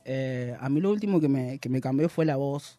[0.05, 2.77] Eh, a mí lo último que me, que me cambió fue la voz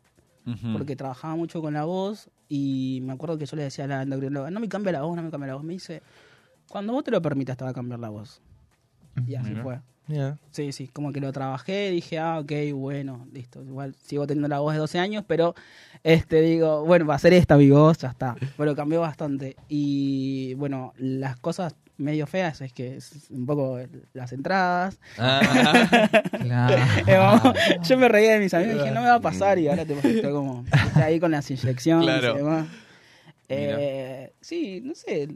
[0.72, 4.02] porque trabajaba mucho con la voz y me acuerdo que yo le decía a la
[4.02, 5.62] endocrinóloga, no me cambia la voz, no me cambia la voz.
[5.64, 6.02] Me dice,
[6.68, 8.40] cuando vos te lo permitas te va a cambiar la voz.
[9.26, 9.62] Y así Mira.
[9.62, 9.80] fue.
[10.50, 13.62] Sí, sí, como que lo trabajé, dije, ah, ok, bueno, listo.
[13.62, 15.54] Igual sigo teniendo la voz de 12 años, pero
[16.02, 18.36] este digo, bueno, va a ser esta mi voz, ya está.
[18.56, 19.56] Pero cambió bastante.
[19.68, 23.78] Y bueno, las cosas medio feas es que es un poco
[24.14, 24.98] las entradas.
[25.18, 25.40] Ah,
[27.06, 27.54] Eh, vamos,
[27.88, 29.84] yo me reía de mis amigos y dije, no me va a pasar y ahora
[29.84, 32.34] te estoy como estoy ahí con las inyecciones Claro.
[32.34, 32.66] y demás.
[33.48, 35.28] Eh, sí, no sé,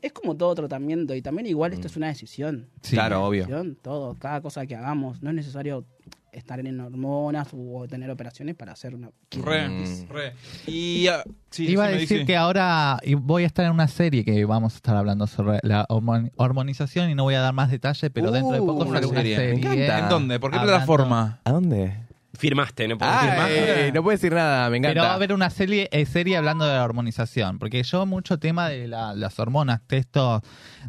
[0.00, 2.68] es como todo tratamiento y también igual esto es una decisión.
[2.82, 2.94] Sí.
[2.96, 3.42] claro, obvio.
[3.46, 5.84] Decisión, Todo, cada cosa que hagamos, no es necesario
[6.32, 9.10] estar en hormonas o tener operaciones para hacer una...
[9.30, 10.08] Re, Mm.
[10.08, 10.32] re.
[10.66, 12.24] Y ah, sí, Iba a decir dice.
[12.26, 15.58] que ahora y voy a estar en una serie que vamos a estar hablando sobre
[15.62, 18.72] la hormon- hormonización y no voy a dar más detalles, pero Uh, dentro de poco
[18.84, 19.36] una sale una serie.
[19.36, 19.54] serie.
[19.68, 19.98] Me encanta.
[19.98, 20.40] ¿En dónde?
[20.40, 21.40] ¿Por qué Hablando- plataforma?
[21.44, 21.96] ¿A dónde?
[22.42, 23.50] Firmaste, no puedo decir más.
[23.50, 24.94] Ay, no puedo decir nada, me encanta.
[24.94, 28.38] Pero va a haber una serie, eh, serie hablando de la hormonización, porque yo mucho
[28.40, 30.42] tema de la- las hormonas, textos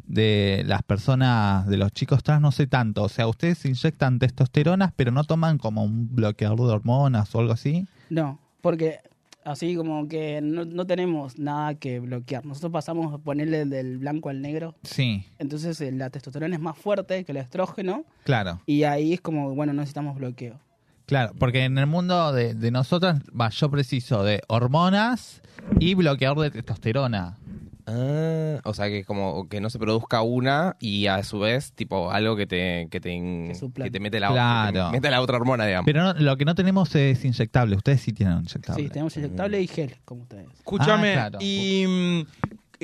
[0.06, 3.04] de las personas, de los chicos trans, no sé tanto.
[3.04, 7.54] O sea, ustedes inyectan testosteronas, pero no toman como un bloqueador de hormonas o algo
[7.54, 7.86] así.
[8.10, 9.00] No, porque
[9.46, 12.46] así como que no, no tenemos nada que bloquear.
[12.46, 14.76] Nosotros pasamos a ponerle del blanco al negro.
[14.84, 18.62] Sí, Entonces eh, la testosterona es más fuerte que el estrógeno claro.
[18.66, 20.60] y ahí es como, bueno, no necesitamos bloqueo.
[21.06, 25.42] Claro, porque en el mundo de, de nosotras, va, yo preciso de hormonas
[25.80, 27.38] y bloqueador de testosterona.
[27.86, 32.12] Ah, o sea que como que no se produzca una y a su vez tipo
[32.12, 34.86] algo que te que te, Que te mete la Claro.
[34.88, 35.86] te mete la otra hormona digamos.
[35.86, 37.76] Pero no- lo que no tenemos es inyectable.
[37.76, 38.84] Ustedes sí tienen inyectable.
[38.84, 40.48] Sí, tenemos inyectable y gel, como ustedes.
[40.60, 41.40] Escúchame, Ah, claro.
[41.42, 42.26] y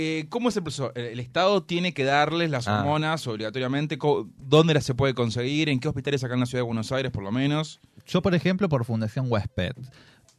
[0.02, 0.94] eh, ¿cómo es el proceso?
[0.96, 2.80] ¿El Estado tiene que darles las Ah.
[2.80, 3.98] hormonas obligatoriamente?
[4.38, 5.68] ¿Dónde las se puede conseguir?
[5.68, 7.80] ¿En qué hospitales acá en la ciudad de Buenos Aires, por lo menos?
[8.08, 9.74] Yo, por ejemplo, por Fundación Huésped.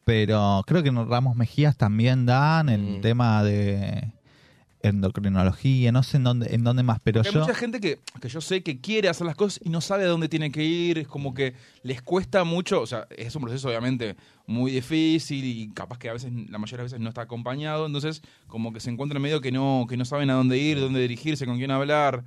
[0.04, 3.00] Pero creo que en Ramos Mejías también dan el Mm.
[3.02, 4.10] tema de
[4.82, 7.40] endocrinología, no sé en dónde, en dónde más, pero Porque yo...
[7.40, 10.04] Hay mucha gente que, que yo sé que quiere hacer las cosas y no sabe
[10.04, 13.42] a dónde tiene que ir, es como que les cuesta mucho, o sea, es un
[13.42, 14.16] proceso obviamente
[14.46, 17.86] muy difícil y capaz que a veces, la mayoría de las veces no está acompañado,
[17.86, 21.00] entonces como que se encuentran medio que no, que no saben a dónde ir, dónde
[21.00, 22.24] dirigirse, con quién hablar.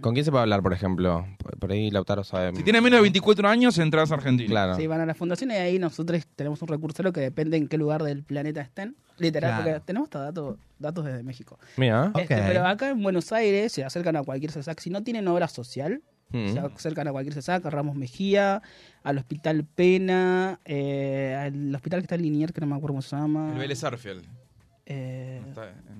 [0.00, 1.26] ¿Con quién se puede hablar, por ejemplo?
[1.58, 2.54] Por ahí Lautaro sabe.
[2.56, 4.48] Si tiene menos de 24 años, entras a Argentina.
[4.48, 4.76] Claro.
[4.76, 7.78] Sí, van a la fundación y ahí nosotros tenemos un recursero que depende en qué
[7.78, 8.96] lugar del planeta estén.
[9.18, 9.64] Literal, Claro.
[9.64, 11.58] porque tenemos hasta datos, datos desde México.
[11.76, 12.06] Mira.
[12.14, 12.18] Ok.
[12.22, 14.80] Este, pero acá en Buenos Aires se acercan a cualquier CESAC.
[14.80, 16.48] Si no tienen obra social, Mm.
[16.52, 18.60] se acercan a cualquier CESAC, a Ramos Mejía,
[19.04, 23.02] al Hospital Pena, eh, al hospital que está en Linier, que no me acuerdo cómo
[23.02, 23.52] se llama.
[23.52, 24.24] El Vélez Arfield.
[24.86, 25.40] Eh,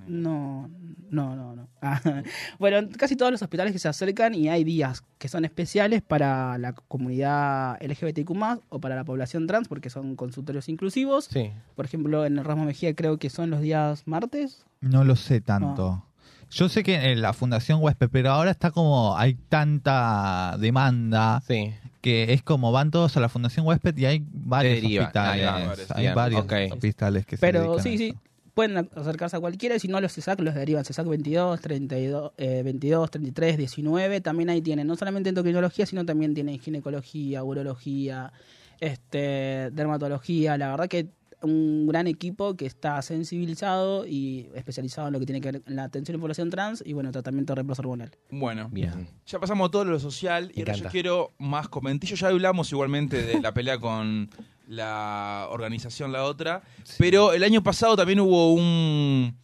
[0.06, 0.68] no,
[1.10, 1.68] no, no, no.
[1.80, 2.00] Ah,
[2.58, 6.02] bueno, en casi todos los hospitales que se acercan y hay días que son especiales
[6.02, 11.26] para la comunidad LGBTQ+, o para la población trans, porque son consultorios inclusivos.
[11.30, 11.50] Sí.
[11.76, 14.66] Por ejemplo, en el Ramos Mejía creo que son los días martes.
[14.80, 16.04] No lo sé tanto.
[16.50, 21.72] Yo sé que en la Fundación Huésped, pero ahora está como, hay tanta demanda Sí.
[22.00, 25.90] que es como van todos a la Fundación Huésped y hay varios hospitales.
[25.90, 28.14] Hay varios hospitales que se Pero a sí, sí.
[28.54, 30.84] Pueden acercarse a cualquiera y si no los CESAC los derivan.
[30.84, 34.20] CESAC 22, 32, eh, 22, 33, 19.
[34.20, 38.32] También ahí tienen no solamente endocrinología, sino también tienen ginecología, urología,
[38.80, 40.56] este, dermatología.
[40.56, 41.08] La verdad que
[41.44, 45.76] un gran equipo que está sensibilizado y especializado en lo que tiene que ver con
[45.76, 48.10] la atención a la población trans y bueno, tratamiento de reemplazo hormonal.
[48.30, 49.08] Bueno, Bien.
[49.26, 52.18] ya pasamos todo lo social y Me ahora yo quiero más comentarios.
[52.20, 54.28] Ya hablamos igualmente de la pelea con
[54.66, 56.62] la organización La Otra,
[56.98, 59.36] pero el año pasado también hubo un,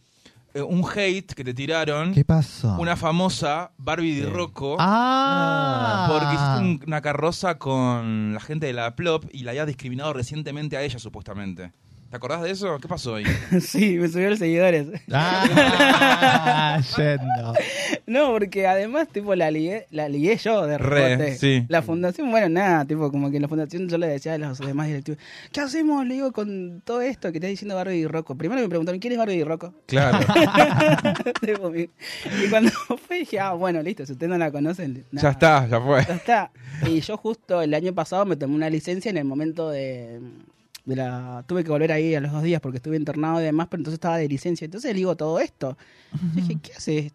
[0.53, 2.13] eh, un hate que te tiraron.
[2.13, 2.75] ¿Qué pasó?
[2.79, 4.77] Una famosa Barbie Di Rocco.
[4.79, 9.65] Ah, Porque hiciste un- una carroza con la gente de la Plop y la había
[9.65, 11.71] discriminado recientemente a ella, supuestamente.
[12.11, 12.77] ¿Te acordás de eso?
[12.79, 13.23] ¿Qué pasó ahí?
[13.61, 14.85] sí, me subió los seguidores.
[15.13, 17.53] Ah, yendo.
[18.05, 21.65] No, porque además, tipo, la ligué, la ligué yo de Re, sí.
[21.69, 24.59] La fundación, bueno, nada, tipo, como que en la fundación yo le decía a los
[24.59, 25.21] demás directivos,
[25.53, 28.35] ¿qué hacemos, le digo, con todo esto que está diciendo Barbie y Rocco?
[28.35, 29.73] Primero me preguntaron, ¿quién es Barbie y Rocco?
[29.85, 30.19] Claro.
[31.41, 32.71] Y cuando
[33.07, 36.05] fue dije, ah, bueno, listo, si ustedes no la conocen, nada, ya está, ya fue.
[36.05, 36.51] Ya está.
[36.87, 40.19] Y yo justo el año pasado me tomé una licencia en el momento de...
[40.85, 43.67] de la, tuve que volver ahí a los dos días porque estuve internado y demás,
[43.69, 44.65] pero entonces estaba de licencia.
[44.65, 45.77] Entonces le digo todo esto.
[46.13, 47.11] Yo dije, ¿qué hace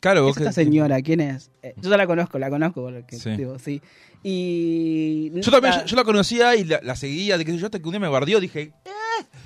[0.00, 1.02] Claro, ¿Qué vos es esta que- señora?
[1.02, 1.50] ¿Quién es?
[1.60, 2.82] Eh, yo ya la conozco, la conozco.
[2.84, 3.30] Porque, Sí.
[3.30, 3.82] digo, sí.
[4.22, 5.30] Y.
[5.34, 7.78] Yo también, nada, yo, yo la conocía y la, la seguía, de que yo hasta
[7.78, 8.72] que un día me guardió, dije,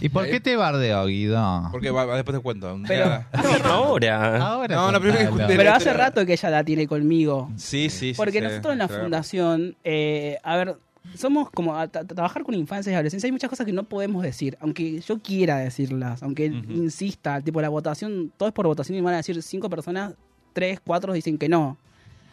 [0.01, 1.69] ¿Y por qué te bardeó, Guido?
[1.71, 2.79] porque va, va, después te cuento.
[2.87, 3.25] Pero-
[3.65, 4.37] Ahora.
[4.53, 7.51] Ahora No, no, pero es que Pero la hace rato que ella la tiene conmigo.
[7.57, 8.15] Sí, sí, sí.
[8.17, 9.03] Porque sí, nosotros en la claro.
[9.05, 10.77] fundación, eh, a ver,
[11.17, 13.27] somos como a tra- trabajar con infancia y adolescencia.
[13.27, 17.41] Hay muchas cosas que no podemos decir, aunque yo quiera decirlas, aunque insista.
[17.41, 20.15] Tipo, la votación, todo es por votación y van a decir cinco personas,
[20.53, 21.77] tres, cuatro dicen que no.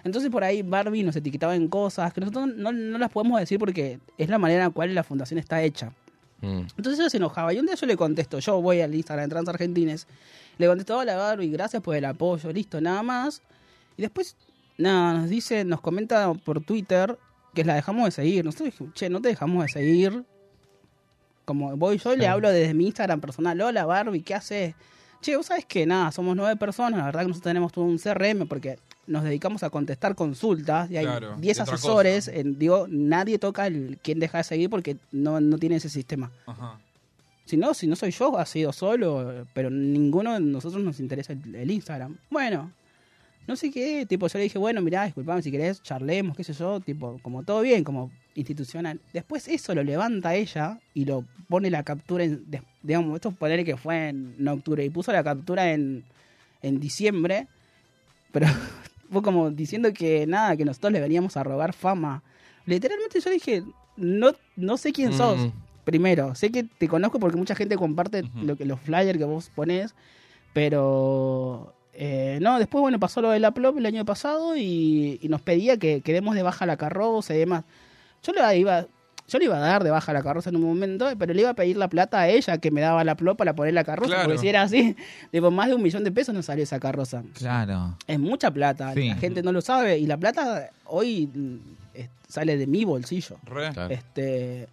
[0.03, 3.59] Entonces por ahí Barbie nos etiquetaba en cosas que nosotros no, no las podemos decir
[3.59, 5.91] porque es la manera en la cual la fundación está hecha.
[6.41, 6.61] Mm.
[6.77, 7.53] Entonces ella se enojaba.
[7.53, 10.07] Y un día yo le contesto, yo voy al Instagram de Trans Argentines,
[10.57, 13.41] le contesto, hola Barbie, gracias por el apoyo, listo, nada más.
[13.97, 14.37] Y después,
[14.77, 17.17] nada, nos dice, nos comenta por Twitter
[17.63, 18.43] que la dejamos de seguir.
[18.45, 20.23] Nosotros dijimos, che, no te dejamos de seguir.
[21.45, 24.75] Como voy yo le hablo desde mi Instagram personal, hola Barbie, ¿qué haces?
[25.21, 27.97] Che, vos sabés que nada, somos nueve personas, la verdad que nosotros tenemos todo un
[27.97, 32.27] CRM porque nos dedicamos a contestar consultas y hay Claro, 10 de otra asesores.
[32.27, 36.31] en- digo, nadie toca el quién deja de seguir porque no, no tiene ese sistema.
[36.45, 36.79] Ajá.
[37.45, 41.33] Si no, si no soy yo, ha sido solo, pero ninguno de nosotros nos interesa
[41.33, 42.15] el, el Instagram.
[42.29, 42.71] Bueno,
[43.49, 46.53] no sé qué, tipo, yo le dije, bueno, mirá, disculpame si querés, charlemos, qué sé
[46.53, 49.01] yo, tipo, como todo bien, como institucional.
[49.11, 52.45] Después eso lo levanta ella y lo pone la captura en,
[52.83, 56.03] digamos, esto poner que fue en, en octubre y puso la captura en,
[56.61, 57.47] en diciembre,
[58.31, 58.45] pero
[59.11, 62.21] fue como diciendo que nada, que nosotros le veníamos a robar fama.
[62.67, 63.63] Literalmente yo dije,
[63.97, 65.39] no, no sé quién sos.
[65.39, 65.51] Mm.
[65.85, 69.49] Primero, sé que te conozco porque mucha gente comparte lo que, los flyers que vos
[69.55, 69.95] pones,
[70.53, 75.41] pero eh, no, después bueno pasó lo del Aplop el año pasado y, y nos
[75.41, 77.63] pedía que, que demos de baja la carroza y demás.
[78.23, 78.85] Yo le iba,
[79.27, 81.49] yo le iba a dar de baja la carroza en un momento, pero le iba
[81.51, 84.09] a pedir la plata a ella que me daba la Aplop para poner la carroza,
[84.11, 84.23] Claro.
[84.25, 84.95] porque si era así,
[85.31, 87.23] de por más de un millón de pesos no salió esa carroza.
[87.33, 87.97] Claro.
[88.07, 89.07] Es mucha plata, Sí.
[89.09, 91.57] la gente no lo sabe y la plata hoy mm,
[92.27, 93.37] sale de mi bolsillo.
[93.43, 93.71] Re.
[93.73, 93.93] Claro.
[93.93, 94.67] Este,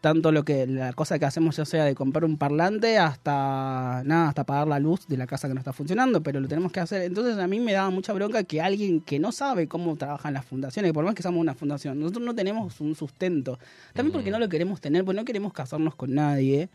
[0.00, 4.28] tanto lo que la cosa que hacemos ya sea de comprar un parlante hasta nada,
[4.28, 6.80] hasta pagar la luz de la casa que no está funcionando, pero lo tenemos que
[6.80, 7.02] hacer.
[7.02, 10.44] Entonces a mí me daba mucha bronca que alguien que no sabe cómo trabajan las
[10.44, 13.58] fundaciones, por más que somos una fundación, nosotros no tenemos un sustento.
[13.92, 16.68] También porque no lo queremos tener, porque no queremos casarnos con nadie,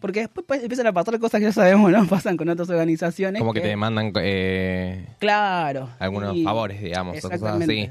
[0.00, 2.06] porque después pues, empiezan a pasar cosas que ya sabemos, ¿no?
[2.08, 3.40] Pasan con otras organizaciones.
[3.40, 5.88] Como que te demandan eh, Claro.
[5.98, 7.90] algunos Y- favores, digamos, o cosas así.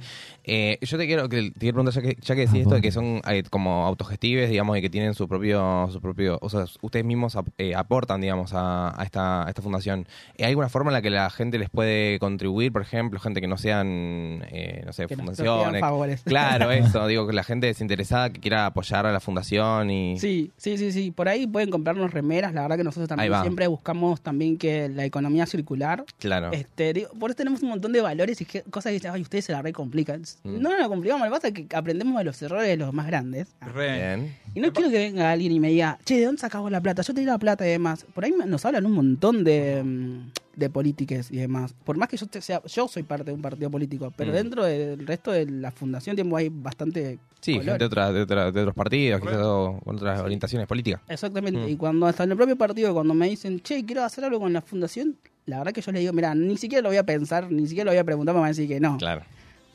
[0.49, 2.81] Eh, yo te quiero, que, te quiero preguntar, ya que, ya que decís esto de
[2.81, 6.63] que son eh, como autogestives, digamos, y que tienen su propio, su propio, o sea,
[6.81, 10.07] ustedes mismos ap- eh, aportan, digamos, a, a esta, a esta fundación.
[10.39, 13.47] ¿Hay alguna forma en la que la gente les puede contribuir, por ejemplo, gente que
[13.47, 15.81] no sean, eh, no sé, Que fundaciones?
[15.81, 16.21] favores.
[16.23, 20.17] Claro, eso, digo, que la gente desinteresada que quiera apoyar a la fundación y...
[20.17, 21.11] Sí, sí, sí, sí.
[21.11, 22.53] Por ahí pueden comprarnos remeras.
[22.53, 26.05] La verdad que nosotros también siempre buscamos también que la economía circular.
[26.19, 26.51] Claro.
[26.53, 29.21] Este, digo, por eso tenemos un montón de valores y que- cosas que dicen, ay,
[29.21, 30.21] ustedes se la recomplican.
[30.43, 30.61] Mm.
[30.61, 32.93] No, no la complicamos, lo que pasa es que aprendemos de los errores de los
[32.93, 33.47] más grandes.
[33.73, 33.93] Re.
[33.95, 34.35] Bien.
[34.55, 37.01] Y no quiero que venga alguien y me diga, che, ¿de dónde sacamos la plata?
[37.01, 38.05] Yo te di la plata y demás.
[38.13, 41.73] Por ahí nos hablan un montón de, mm, de políticas y demás.
[41.83, 44.35] Por más que yo te sea, yo soy parte de un partido político, pero Mm.
[44.35, 47.65] dentro del resto de la fundación tiempo hay bastante Sí, color.
[47.65, 51.01] gente de, otra- de, otra- de otros partidos, quizás con otras orientaciones políticas.
[51.07, 51.59] Exactamente.
[51.59, 51.69] Mm.
[51.69, 54.51] Y cuando hasta en el propio partido, cuando me dicen, che, quiero hacer algo con
[54.51, 55.15] la fundación,
[55.45, 57.85] la verdad que yo les digo, mira, ni siquiera lo voy a pensar, ni siquiera
[57.85, 58.97] lo voy a preguntar, me van a decir que no.
[58.97, 59.21] Claro.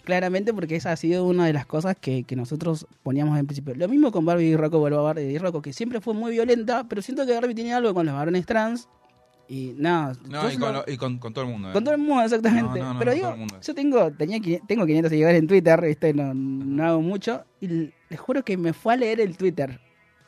[0.04, 3.74] Claramente porque esa ha sido una de las cosas que, que nosotros poníamos en principio.
[3.76, 6.32] Lo mismo con Barbie y Rocco, vuelvo a Barbie y Rocco, que siempre fue muy
[6.32, 8.88] violenta, pero siento que Barbie tiene algo con los varones trans.
[9.48, 10.14] Y nada.
[10.30, 11.70] No, y con, lo- y con, con todo el mundo.
[11.70, 11.72] eh.
[11.72, 12.78] con todo el mundo, exactamente.
[12.80, 16.14] No, no, no, Pero digo, yo tengo, tenía, tengo 500 seguidores en Twitter, ¿viste?
[16.14, 17.44] No, no hago mucho.
[17.60, 17.66] Y
[18.08, 19.78] les juro que me fue a leer el Twitter.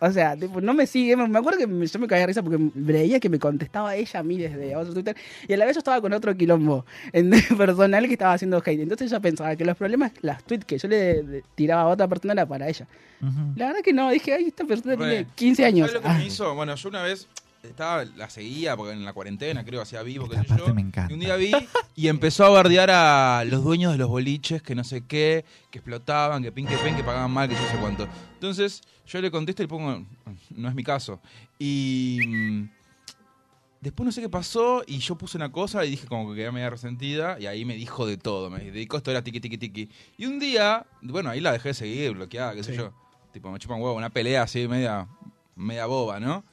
[0.06, 1.16] O sea, tipo, no me sigue.
[1.16, 4.20] Me acuerdo que me- yo me caía de risa porque veía que me contestaba ella
[4.20, 5.16] a mí desde otro Twitter.
[5.48, 8.80] Y a la vez yo estaba con otro quilombo en personal que estaba haciendo hate.
[8.80, 12.32] Entonces ella pensaba que los problemas, las tweets que yo le tiraba a otra persona
[12.34, 12.86] era para ella.
[13.56, 14.98] La verdad que no, dije, ay, esta persona Re.
[14.98, 15.88] tiene 15 años.
[15.90, 16.18] ¿Sabes lo que Ah.
[16.18, 16.54] me hizo?
[16.54, 17.26] Bueno, yo una vez
[17.68, 20.74] estaba, la seguía porque en la cuarentena creo hacía vivo, qué Esta sé yo.
[20.74, 21.12] me encanta.
[21.12, 21.52] Y un día vi
[21.96, 25.78] y empezó a bardear a los dueños de los boliches que no sé qué, que
[25.78, 28.08] explotaban, que pin que pen, que pagaban mal, que yo sé cuánto.
[28.34, 30.04] Entonces yo le contesto y le pongo,
[30.50, 31.20] no es mi caso.
[31.58, 32.70] Y mm,
[33.80, 36.52] después no sé qué pasó y yo puse una cosa y dije como que quedé
[36.52, 38.50] media resentida y ahí me dijo de todo.
[38.50, 39.90] Me dedicó esto era tiki tiki tiki.
[40.16, 42.92] Y un día, bueno, ahí la dejé de seguir, bloqueada, qué sé yo.
[43.32, 45.08] Tipo, me chupan huevo, una pelea así media,
[45.56, 46.44] media boba, ¿no?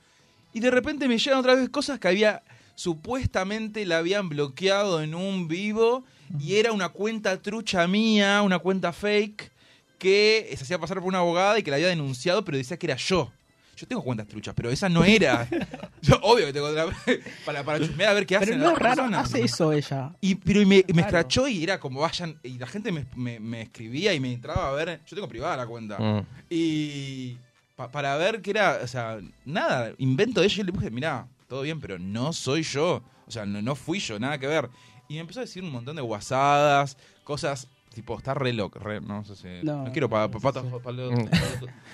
[0.54, 2.44] Y de repente me llegan otra vez cosas que había
[2.76, 6.04] supuestamente la habían bloqueado en un vivo
[6.40, 9.52] y era una cuenta trucha mía, una cuenta fake
[10.00, 12.88] que se hacía pasar por una abogada y que la había denunciado, pero decía que
[12.88, 13.32] era yo.
[13.78, 15.48] Yo tengo cuentas truchas, pero esa no era.
[16.04, 16.86] Yo, obvio que tengo otra
[17.46, 19.26] para, para chusmear a ver qué Pero hacen no raro, personas.
[19.26, 20.12] hace eso ella.
[20.22, 22.38] Y, pero y me, me escrachó y era como vayan.
[22.44, 25.02] Y la gente me, me- me escribía y me entraba a ver.
[25.08, 25.98] Yo tengo privada la cuenta.
[25.98, 26.26] Mm.
[26.50, 27.38] Y
[27.86, 28.80] pa- para ver qué era.
[28.84, 30.62] O sea, nada, invento de ella.
[30.62, 33.02] Y le puse, mirá, todo bien, pero no soy yo.
[33.28, 34.70] O sea, no, no fui yo, nada que ver.
[35.08, 37.68] Y me empezó a decir un montón de guasadas, cosas.
[37.94, 39.48] Tipo, está re loco, re, no sé si.
[39.64, 39.92] No, No.
[39.92, 40.80] quiero para pa, pato- Mm.
[40.82, 41.12] palo-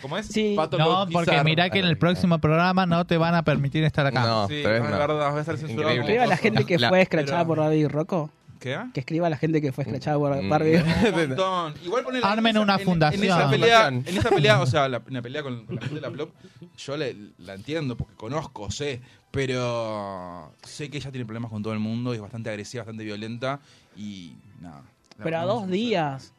[0.04, 0.28] ¿Cómo es?
[0.28, 0.52] Sí.
[0.52, 1.12] No, Patologizar.
[1.12, 4.22] porque mirá que en el próximo programa no te van a permitir estar acá.
[4.24, 4.98] No, Sí, pero es es no.
[4.98, 5.72] verdad, va a estar censurado.
[5.96, 6.02] Increíble.
[6.02, 8.30] Escriba a la gente que fue escrachada por y Rocco.
[8.68, 8.92] ¿Qué?
[8.94, 10.50] Que escriba a la gente que fue escrachada por Mm.
[10.50, 10.76] Barbie.
[10.78, 10.84] Un
[11.30, 11.74] montón.
[11.86, 13.24] Igual Armen en esa- una en- En fundación.
[13.24, 14.04] esa pelea, Fundación.
[14.14, 16.32] en esa pelea o sea, la, una pelea con, con la gente de la Plop,
[16.78, 19.02] yo le- la entiendo porque conozco, sé,
[19.32, 23.04] pero sé que ella tiene problemas con todo el mundo y es bastante agresiva, bastante
[23.04, 23.60] violenta
[23.96, 24.82] y nada.
[25.18, 26.34] la Pero a dos días.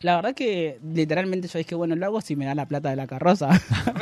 [0.00, 2.96] La verdad que literalmente yo dije, bueno, lo hago si me da la plata de
[2.96, 3.48] la carroza.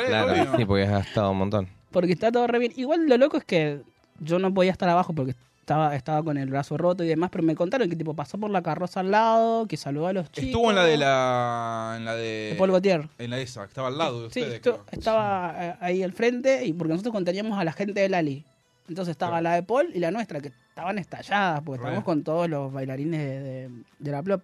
[0.07, 1.67] Claro, sí, porque has gastado un montón.
[1.91, 2.73] porque está todo re bien.
[2.75, 3.81] Igual lo loco es que
[4.19, 7.41] yo no podía estar abajo porque estaba, estaba con el brazo roto y demás, pero
[7.43, 10.49] me contaron que tipo pasó por la carroza al lado, que saludó a los chicos.
[10.49, 11.93] Estuvo en la de la.
[11.97, 12.49] En la de.
[12.51, 13.07] de Paul Gaultier.
[13.17, 14.61] En la esa, que estaba al lado de Sí, ustedes.
[14.91, 18.43] estaba eh, ahí al frente y porque nosotros conteníamos a la gente de Lali.
[18.89, 21.83] Entonces estaba la de Paul y la nuestra, que estaban estalladas, porque Re.
[21.85, 24.41] estábamos con todos los bailarines de, de- de la Plop.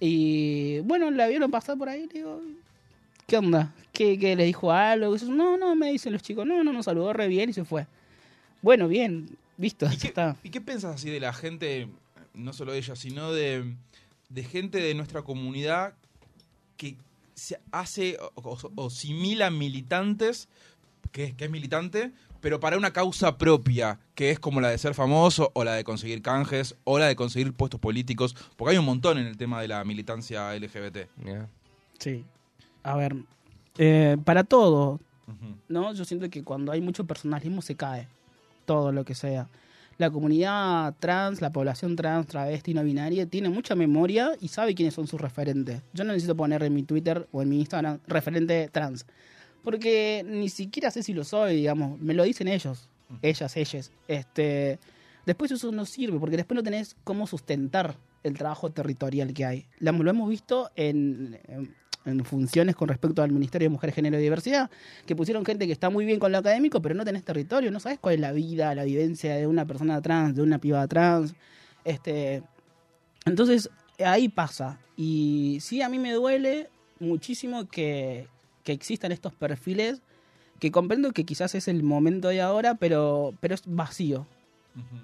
[0.00, 2.40] Y bueno, la vieron pasar por ahí, digo,
[3.26, 3.72] ¿qué onda?
[3.92, 5.14] ¿Qué, qué le dijo algo?
[5.14, 7.52] Y yo, No, no, me dicen los chicos, no, no, nos saludó re bien y
[7.52, 7.86] se fue.
[8.62, 10.36] Bueno, bien, visto, ¿Y qué, está.
[10.42, 11.88] y qué piensas así de la gente,
[12.34, 13.74] no solo ella, sino de,
[14.28, 15.94] de gente de nuestra comunidad
[16.76, 16.96] que
[17.34, 20.48] se hace o, o- o simila militantes,
[21.12, 24.78] que es, que es militante, pero para una causa propia, que es como la de
[24.78, 28.78] ser famoso, o la de conseguir canjes, o la de conseguir puestos políticos, porque hay
[28.78, 31.08] un montón en el tema de la militancia LGBT.
[31.98, 32.24] Sí.
[32.82, 33.16] A ver,
[33.78, 35.00] eh, para todo.
[35.68, 35.92] ¿no?
[35.94, 38.06] Yo siento que cuando hay mucho personalismo se cae
[38.66, 39.48] todo lo que sea.
[39.98, 44.92] La comunidad trans, la población trans, travesti, no binaria, tiene mucha memoria y sabe quiénes
[44.92, 45.80] son sus referentes.
[45.94, 49.06] Yo no necesito poner en mi Twitter o en mi Instagram referente trans.
[49.64, 51.98] Porque ni siquiera sé si lo soy, digamos.
[51.98, 52.90] Me lo dicen ellos.
[53.22, 53.90] Ellas, ellas.
[54.06, 54.78] Este,
[55.24, 59.66] después eso no sirve, porque después no tenés cómo sustentar el trabajo territorial que hay.
[59.78, 61.38] Lo hemos visto en,
[62.06, 64.70] en- funciones con respecto al Ministerio de Mujer, Género y Diversidad,
[65.04, 67.80] que pusieron gente que está muy bien con lo académico, pero no tenés territorio, no
[67.80, 71.34] sabes cuál es la vida, la vivencia de una persona trans, de una piba trans.
[71.84, 72.42] Este,
[73.24, 73.68] entonces,
[74.04, 74.78] ahí pasa.
[74.96, 76.68] Y sí, a mí me duele
[77.00, 78.28] muchísimo que,
[78.64, 80.00] que existan estos perfiles,
[80.58, 84.26] que comprendo que quizás es el momento de ahora, pero, pero es vacío.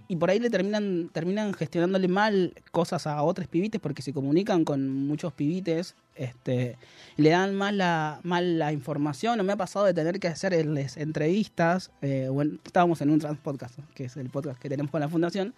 [0.09, 4.65] Y por ahí le terminan, terminan gestionándole mal cosas a otros pibites porque se comunican
[4.65, 6.77] con muchos pibites este,
[7.17, 9.41] le dan mal la, mal la información.
[9.41, 11.91] O me ha pasado de tener que hacerles entrevistas.
[12.03, 12.29] eh,
[12.65, 15.55] estábamos en un trans podcast, que es el podcast que tenemos con la fundación.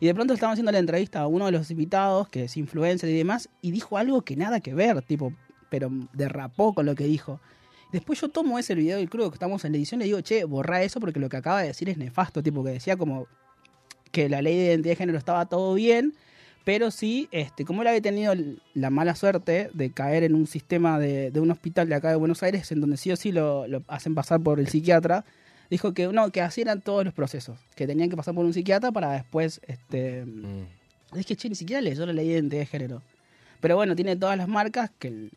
[0.00, 3.10] Y de pronto estábamos haciendo la entrevista a uno de los invitados, que es influencer
[3.10, 5.32] y demás, y dijo algo que nada que ver, tipo,
[5.70, 7.40] pero derrapó con lo que dijo.
[7.90, 10.20] Después yo tomo ese video y creo que estamos en la edición y le digo,
[10.20, 13.26] che, borra eso porque lo que acaba de decir es nefasto, tipo que decía como
[14.10, 16.14] que la ley de identidad de género estaba todo bien,
[16.64, 18.34] pero sí, este, como él había tenido
[18.74, 22.16] la mala suerte de caer en un sistema de, de un hospital de acá de
[22.16, 25.24] Buenos Aires, en donde sí o sí lo, lo hacen pasar por el psiquiatra,
[25.70, 28.52] dijo que no, que así eran todos los procesos, que tenían que pasar por un
[28.52, 31.18] psiquiatra para después, este, Mm.
[31.18, 33.02] es que che, ni siquiera leyó la ley de identidad de género.
[33.60, 35.30] Pero bueno, tiene todas las marcas que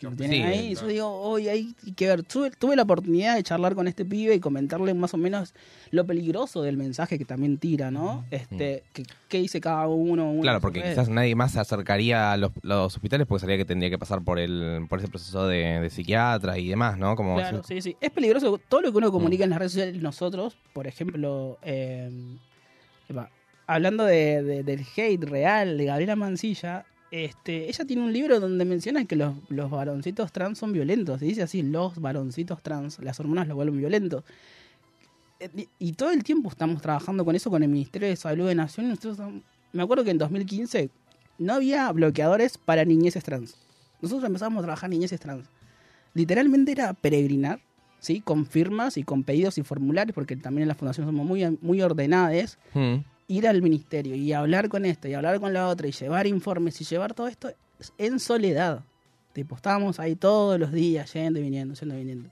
[0.00, 0.72] lo tienen Sí, ahí.
[0.72, 2.22] Y yo digo, hoy hay que ver.
[2.22, 5.54] Tuve, tuve la oportunidad de charlar con este pibe y comentarle más o menos
[5.90, 8.24] lo peligroso del mensaje que también tira, ¿no?
[8.30, 10.30] Este, que, qué dice cada uno.
[10.30, 13.64] uno Claro, porque quizás nadie más se acercaría a los, los hospitales porque sabría que
[13.64, 17.16] tendría que pasar por el por ese proceso de, de psiquiatra y demás, ¿no?
[17.16, 17.96] Como Claro, sí, sí.
[18.00, 19.12] Es peligroso todo lo que uno Mm.
[19.12, 20.02] comunica en las redes sociales.
[20.02, 22.10] Nosotros, por ejemplo, eh,
[23.66, 28.64] hablando de, de- del hate real de Gabriela Mancilla, este, ella tiene un libro donde
[28.64, 31.22] menciona que los, los varoncitos trans son violentos.
[31.22, 34.24] Y dice así, los varoncitos trans, las hormonas los vuelven violentos.
[35.40, 38.54] Eh, Y, todo el tiempo estamos trabajando con eso con el Ministerio de Salud de
[38.54, 38.98] Nación.
[39.72, 40.90] Me acuerdo que en 2015
[41.38, 43.56] no había bloqueadores para niñeces trans.
[44.00, 45.48] Nosotros empezamos a trabajar niñeces trans
[46.14, 47.60] literalmente era peregrinar,
[47.98, 48.20] ¿sí?
[48.20, 51.82] Con firmas y con pedidos y formularios, porque también en la fundación somos muy, muy
[51.82, 52.96] ordenadas, Mm.
[53.30, 56.80] Ir al ministerio y hablar con esto y hablar con la otra y llevar informes
[56.80, 57.52] y llevar todo esto
[57.96, 58.80] en soledad.
[59.32, 62.28] Tipo, estábamos ahí todos los días, yendo y viniendo, yendo y viniendo.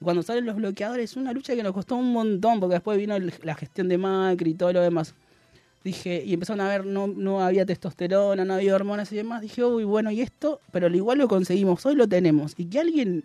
[0.00, 3.18] Cuando salen los bloqueadores, es una lucha que nos costó un montón, porque después vino
[3.18, 5.14] la gestión de Macri y todo lo demás.
[5.82, 9.40] Dije, y empezaron a ver, no, no había testosterona, no había hormonas y demás.
[9.42, 12.54] Dije, uy, bueno, y esto, pero al igual lo conseguimos, hoy lo tenemos.
[12.56, 13.24] Y que alguien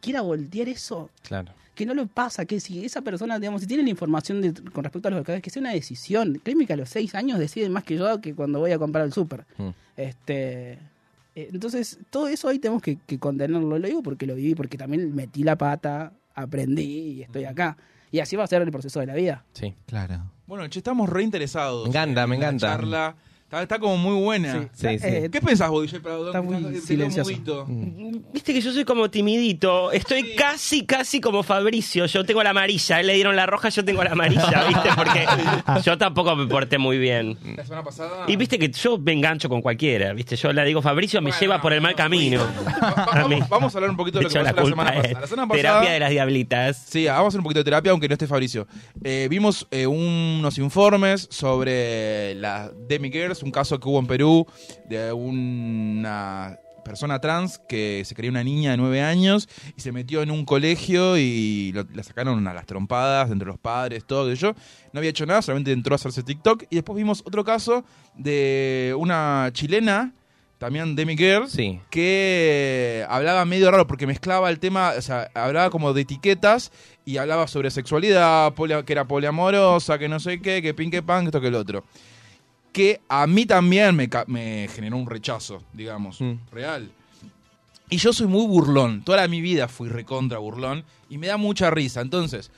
[0.00, 1.52] quiera voltear eso, Claro.
[1.74, 4.84] Que no lo pasa, que si esa persona, digamos, si tiene la información de- con
[4.84, 6.40] respecto a los bloqueadores, que sea una decisión.
[6.44, 9.04] Créeme que a los seis años deciden más que yo que cuando voy a comprar
[9.04, 9.44] al súper.
[9.56, 9.68] Mm.
[9.96, 13.78] Este, eh, entonces, todo eso ahí tenemos que, que contenerlo.
[13.78, 17.76] Lo digo porque lo viví, porque también metí la pata, aprendí y estoy acá.
[18.10, 19.44] Y así va a ser el proceso de la vida.
[19.54, 19.74] Sí.
[19.86, 20.30] Claro.
[20.46, 21.84] Bueno, che, estamos reinteresados.
[21.84, 22.66] Me encanta, en me la encanta.
[22.66, 23.16] charla.
[23.52, 24.62] Está, está como muy buena.
[24.72, 25.06] Sí, sí.
[25.06, 26.24] Eh, ¿Qué pensás vos, DJ Prado?
[26.28, 27.30] Está muy silencioso.
[27.30, 27.66] mudito.
[28.32, 29.92] Viste que yo soy como timidito.
[29.92, 32.06] Estoy casi, casi como Fabricio.
[32.06, 32.96] Yo tengo la amarilla.
[32.96, 34.88] A él le dieron la roja, yo tengo la amarilla, ¿viste?
[34.96, 35.26] Porque
[35.84, 37.36] yo tampoco me porté muy bien.
[37.54, 38.24] La semana pasada.
[38.26, 40.34] Y viste que yo me engancho con cualquiera, ¿viste?
[40.34, 42.40] Yo le digo, Fabricio me Bueno, lleva por el mal camino.
[42.40, 44.82] Va- va- vamos, vamos a hablar un poquito de lo que la pasó la culpa
[44.86, 45.20] semana pasada.
[45.20, 45.62] La semana pasada.
[45.62, 46.86] terapia de las diablitas.
[46.88, 48.66] Sí, vamos a hacer un poquito de terapia, aunque no esté Fabricio.
[49.04, 54.46] Eh, vimos eh, unos informes sobre la Demi Girls, un caso que hubo en Perú
[54.88, 60.20] de una persona trans que se creía una niña de nueve años y se metió
[60.22, 64.54] en un colegio y lo- la sacaron a las trompadas entre los padres, todo eso.
[64.92, 66.64] No había hecho nada, solamente entró a hacerse TikTok.
[66.70, 67.84] Y después vimos otro caso
[68.16, 70.12] de una chilena,
[70.58, 71.80] también Demi Girls, Sí.
[71.90, 76.72] que hablaba medio raro porque mezclaba el tema, o sea, hablaba como de etiquetas
[77.04, 78.52] y hablaba sobre sexualidad,
[78.84, 81.54] que era poliamorosa, que no sé qué, que pin, que pan, que esto, que el
[81.54, 81.84] otro.
[82.72, 86.32] Que a mí también me, generó un rechazo, digamos, Mm.
[86.50, 86.90] real.
[87.90, 89.02] Y yo soy muy burlón.
[89.04, 90.84] Toda mi vida fui recontra burlón.
[91.10, 92.00] Y me da mucha risa.
[92.00, 92.50] Entonces,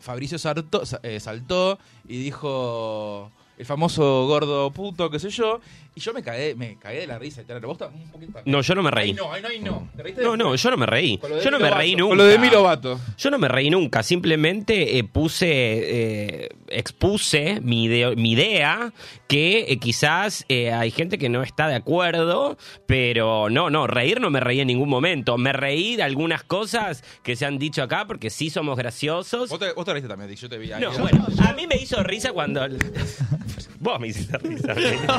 [0.00, 5.60] Fabricio saltó, eh, saltó y dijo el famoso gordo puto, qué sé yo.
[5.92, 7.42] Y yo me cagué, me cagué de la risa.
[7.62, 9.10] ¿Vos estás un poquito No, yo no me reí.
[9.10, 9.88] Ay, no, ay, no, ay, no.
[9.96, 11.20] ¿Te reíste No, no, yo no me reí.
[11.44, 12.08] Yo no me reí nunca.
[12.10, 13.00] Con lo de Demi Lovato.
[13.18, 18.92] Yo no me reí nunca, simplemente eh, puse, eh, expuse mi, idea- mi idea,
[19.26, 24.20] que eh, quizás eh, hay gente que no está de acuerdo, pero no, no, reír
[24.20, 25.38] no me reí en ningún momento.
[25.38, 29.50] Me reí de algunas cosas que se han dicho acá, porque sí somos graciosos.
[29.50, 30.80] Vos te, vos te reíste también, yo te vi ahí.
[30.80, 32.60] No, bueno, a mí me hizo risa cuando...
[33.82, 34.74] Vos me hiciste risa.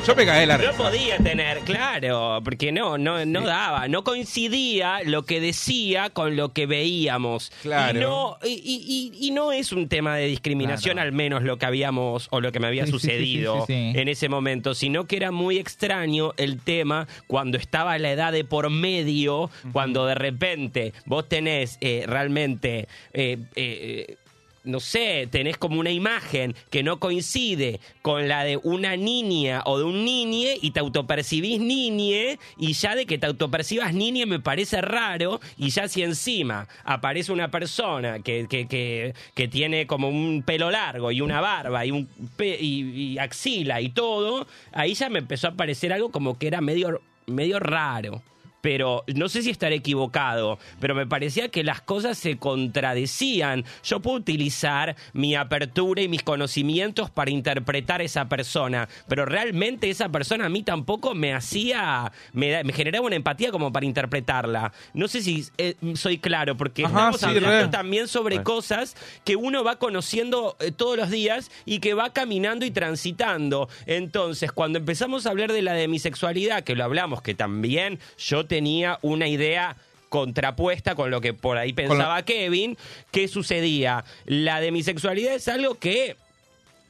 [0.06, 4.04] Yo me cagué de la No podía tener, claro, porque no, no, no daba, no
[4.04, 7.52] coincidía lo que decía con lo que veíamos.
[7.64, 7.98] Claro.
[7.98, 11.08] Y no, y, y- y- y no es un tema de discriminación, Claro.
[11.08, 14.00] al menos lo que habíamos o lo que me había sucedido sí, sí, sí.
[14.00, 18.44] en ese momento, sino que era muy extraño el tema cuando estaba la edad de
[18.46, 24.16] por medio, cuando de repente vos tenés eh, realmente eh, eh,
[24.64, 29.78] no sé, tenés como una imagen que no coincide con la de una niña o
[29.80, 34.40] de un niñe y te autopercibís niñe y ya de que te autopercibas niñe me
[34.40, 40.10] parece raro y ya si encima aparece una persona que, que, que, que tiene como
[40.10, 42.08] un pelo largo y una barba y, un
[42.38, 46.48] pe- y, y axila y todo, ahí ya me empezó a parecer algo como que
[46.48, 48.22] era medio, medio raro
[48.62, 53.66] pero no sé si estaré equivocado, pero me parecía que las cosas se contradecían.
[53.84, 59.90] Yo puedo utilizar mi apertura y mis conocimientos para interpretar a esa persona, pero realmente
[59.90, 64.72] esa persona a mí tampoco me hacía, me, me generaba una empatía como para interpretarla.
[64.94, 67.68] No sé si eh, soy claro, porque Ajá, estamos sí, hablando re.
[67.68, 68.44] también sobre Re.
[68.44, 73.70] cosas que uno va conociendo eh, todos los días y que va caminando y transitando.
[73.86, 79.00] Entonces, cuando empezamos a hablar de la demisexualidad, que lo hablamos, que también yo tenía
[79.02, 79.78] una idea
[80.10, 82.78] contrapuesta con lo que por ahí pensaba Kevin,
[83.10, 84.04] ¿qué sucedía?
[84.26, 86.18] La demisexualidad es algo que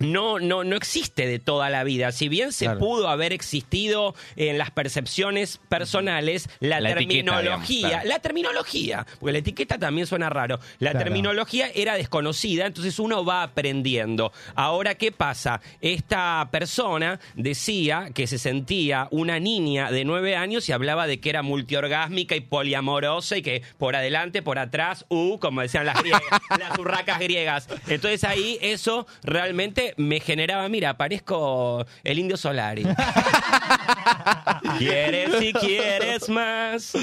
[0.02, 2.12] no, no, no existe de toda la vida.
[2.12, 2.80] Si bien se Claro.
[2.80, 8.10] pudo haber existido en las percepciones personales, la, La etiqueta, terminología, digamos, claro.
[8.10, 11.06] la terminología, porque la etiqueta también suena raro, la Claro.
[11.06, 14.32] terminología era desconocida, entonces uno va aprendiendo.
[14.56, 15.62] Ahora, ¿qué pasa?
[15.82, 21.30] Esta persona decía que se sentía una niña de nueve años y hablaba de que
[21.30, 26.22] era multiorgásmica y poliamorosa y que por adelante, por atrás, uh, como decían las griegas,
[26.60, 27.68] las urracas griegas.
[27.88, 32.84] Entonces ahí eso realmente me generaba, mira, parezco el indio Solari.
[34.78, 36.94] ¿Quieres si quieres más?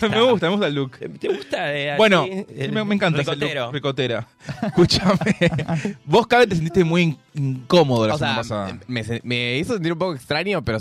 [0.00, 0.98] Me gusta, me gusta el look.
[1.18, 1.64] ¿Te gusta?
[1.70, 3.64] así, Bueno, el me, me encanta ese ricotero?
[3.66, 4.26] look, ricotera.
[4.62, 5.36] Escúchame.
[6.04, 8.80] Vos, Cabe, te sentiste muy in- incómodo la O semana sea, pasada.
[8.86, 10.78] me, me hizo sentir un poco extraño, pero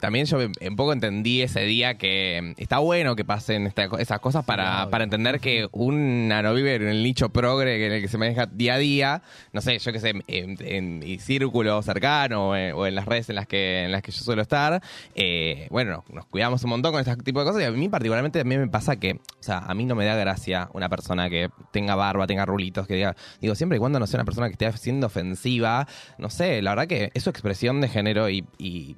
[0.00, 4.20] también yo un poco entendí ese día que mm, está bueno que pasen esta- esas
[4.20, 8.08] cosas para, para entender que una no vive en el nicho progre en el que
[8.08, 9.22] se maneja día a día,
[9.52, 13.28] no sé, yo qué sé, en, en círculo cercano o en, o en las redes
[13.30, 14.82] en las que en las que yo suelo estar,
[15.14, 18.40] eh, bueno, nos cuidamos un montón con este tipo de cosas y a mí particularmente
[18.40, 21.30] a mí me pasa que, o sea, a mí no me da gracia una persona
[21.30, 24.48] que tenga barba, tenga rulitos, que diga, digo, siempre y cuando no sea una persona
[24.48, 25.86] que esté siendo ofensiva,
[26.18, 28.96] no sé, la verdad que es su expresión de género y, y,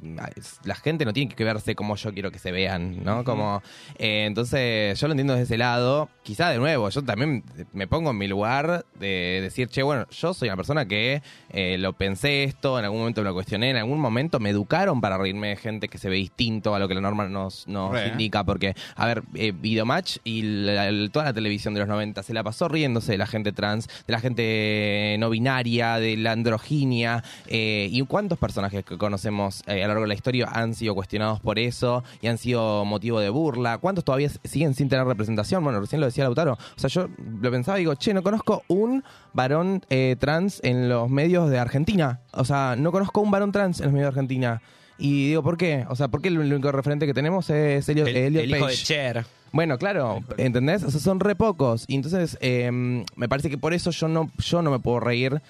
[0.64, 3.24] la gente no tiene que verse como yo quiero que se vean, ¿no?
[3.24, 3.62] Como,
[3.99, 6.09] eh, entonces, yo lo entiendo desde ese lado.
[6.22, 10.34] Quizá de nuevo, yo también me pongo en mi lugar de decir, che, bueno, yo
[10.34, 13.76] soy una persona que eh, lo pensé esto, en algún momento me lo cuestioné, en
[13.76, 16.95] algún momento me educaron para reírme de gente que se ve distinto a lo que
[16.95, 18.09] la norma nos, nos Re.
[18.09, 22.22] indica, porque, a ver, eh, Videomatch y la- la- toda la televisión de los 90
[22.22, 26.32] se la pasó riéndose de la gente trans, de la gente no binaria, de la
[26.32, 30.95] androginia, eh, y cuántos personajes que conocemos a lo largo de la historia han sido
[30.95, 35.62] cuestionados por eso y han sido motivo de burla, cuántos todavía siguen sin tener representación,
[35.62, 37.09] bueno, recién lo decía Lautaro, o sea, yo
[37.41, 41.59] lo pensaba y digo, che, no conozco un varón eh, trans en los medios de
[41.59, 44.62] Argentina, o sea, no conozco un varón trans en los medios de Argentina.
[44.99, 45.84] Y digo, ¿por qué?
[45.88, 48.66] O sea, ¿por qué el único referente que tenemos es Elliot, El, Elliot el hijo
[48.66, 48.74] de?
[48.74, 49.24] Cher.
[49.51, 50.82] Bueno, claro, ¿entendés?
[50.82, 51.84] O sea, son re pocos.
[51.88, 55.40] Y entonces, eh, me parece que por eso yo no, yo no me puedo reír,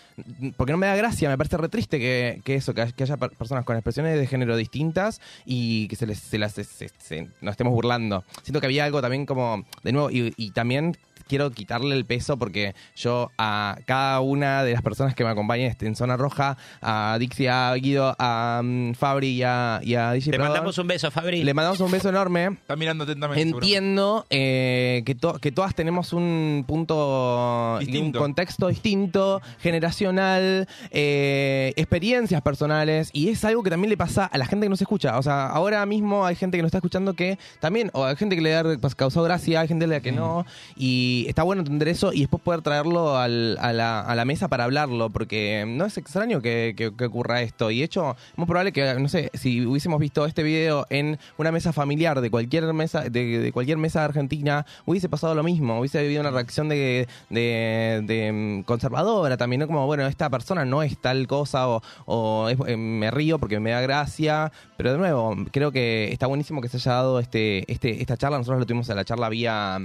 [0.57, 3.03] porque no me da gracia, me parece re triste que, que eso, que, hay- que
[3.03, 6.63] haya per- personas con expresiones de género distintas y que se, les, se las se-
[6.65, 8.23] se- nos estemos burlando.
[8.45, 10.97] Siento que había algo también como, de nuevo, y, y también
[11.29, 15.77] quiero quitarle el peso porque yo a cada una de las personas que me acompañan
[15.81, 20.33] en Zona Roja, a Dixie, a Guido, a mm, Fabri y a, y a DJ
[20.33, 21.45] Prodor, mandamos un beso, Fabri.
[21.45, 22.47] le mandamos un beso enorme.
[22.47, 23.43] Está mirando atentamente.
[23.43, 32.41] Entiendo eh, que, to- que todas tenemos un punto un contexto distinto, generacional, eh, experiencias
[32.43, 35.19] personales, y es algo que también le pasa a la gente que nos escucha.
[35.19, 38.37] O sea, ahora mismo hay gente que nos está escuchando que también, o hay gente
[38.37, 38.63] que le ha
[38.97, 42.43] causado gracia, hay gente a la que no, y está bueno entender eso y después
[42.43, 46.93] poder traerlo al- a, la, a la mesa para hablarlo, porque no es extraño que,
[47.07, 47.71] ocurra esto.
[47.71, 51.19] Y de hecho, es muy probable que, no sé, si hubiésemos visto este video en
[51.39, 55.99] una mesa familiar de cualquier mesa, de, cualquier mesa Argentina, hubiese pasado lo mismo, hubiese
[55.99, 59.67] habido una reacción de, de- mm, conservadora también, ¿no?
[59.67, 63.61] Como, bueno, esta persona no es tal cosa, o, o es- eh, me río porque
[63.61, 67.71] me da gracia, pero de nuevo, creo que está buenísimo que se haya dado este,
[67.71, 69.79] este, esta charla, nosotros lo tuvimos en la charla vía,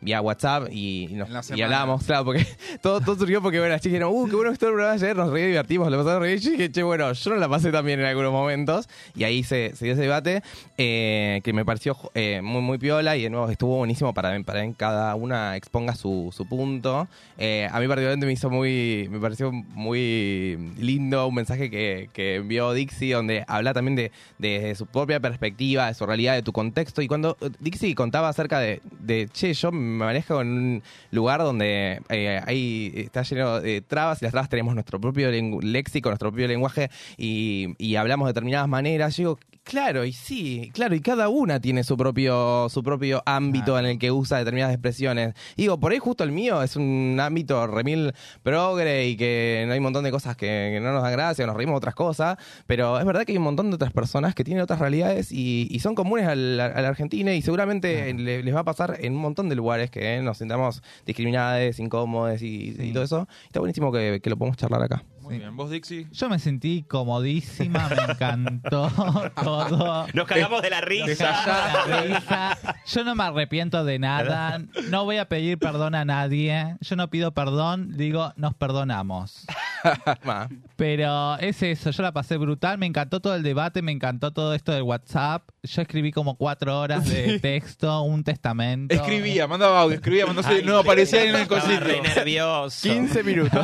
[0.00, 1.64] vía WhatsApp y, y nos- y semana.
[1.64, 2.46] hablábamos, claro, porque
[2.82, 4.94] todo, todo surgió porque, bueno, las chicas dijeron, uh, qué bueno que estuvo el programa
[4.94, 6.38] ayer, nos re divertimos, lo pasamos re bien.
[6.40, 9.74] Yo dije, che, bueno, yo no la pasé también en algunos momentos, y ahí se,
[9.76, 10.42] se dio ese debate,
[10.78, 14.62] eh, que me pareció eh, muy, muy piola, y de nuevo estuvo buenísimo para, para
[14.66, 17.08] que cada una exponga su, su punto.
[17.38, 22.36] Eh, a mí particularmente me hizo muy, me pareció muy lindo un mensaje que, que
[22.36, 26.52] envió Dixie, donde habla también de, de su propia perspectiva, de su realidad, de tu
[26.52, 30.69] contexto, y cuando eh, Dixie contaba acerca de, de che, yo me manejo en un
[31.10, 35.30] lugar donde eh, ahí está lleno de trabas y las trabas tenemos nuestro propio
[35.62, 39.16] léxico, nuestro propio lenguaje y, y hablamos de determinadas maneras.
[39.16, 43.78] Yo digo, claro, y sí, claro, y cada una tiene su propio, su propio ámbito
[43.78, 45.34] en el que usa determinadas expresiones.
[45.56, 48.12] Y digo, por ahí justo el mío es un ámbito remil
[48.42, 51.46] progre y que no hay un montón de cosas que, que no nos dan gracia,
[51.46, 54.34] nos reímos de otras cosas, pero es verdad que hay un montón de otras personas
[54.34, 58.54] que tienen otras realidades y, y son comunes a la Argentina y seguramente le- les
[58.54, 62.92] va a pasar en un montón de lugares que nos sintamos discriminadas, incómodos y, y
[62.92, 63.28] todo eso.
[63.46, 65.04] Está buenísimo que, que lo podemos charlar acá.
[65.30, 65.56] Muy bien.
[65.56, 66.08] ¿Vos, Dixie?
[66.10, 68.90] Yo me sentí comodísima, me encantó
[69.42, 70.06] todo.
[70.12, 71.30] Nos cagamos de la risa.
[71.46, 72.58] La risa.
[72.84, 74.60] Yo no me arrepiento de nada.
[74.88, 76.76] No voy a pedir perdón a nadie.
[76.80, 79.46] Yo no pido perdón, digo, nos perdonamos.
[80.76, 84.54] Pero es eso, yo la pasé brutal, me encantó todo el debate, me encantó todo
[84.54, 85.48] esto del WhatsApp.
[85.62, 88.94] Yo escribí como cuatro horas de texto, un testamento.
[88.94, 91.84] Escribía, mandaba audio, escribía, mandó Ay, no aparecía en el cosito.
[91.84, 92.88] nervioso.
[92.88, 93.60] 15 minutos.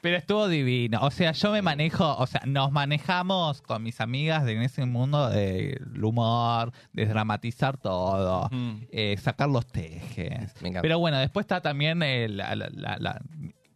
[0.00, 0.98] Pero estuvo divino.
[1.02, 5.28] O sea, yo me manejo, o sea, nos manejamos con mis amigas en ese mundo
[5.28, 8.82] del humor, desdramatizar todo, Mm.
[8.90, 10.52] eh, sacar los tejes.
[10.62, 10.82] Me encanta.
[10.82, 13.22] Pero bueno, después está también eh, la- la- la- la-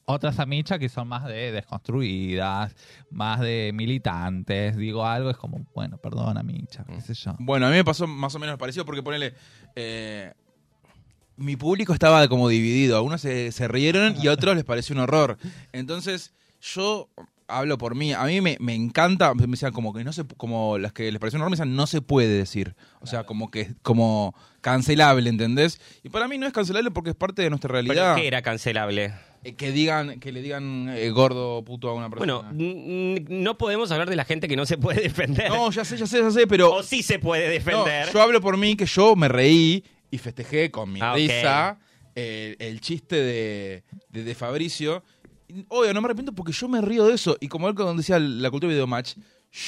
[0.09, 2.75] otras amichas que son más de desconstruidas,
[3.11, 4.77] más de militantes.
[4.77, 7.35] Digo algo, es como, bueno, perdón, amicha, qué sé yo.
[7.41, 9.35] Bueno, a mí me pasó más o menos parecido porque ponele.
[9.75, 10.33] eh,
[11.37, 12.97] mi público estaba como dividido.
[12.97, 15.37] A unos se, se rieron y a otros les pareció un horror.
[15.73, 17.09] Entonces, yo
[17.49, 18.13] hablo por mí.
[18.13, 19.33] A mí me, me encanta.
[19.35, 20.25] Me decían como que no se.
[20.25, 22.75] Como las que les pareció un horror me decían no se puede decir.
[23.01, 25.81] O sea, como que como cancelable, ¿entendés?
[26.03, 28.17] Y para mí no es cancelable porque es parte de nuestra ¿Pero realidad.
[28.17, 29.13] qué era cancelable?
[29.45, 32.59] Eh, Que digan, que le digan eh, gordo puto a una Bueno, persona.
[32.61, 35.49] n- n- no podemos hablar de la gente que no se puede defender.
[35.51, 36.75] no, ya sé, ya sé, ya sé, pero.
[36.75, 38.13] o sí se puede No, defender.
[38.13, 41.17] yo hablo por mí que yo me reí y festejé con mi Ah, ok.
[41.19, 41.79] risa
[42.15, 45.03] eh, el chiste de, de, de Fabricio.
[45.69, 47.37] Obvio, no me arrepiento porque yo me río de eso.
[47.41, 49.15] Y como él cuando decía la cultura de videomatch,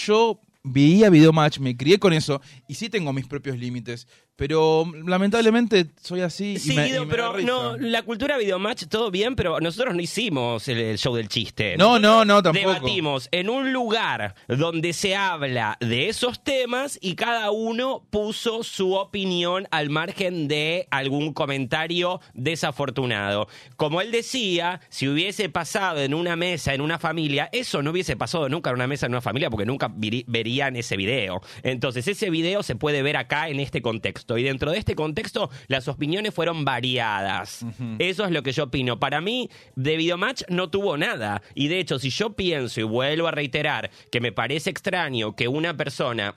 [0.06, 4.06] yo veía videomatch, me crié con eso y sí tengo mis propios límites.
[4.38, 6.52] Pero lamentablemente soy así.
[6.52, 10.68] y Sí, y me pero no, la cultura videomatch, todo bien, pero nosotros no hicimos
[10.68, 11.76] el, el show del chiste.
[11.76, 12.68] No, no, no, tampoco.
[12.68, 18.94] Debatimos en un lugar donde se habla de esos temas y cada uno puso su
[18.94, 23.48] opinión al margen de algún comentario desafortunado.
[23.74, 28.16] Como él decía, si hubiese pasado en una mesa, en una familia, eso no hubiese
[28.16, 31.42] pasado nunca en una mesa, en una familia, porque nunca verían ese video.
[31.64, 34.27] Entonces, ese video se puede ver acá en este contexto.
[34.36, 37.64] Y dentro de este contexto, las opiniones fueron variadas.
[37.98, 38.98] Eso es lo que yo opino.
[38.98, 41.42] Para mí, de Videomatch no tuvo nada.
[41.54, 45.48] Y de hecho, si yo pienso y vuelvo a reiterar que me parece extraño que
[45.48, 46.34] una persona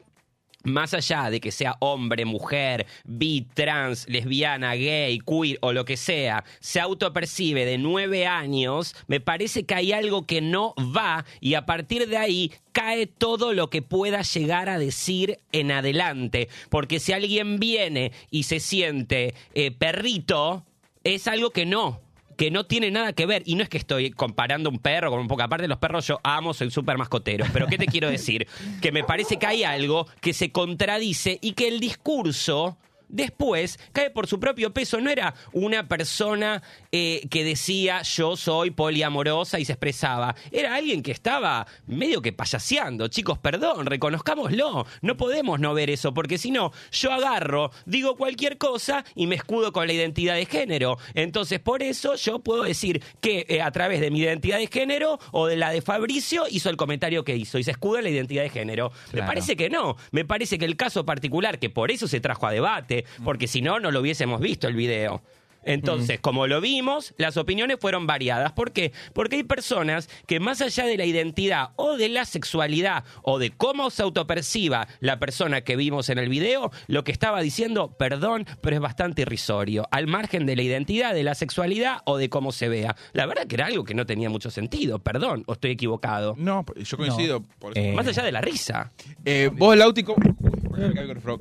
[0.64, 5.98] más allá de que sea hombre, mujer, bi, trans, lesbiana, gay, queer o lo que
[5.98, 11.56] sea, se autopercibe de nueve años, me parece que hay algo que no va y
[11.56, 16.50] a partir de ahí cae todo lo que pueda llegar a decir en adelante.
[16.70, 20.66] Porque si alguien viene y se siente eh, perrito,
[21.04, 22.00] es algo que no
[22.42, 23.44] que no tiene nada que ver.
[23.46, 26.08] Y no es que estoy comparando un perro con un poco aparte de los perros,
[26.08, 27.46] yo amo, soy súper mascotero.
[27.54, 28.48] Pero ¿qué te quiero decir?
[28.82, 32.80] Que me parece que hay algo que se contradice y que el discurso
[33.12, 35.00] después cae por su propio peso.
[35.00, 40.36] No era una persona eh, que decía yo soy poliamorosa y se expresaba.
[40.52, 43.08] Era alguien que estaba medio que payaseando.
[43.08, 44.86] Chicos, perdón, reconozcámoslo.
[45.02, 49.36] No podemos no ver eso, porque si no, yo agarro, digo cualquier cosa y me
[49.36, 50.98] escudo con la identidad de género.
[51.14, 55.20] Entonces, por eso yo puedo decir que eh, a través de mi identidad de género
[55.32, 58.10] o de la de Fabricio hizo el comentario que hizo y se escuda en la
[58.12, 58.92] identidad de género.
[59.14, 59.98] Me parece que no.
[60.12, 63.62] Me parece que el caso particular, que por eso se trajo a debate, porque si
[63.62, 65.22] no, no lo hubiésemos visto el video.
[65.64, 68.52] Entonces, como lo vimos, las opiniones fueron variadas.
[68.54, 68.92] ¿Por qué?
[69.14, 73.52] Porque hay personas que más allá de la identidad o de la sexualidad o de
[73.52, 78.46] cómo se autoperciba la persona que vimos en el video, lo que estaba diciendo, perdón,
[78.62, 82.52] pero es bastante irrisorio, al margen de la identidad, de la sexualidad o de cómo
[82.52, 82.96] se vea.
[83.14, 86.36] La verdad que era algo que no tenía mucho sentido, perdón, o estoy equivocado.
[86.38, 87.44] No, yo coincido.
[87.60, 87.88] Por eso.
[87.88, 88.92] Eh, Más allá de la risa.
[89.26, 90.18] Eh, vos, Lauti, ¿cómo,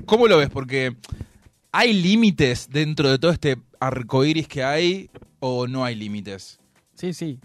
[0.05, 0.51] ¿cómo lo ves?
[0.51, 0.95] Porque
[1.73, 5.11] ¿hay límites dentro de todo este arcoíris que hay
[5.41, 6.59] o no hay límites?
[6.95, 7.39] Sí, sí.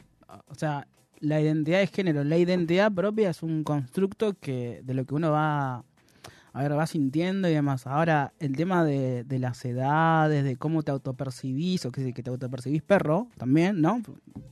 [0.48, 0.88] O sea,
[1.20, 5.32] la identidad de género, la identidad propia es un constructo que de lo que uno
[5.32, 5.84] va
[6.54, 7.86] a ver, va sintiendo y demás.
[7.86, 12.30] Ahora, el tema de, de las edades, de cómo te autopercibís, o que, que te
[12.30, 14.02] autopercibís perro, también, ¿no?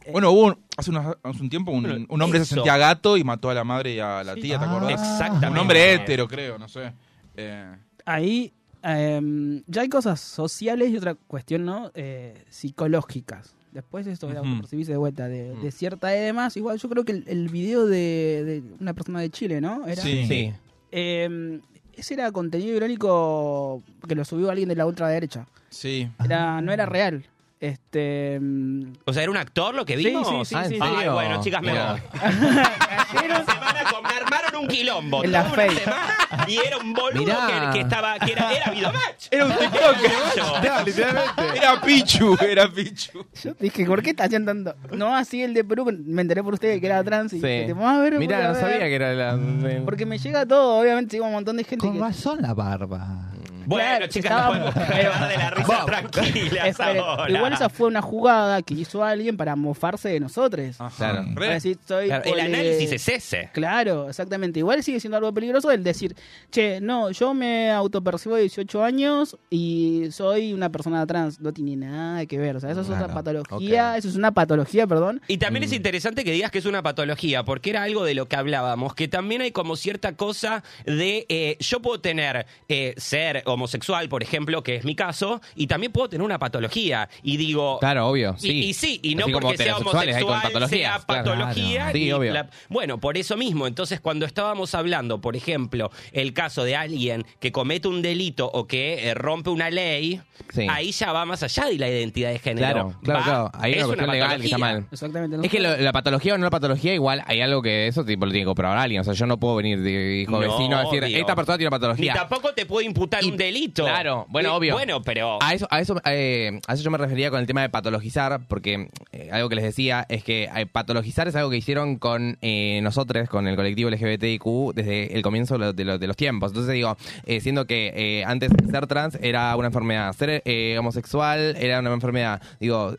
[0.04, 3.54] Eh, Bueno, hubo un- hace, un tiempo un, hombre se sentía gato y mató a
[3.54, 4.42] la madre y a la Sí.
[4.42, 4.70] tía, ¿te Ah.
[4.70, 4.92] acordás?
[4.92, 5.48] Exactamente.
[5.50, 6.92] Un hombre hétero, creo, no sé.
[7.38, 7.74] Eh,
[8.06, 8.52] ahí
[8.84, 11.92] eh, ya hay cosas sociales y otra cuestión, ¿no?
[11.96, 13.56] Eh, psicológicas.
[13.72, 14.48] Después esto de Ujú.
[14.50, 16.56] autopercibirse de vuelta, de, de cierta edad y demás.
[16.58, 19.88] Igual yo creo que el, el video de, de una persona de Chile, ¿no?
[19.88, 20.26] Era, Sí.
[20.28, 20.54] Sí.
[20.92, 21.60] Eh,
[21.94, 25.48] ese era contenido irónico que lo subió alguien de la ultraderecha.
[25.70, 26.08] sí.
[26.24, 27.26] Era, no era real.
[27.64, 28.40] Este.
[28.42, 30.28] mm, O sea, ¿era un actor lo que Sí, vimos?
[30.28, 31.14] sí, sí, Ah, ¿en sí, Ay, serio?
[31.14, 31.92] bueno, chicas, me Mira.
[31.94, 32.02] voy.
[33.26, 35.24] Una semana con- me armaron un quilombo.
[35.24, 35.80] En la toda una Face.
[35.86, 37.70] semana, y era un boludo Mirá.
[37.72, 39.28] que, que estaba, que era, era Videomatch.
[39.32, 39.96] Era un TikTok.
[40.86, 41.58] literalmente.
[41.58, 43.26] Era Pichu, era Pichu.
[43.42, 44.76] Yo dije, ¿por qué estás tanto?
[44.92, 47.48] No, así el de Perú, me enteré por ustedes que era trans y Sí.
[47.48, 48.62] dije, "Te vamos a ver, Mira, voy a no ver".
[48.62, 49.40] sabía que era la.
[49.86, 52.00] Porque me llega todo, obviamente, sigo un montón de gente Con que.
[52.02, 53.30] razón la barba.
[53.66, 57.32] Bueno, Claro, chicas, estaba- nos podemos cagar de la risa tranquilas Espere, ahora.
[57.32, 60.78] igual esa fue una jugada que hizo alguien para mofarse de nosotros.
[60.98, 61.26] Claro.
[61.36, 63.50] Para decir, soy Claro, el análisis es ese.
[63.54, 64.60] Claro, exactamente.
[64.60, 66.16] Igual sigue siendo algo peligroso el decir,
[66.52, 71.40] che, no, yo me autopercibo de 18 años y soy una persona trans.
[71.40, 72.56] No tiene nada que ver.
[72.58, 73.98] O sea, eso es otra patología.
[73.98, 75.22] Eso es una patología, perdón.
[75.28, 78.28] Y también es interesante que digas que es una patología, porque era algo de lo
[78.28, 83.44] que hablábamos, que también hay como cierta cosa de eh, yo puedo tener eh, ser
[83.54, 87.10] homosexual, por ejemplo, que es mi caso, y también puedo tener una patología.
[87.24, 88.36] Y digo, Claro, obvio.
[88.40, 88.52] Y- Sí.
[88.64, 91.76] Y, sí, y no Así porque sea heterosexuales hay con homosexual, patologías, sea patología.
[91.82, 91.92] Claro.
[91.94, 92.34] Sí, y obvio.
[92.34, 97.26] la- bueno, por eso mismo, entonces cuando estábamos hablando, por ejemplo, el caso de alguien
[97.40, 100.22] que comete un delito o que eh, rompe una ley,
[100.54, 100.68] Sí.
[100.70, 102.68] ahí ya va más allá de la identidad de género.
[102.68, 103.52] Claro, claro, Va- claro.
[103.60, 104.80] Hay es una cuestión legal que está patología.
[104.82, 104.88] mal.
[104.92, 105.38] Exactamente.
[105.48, 108.26] Es que lo- la patología o no la patología, igual hay algo que eso tipo,
[108.26, 109.02] lo tiene que comprobar alguien.
[109.02, 111.18] O sea, yo no puedo venir de hijo No, vecino a decir, obvio.
[111.18, 112.14] esta persona tiene una Ni patología.
[112.14, 113.84] tampoco te puede imputar Y- un delito.
[113.84, 114.74] Claro, bueno, obvio.
[114.74, 115.40] Bueno, pero.
[115.42, 118.42] A eso, a eso, eh, a eso yo me refería con el tema de patologizar,
[118.48, 122.38] porque eh, algo que les decía es que eh, patologizar es algo que hicieron con
[122.42, 126.52] eh, nosotros, con el colectivo LGBTIQ, desde el comienzo de, de de los tiempos.
[126.52, 126.98] Entonces digo,
[127.40, 132.42] siendo que antes ser trans era una enfermedad, ser eh, homosexual era una enfermedad.
[132.60, 132.96] Digo,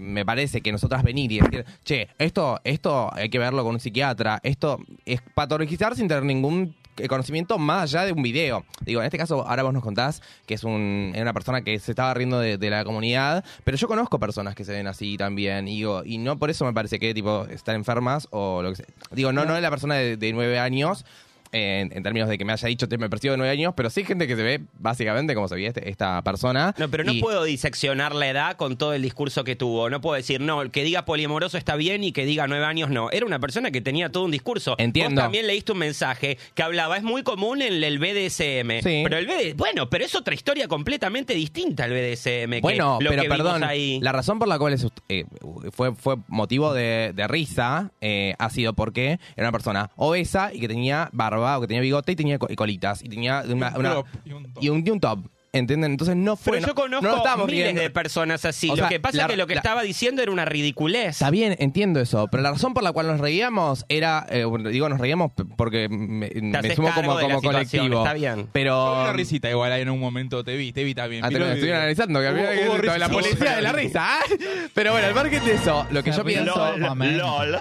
[0.00, 3.80] me parece que nosotras venir y decir, che, esto, esto hay que verlo con un
[3.80, 6.74] psiquiatra, esto es patologizar sin tener ningún
[7.08, 8.64] conocimiento más allá de un video.
[8.84, 11.92] Digo, en este caso, ahora vos nos contás que es un, una persona que se
[11.92, 15.68] estaba riendo de, de la comunidad, pero yo conozco personas que se ven así también,
[15.68, 18.76] y digo, y no por eso me parece que tipo están enfermas o lo que
[18.76, 18.86] sea.
[19.10, 21.04] Digo, no, no es la persona de, de nueve años.
[21.52, 23.90] En, en términos de que me haya dicho te me percibo de nueve años, pero
[23.90, 26.74] sí gente que se ve básicamente como se veía este- esta persona.
[26.78, 29.90] No, pero no Y- puedo diseccionar la edad con todo el discurso que tuvo.
[29.90, 33.10] No puedo decir, no, que diga poliamoroso está bien y que diga nueve años no.
[33.10, 34.76] Era una persona que tenía todo un discurso.
[34.78, 35.16] Entiendo.
[35.20, 38.80] Vos también leíste un mensaje que hablaba, es muy común en el BDSM.
[38.82, 39.02] Sí.
[39.04, 42.50] Pero el BD, bueno, pero es otra historia completamente distinta al BDSM.
[42.56, 43.98] que Bueno, lo pero que perdón, ahí.
[44.00, 45.24] la razón por la cual es, eh,
[45.72, 50.60] fue, fue motivo de, de risa eh, ha sido porque era una persona obesa y
[50.60, 53.94] que tenía barba que tenía bigote y tenía colitas y tenía una, un una-
[54.24, 54.62] y un top.
[54.62, 55.18] y un, y un top.
[55.54, 55.90] ¿Entienden?
[55.92, 56.52] Entonces no fue.
[56.54, 58.68] Pero yo no- conozco no miles de personas así.
[58.70, 60.46] O lo sea, que pasa la- es que lo que la- estaba diciendo era una
[60.46, 61.08] ridiculez.
[61.08, 64.88] Está bien, entiendo eso, pero la razón por la cual nos reíamos era, eh, digo,
[64.88, 67.98] nos reíamos porque me, me sumo como, como colectivo.
[67.98, 68.48] está bien.
[68.52, 71.22] Pero Una risita igual ahí en un momento te vi, te vi también.
[71.22, 74.00] Ah, te lo estuvieron analizando, que al Hubo- hubo la policía de la risa.
[74.20, 74.20] ¿ah?
[74.72, 76.76] Pero bueno, al margen de eso, lo que yo pienso.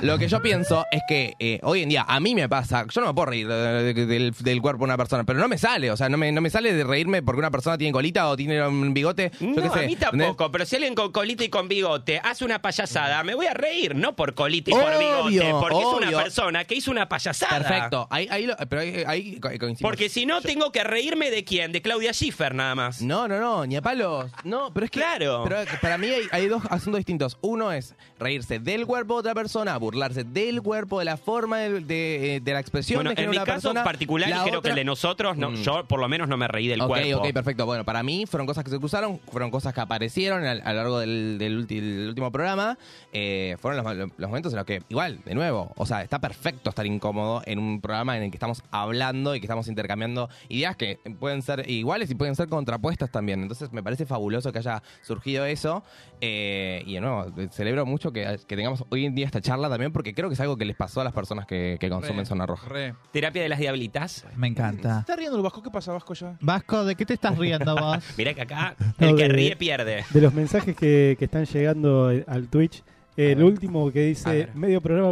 [0.01, 3.01] Lo que yo pienso es que eh, hoy en día a mí me pasa, yo
[3.01, 5.97] no me puedo reír del, del cuerpo de una persona, pero no me sale, o
[5.97, 8.65] sea, no me, no me sale de reírme porque una persona tiene colita o tiene
[8.67, 9.31] un bigote.
[9.39, 9.79] Yo No, qué sé.
[9.79, 13.33] a mí tampoco, pero si alguien con colita y con bigote hace una payasada, me
[13.35, 16.91] voy a reír, no por colita y por bigote, porque es una persona que hizo
[16.91, 17.57] una payasada.
[17.59, 18.07] Perfecto.
[18.09, 19.81] Ahí, ahí, lo- pero ahí, ahí co- coincidimos.
[19.81, 23.01] Porque si no, tengo que reírme de quién, de Claudia Schiffer nada más.
[23.01, 24.29] No, no, no, ni a palos.
[24.43, 24.99] No, pero es que.
[24.99, 25.43] Claro.
[25.47, 27.37] Pero para mí hay, hay dos asuntos distintos.
[27.41, 31.79] Uno es reírse del cuerpo de otra persona, burlarse del cuerpo, de la forma de,
[31.81, 33.83] de, eh, de la expresión Bueno, de en mi caso persona.
[33.83, 35.55] particular, y creo que el de nosotros, no, Mm.
[35.63, 37.17] yo por lo menos no me reí del cuerpo.
[37.19, 37.65] ok, perfecto.
[37.71, 40.75] Bueno, para mí fueron cosas que se cruzaron, fueron cosas que aparecieron a, a lo
[40.75, 42.77] largo del, del ulti- del último programa.
[43.13, 46.69] Eh, fueron los, los momentos en los que, igual, de nuevo, o sea, está perfecto
[46.69, 50.75] estar incómodo en un programa en el que estamos hablando y que estamos intercambiando ideas
[50.75, 53.41] que pueden ser iguales y pueden ser contrapuestas también.
[53.41, 55.83] Entonces, me parece fabuloso que haya surgido eso.
[56.19, 59.93] Eh, y de nuevo, celebro mucho que, que tengamos hoy en día esta charla también,
[59.93, 62.25] porque creo que es algo que les pasó a las personas que, que consumen Re,
[62.25, 62.67] Zona Roja.
[62.67, 62.95] Re.
[63.13, 64.25] Terapia de las diablitas.
[64.35, 64.99] Me encanta.
[64.99, 65.63] ¿Está riendo el Vasco?
[65.63, 66.35] ¿Qué pasa, Vasco, ya?
[66.41, 67.97] Vasco, ¿de qué te estás riendo vos?
[68.17, 70.03] Mirá que acá No, el que de- ríe pierde.
[70.09, 72.83] De los mensajes que, que están llegando al Twitch,
[73.17, 75.11] el último que dice medio programa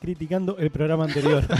[0.00, 1.46] criticando el programa anterior.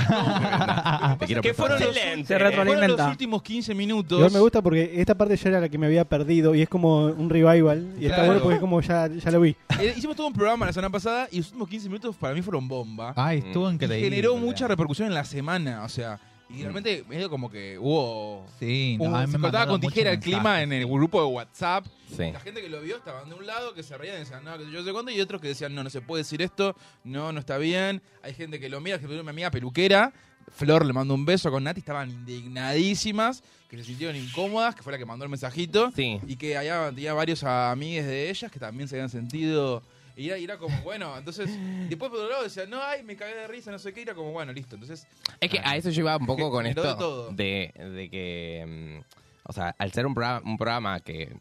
[1.43, 2.65] Que fueron Se retroalimenta.
[2.65, 4.19] Fueron los últimos 15 minutos.
[4.19, 6.69] Igual me gusta porque esta parte ya era la que me había perdido y es
[6.69, 8.27] como un revival y está Claro.
[8.27, 9.57] bueno porque es como ya, ya lo vi.
[9.79, 12.43] Eh, hicimos todo un programa la semana pasada y los últimos 15 minutos para mí
[12.43, 13.13] fueron bomba.
[13.17, 14.01] Ay, estuvo y increíble.
[14.01, 15.85] generó mucha repercusión en la semana.
[15.85, 16.19] O sea,
[16.53, 18.47] y realmente medio como que hubo.
[18.59, 20.63] Sí, no, hubo- a mí se me cortaba mandaron con tijera el muchos clima mensajes.
[20.65, 21.87] en el grupo de WhatsApp.
[22.17, 22.31] Sí.
[22.33, 24.59] La gente que lo vio estaban de un lado que se reían y decían, no,
[24.59, 26.75] que yo sé cuándo, y otros que decían, no, no se puede decir esto,
[27.05, 28.03] no, no está bien.
[28.23, 30.13] Hay gente que lo mira, que mi amiga peluquera,
[30.53, 34.93] Flor le mandó un beso con Nati, estaban indignadísimas, que se sintieron incómodas, que fue
[34.93, 36.19] la que mandó el mensajito, Sí.
[36.27, 39.83] y que allá tenía varios amigues de ellas que también se habían sentido.
[40.21, 41.49] Y era, y era como, bueno, entonces,
[41.89, 44.03] después por otro lado decían, no, ay, me cagué de risa, no sé qué, y
[44.03, 44.75] era como, bueno, listo.
[44.75, 45.07] Entonces,
[45.41, 49.01] Es que a eso yo iba un poco con esto de, de que, mm,
[49.45, 51.33] o sea, al ser un programa, un programa que,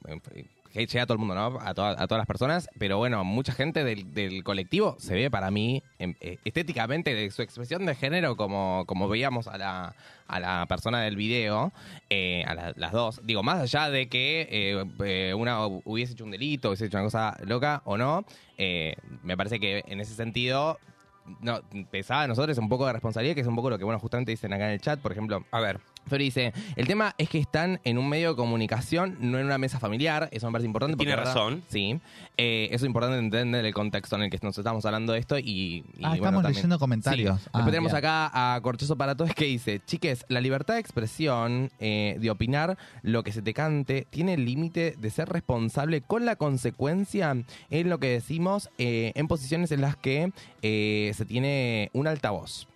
[0.74, 1.60] llega a todo el mundo, ¿no?
[1.62, 5.30] A, toda- a todas las personas, pero bueno, mucha gente del, del colectivo se ve
[5.32, 9.96] para mí em, eh, estéticamente de su expresión de género como, como veíamos a la,
[10.28, 11.72] a la persona del video,
[12.10, 13.22] eh, a la- las dos.
[13.24, 17.38] Digo, más allá de que eh, una hubiese hecho un delito, hubiese hecho una cosa
[17.46, 18.26] loca o no,
[19.24, 20.80] me parece que en ese sentido
[21.42, 24.00] no, pesaba a nosotros un poco de responsabilidad, que es un poco lo que, bueno,
[24.00, 25.46] justamente dicen acá en el chat, por ejemplo.
[25.52, 29.38] A ver, Flori dice, el tema es que están en un medio de comunicación, no
[29.38, 30.96] en una mesa familiar, eso me parece importante.
[30.98, 31.64] porque Tiene la verdad- razón.
[31.70, 32.00] Sí,
[32.38, 35.38] eh, eso es importante entender el contexto en el que nos estamos hablando de esto
[35.38, 35.44] y...
[35.44, 37.40] y, Ah, bueno, estamos también- leyendo comentarios.
[37.42, 37.48] Sí.
[37.54, 37.98] Ah, Después tenemos bien.
[38.06, 42.78] acá a Corchoso para Todos que dice, chiques, la libertad de expresión, eh, de opinar
[43.04, 47.36] lo que se te cante, tiene el límite de ser responsable con la consecuencia
[47.70, 50.32] en lo que decimos eh, en posiciones en las que
[50.64, 52.68] eh, se tiene un altavoz.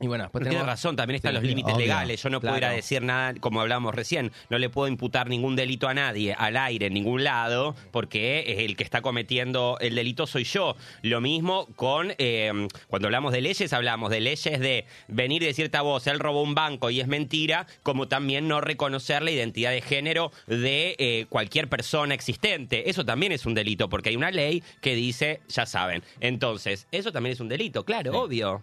[0.00, 0.66] Y bueno, después Tiene tenemos...
[0.68, 2.22] razón, también están Sí, los límites obvio, legales.
[2.22, 2.68] Yo no a claro.
[2.74, 6.86] decir nada, como hablábamos recién, no le puedo imputar ningún delito a nadie al aire
[6.86, 10.76] en ningún lado, porque el que está cometiendo el delito soy yo.
[11.02, 15.82] Lo mismo con, eh, cuando hablamos de leyes, hablamos de leyes de venir de cierta
[15.82, 19.80] voz, él robó un banco y es mentira, como también no reconocer la identidad de
[19.82, 22.88] género de eh, cualquier persona existente.
[22.88, 26.02] Eso también es un delito, porque hay una ley que dice, ya saben.
[26.20, 28.18] Entonces, eso también es un delito, claro, Sí.
[28.18, 28.62] obvio.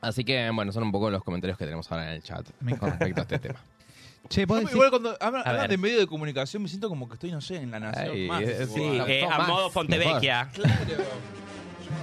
[0.00, 2.76] Así que, bueno, son un poco los comentarios que tenemos ahora en el chat Me
[2.76, 3.58] con respecto a este tema.
[4.28, 5.70] Che, decís- igual cuando hablan, hablan ver.
[5.70, 8.10] de medio de comunicación me siento como que estoy, no sé, en la nación.
[8.12, 10.48] Ay, más, eh, sí, Eh, a más, modo Fontevecchia.
[10.52, 10.74] Claro.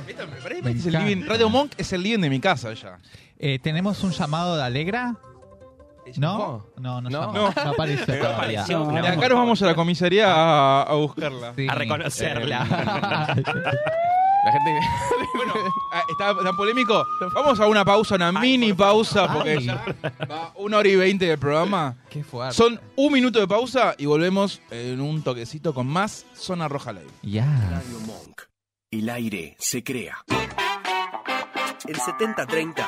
[0.07, 2.97] Me parece Me es el living- Radio Monk es el living de mi casa ya.
[3.39, 5.15] eh, ¿Tenemos un llamado de Alegra?
[6.17, 6.65] ¿No?
[6.77, 7.31] No, no, No.
[7.33, 7.33] No.
[7.33, 8.79] no apareció No apareció.
[8.79, 8.97] No.
[8.97, 11.53] acá nos vamos a la comisaría a, a buscarla.
[11.55, 11.67] Sí.
[11.69, 13.35] A reconocerla.
[14.47, 14.79] La gente...
[15.35, 15.53] Bueno,
[15.91, 17.05] ah, ¿está tan polémico?
[17.33, 19.85] Vamos a una pausa, una mini pausa, porque ya
[20.29, 21.95] va una hora y veinte del programa.
[22.09, 22.55] Qué fuerte.
[22.55, 27.11] Son un minuto de pausa y volvemos en un toquecito con más Zona Roja Live.
[27.21, 27.45] Ya.
[27.69, 28.41] Radio Monk.
[28.89, 30.17] El aire se crea.
[31.87, 32.87] En 7030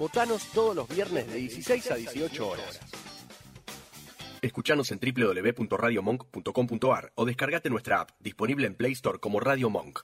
[0.00, 2.80] Votanos todos los viernes de 16 a 18 horas.
[4.40, 10.00] Escuchanos en www.radiomonk.com.ar o descargate nuestra app, disponible en Play Store como Radio Monk.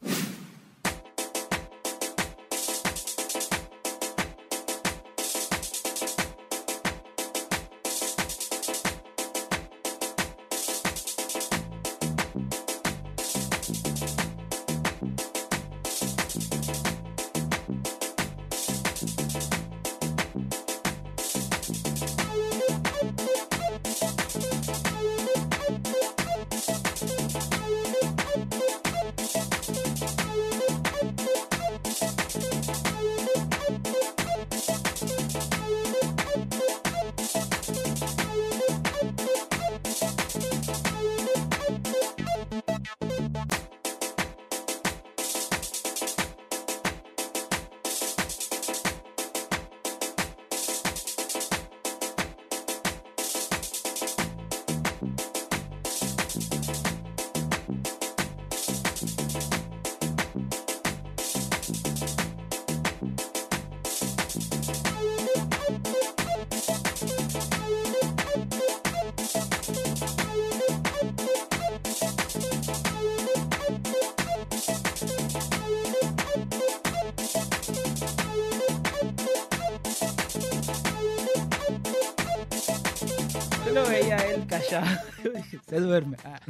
[84.70, 84.92] Veía a
[85.24, 85.62] él callado.
[85.68, 86.16] Se duerme.
[86.24, 86.40] Ah.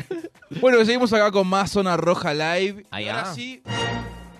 [0.60, 2.86] Bueno, seguimos acá con más Zona Roja Live.
[2.90, 3.62] Ahí Y ahora sí,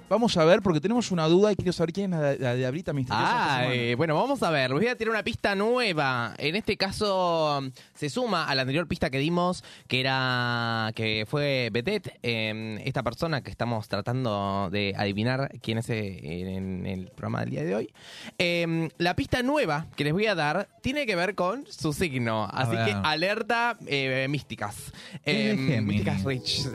[0.09, 2.93] vamos a ver, porque tenemos una duda y quiero saber quién es la, la diablita
[2.93, 3.57] misteriosa.
[3.59, 4.70] Ah, eh, bueno, vamos a ver.
[4.70, 6.35] Les voy a tirar una pista nueva.
[6.39, 7.62] En este caso,
[7.95, 13.03] se suma a la anterior pista que dimos, que era que fue Betet, eh, esta
[13.03, 16.19] persona que estamos tratando de adivinar quién es eh,
[16.57, 17.93] en el programa del día de hoy.
[18.39, 22.49] Eh, la pista nueva que les voy a dar tiene que ver con su signo.
[22.53, 24.93] Así que alerta eh, místicas.
[25.24, 25.83] ¿Qué Eh, Géminis?
[26.05, 26.66] místicas Rich.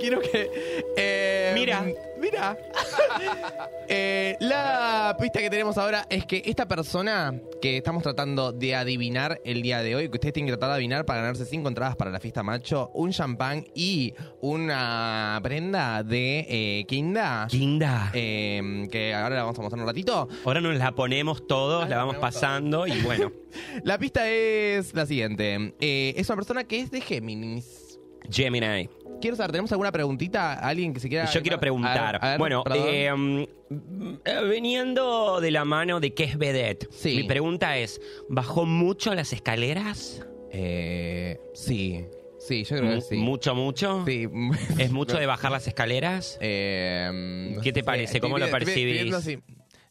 [0.00, 0.50] Quiero que.
[0.96, 1.84] eh, Mira.
[2.24, 2.56] Mira.
[3.86, 9.42] Eh, la pista que tenemos ahora es que esta persona que estamos tratando de adivinar
[9.44, 11.94] el día de hoy, que ustedes tienen que tratar de adivinar para ganarse cinco entradas
[11.94, 18.10] para la fiesta macho, un champán y una prenda de eh, Kinda, Kinda.
[18.14, 20.28] eh, que ahora la vamos a mostrar un ratito.
[20.46, 23.30] Ahora nos la ponemos todos, Ah, la vamos pasando y bueno.
[23.84, 25.74] La pista es la siguiente.
[25.80, 27.98] Eh, es una persona que es de Géminis.
[28.30, 28.88] Gemini.
[29.20, 30.54] Quiero saber, ¿tenemos alguna preguntita?
[30.54, 31.30] ¿Alguien que se quiera...?
[31.30, 31.98] Yo quiero preguntar.
[31.98, 32.86] A ver, a ver, bueno, perdón.
[32.88, 37.16] eh, veniendo de la mano de qué es vedette, Sí.
[37.16, 40.26] mi pregunta es, ¿bajó mucho las escaleras?
[40.50, 42.04] Eh, sí,
[42.38, 43.16] sí, yo creo que sí.
[43.16, 44.04] ¿Mucho, mucho?
[44.06, 44.28] Sí.
[44.78, 46.36] ¿Es mucho de bajar las escaleras?
[46.42, 48.20] Eh, ¿Qué te parece?
[48.20, 49.10] ¿Cómo lo percibís?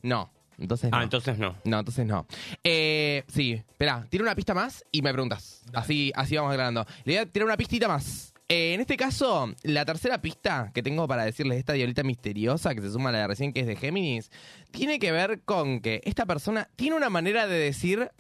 [0.04, 0.98] No, entonces no.
[0.98, 1.56] Ah, entonces no.
[1.64, 2.28] No, entonces no.
[2.64, 5.64] Eh, sí, espera, tira una pista más y me preguntas.
[5.74, 6.86] Así, así vamos aclarando.
[7.06, 8.33] Le voy a tirar una pistita más.
[8.54, 12.76] Eh, en este caso, la tercera pista que tengo para decirles de esta diablita misteriosa
[12.76, 14.30] que se suma a la de recién que es de Géminis,
[14.70, 18.12] tiene que ver con que esta persona tiene una manera de decir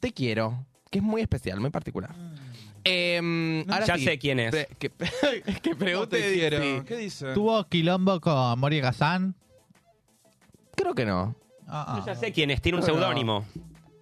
[0.00, 2.14] te quiero, que es muy especial, muy particular.
[2.84, 4.50] Em, ahora Ya sí, sé quién es.
[4.52, 4.88] pre- que,
[5.52, 6.62] que ¿Cómo pregunte te quiero?
[6.62, 6.82] sí.
[6.86, 7.34] ¿Qué dice?
[7.34, 9.34] ¿Tuvo quilombo con Moria Gazán?
[10.74, 11.34] Creo que no.
[11.66, 13.44] Ah, Yo ya sé quién es, tiene un Pero seudónimo.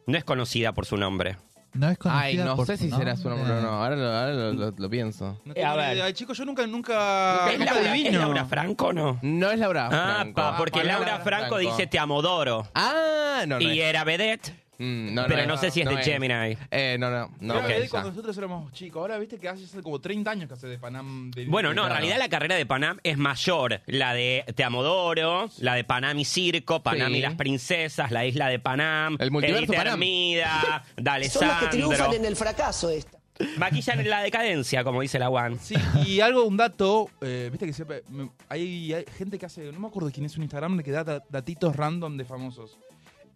[0.07, 1.37] No es conocida por su nombre.
[1.75, 3.69] No es conocida Ay, no por sé su si será su nombre o no.
[3.69, 5.41] Ahora, lo, ahora lo- lo- lo pienso.
[5.45, 5.93] No Eh, tengo a ni ver.
[5.95, 6.05] idea.
[6.05, 8.11] Ay, chicos, yo nunca, nunca, ¿Es nunca Laura, adivino.
[8.11, 9.19] ¿Es Laura Franco no?
[9.23, 10.35] No es Laura Ah, Franco.
[10.35, 12.69] pa, porque Ah, Laura Franco, dice te amodoro.
[12.75, 13.61] Ah, no, no.
[13.61, 13.87] y es.
[13.87, 15.47] era vedette, Mm, no, pero es.
[15.49, 16.57] no sé si es de Gemini.
[16.71, 17.55] Eh, no, no, no.
[17.55, 19.01] Creo que ok, de cuando nosotros éramos chicos.
[19.01, 21.31] Ahora viste que hace como 30 años que hace de Panam.
[21.31, 23.81] de- Bueno, de- no, en realidad la carrera de Panam es mayor.
[23.87, 27.19] La de Te Amodoro, la de Panam y Circo, Panam Sí.
[27.19, 29.93] y las princesas, la isla de Panam, El multiverso Edith Panam.
[29.95, 32.13] Hermida, D'Alessandro.
[32.13, 33.19] el fracaso esta.
[33.59, 35.59] Maquillan en la decadencia, como dice la One.
[35.61, 35.75] Sí,
[36.07, 39.81] y algo, un dato, eh, viste que siempre me- hay, hay gente que hace, no
[39.81, 42.79] me acuerdo quién es un Instagram que da- datitos random de famosos.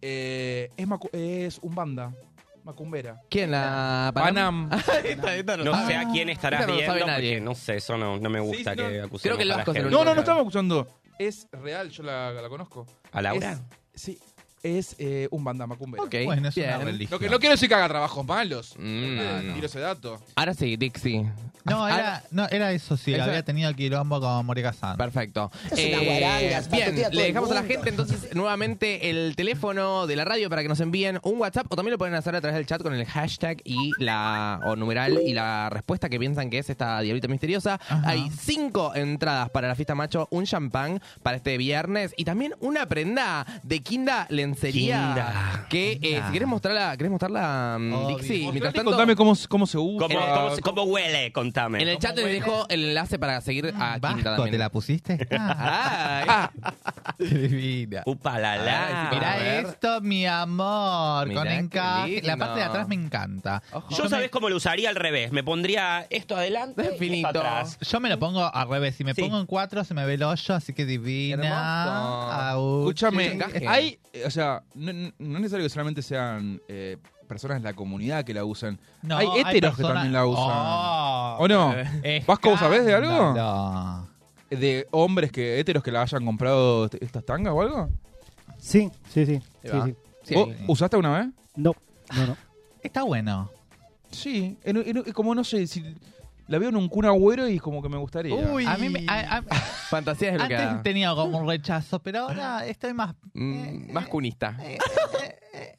[0.01, 2.13] Eh, es, macu- es un banda,
[2.63, 3.21] macumbera.
[3.29, 3.51] ¿Quién?
[3.51, 4.69] La Panam.
[5.03, 5.87] esta, esta no, sabe.
[5.87, 7.41] sé a quién estarás Esta no lo viendo, sabe porque nadie.
[7.41, 9.05] no sé, eso no, no me gusta Sí, que no.
[9.05, 9.97] acusemos Creo que el a la Vasco se lo gente.
[9.97, 10.87] No, no, no estamos acusando.
[11.17, 12.85] Es real, yo la, la conozco.
[13.11, 13.51] ¿A Laura?
[13.93, 14.19] Es- sí.
[14.63, 16.03] Es eh, un banda macumbero.
[16.03, 16.81] Ok, Bueno, es una bien.
[16.85, 17.11] religión.
[17.11, 18.73] Lo que no quiero decir que haga trabajos malos.
[18.77, 18.81] Mm.
[19.19, 20.19] Eh, Tiro ese dato.
[20.35, 21.25] Ahora sí, Dixie.
[21.65, 24.97] No, Ah, era, no, era eso sí, Eso- había tenido quilombo con Moria Kazan.
[24.97, 25.51] Perfecto.
[25.65, 26.39] Es una Eh, guaranga,
[26.71, 27.73] bien, todo le el dejamos a la mundo.
[27.73, 31.75] gente entonces nuevamente el teléfono de la radio para que nos envíen un WhatsApp o
[31.75, 35.19] también lo pueden hacer a través del chat con el hashtag y la o numeral
[35.25, 37.73] y la respuesta que piensan que es esta diablita misteriosa.
[37.87, 38.01] Ajá.
[38.09, 42.87] Hay cinco entradas para la fiesta macho, un champán para este viernes y también una
[42.87, 45.65] prenda de Kinda Lencería Kinda.
[45.69, 48.17] que eh, si querés mostrarla, ¿querés mostrarla mm, Obvio.
[48.17, 48.47] Dixie?
[48.51, 50.07] Mientras tanto, contame cómo, cómo se usa.
[50.07, 51.31] ¿Cómo, cómo, se- cómo huele?
[51.31, 51.81] Contame.
[51.81, 54.51] en el chat les dejo el enlace para seguir a Vasco, también.
[54.51, 55.27] ¿te la pusiste?
[55.37, 56.73] Ah, Ay.
[57.17, 58.03] qué divina.
[58.05, 59.07] Upa la la.
[59.07, 59.65] Ah, Mirá A ver.
[59.65, 62.21] esto, mi amor, Mirá con qué encaje.
[62.23, 62.45] La lindo.
[62.45, 63.61] parte de atrás me encanta.
[63.71, 63.87] Ojo.
[63.95, 65.31] Yo sabés cómo lo usaría al revés.
[65.31, 67.27] Me pondría esto adelante y Finito.
[67.27, 67.77] esto atrás.
[67.81, 68.95] Yo me lo pongo al revés.
[68.95, 69.21] Si me Sí.
[69.21, 70.99] pongo en cuatro, se me ve el hoyo, así que Hermoso.
[71.01, 72.49] divina.
[72.49, 73.67] Escúchame, encaje.
[73.67, 74.38] hay, o sea,
[74.75, 76.97] no, no- no es necesario que solamente sean eh,
[77.27, 78.79] personas de la comunidad que la usen.
[79.03, 80.43] No, hay héteros que personas- también la usan.
[80.47, 81.75] Oh, ¿O no?
[82.27, 83.33] ¿Vasco, vos sabés de algo?
[84.49, 87.89] De hombres que héteros que la hayan comprado est- estas tangas o algo.
[88.57, 89.33] Sí, sí, sí.
[89.33, 89.85] Ahí sí, va.
[89.85, 89.95] sí.
[90.23, 90.65] Sí, ¿Vos ahí.
[90.67, 91.27] usaste una vez?
[91.55, 91.73] No,
[92.15, 92.37] no, no.
[92.81, 93.49] Está bueno.
[94.11, 95.95] Sí, en- en- como no sé, si
[96.49, 98.33] la veo en un Kun Agüero y como que me gustaría.
[98.35, 98.65] Uy.
[98.65, 99.41] A mí me, a- a-
[99.89, 103.15] Fantasías de lo que antes tenía como un rechazo, pero ahora estoy más.
[103.33, 104.57] Mm, más cunista.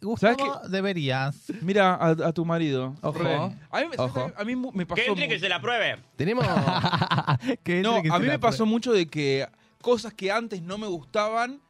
[0.02, 1.36] Gustavo, ¿Sabes deberías.
[1.60, 2.94] Mira a, a tu marido.
[3.02, 3.18] Ojo.
[3.18, 3.34] Re.
[3.34, 4.32] A mí, me- Ojo.
[4.36, 5.96] a mí mu- me pasó Que entre mu- que se la pruebe.
[6.16, 6.46] Tenemos.
[7.62, 9.46] Que No, que a se mí la me pasó mucho de que
[9.82, 11.60] cosas que antes no me gustaban,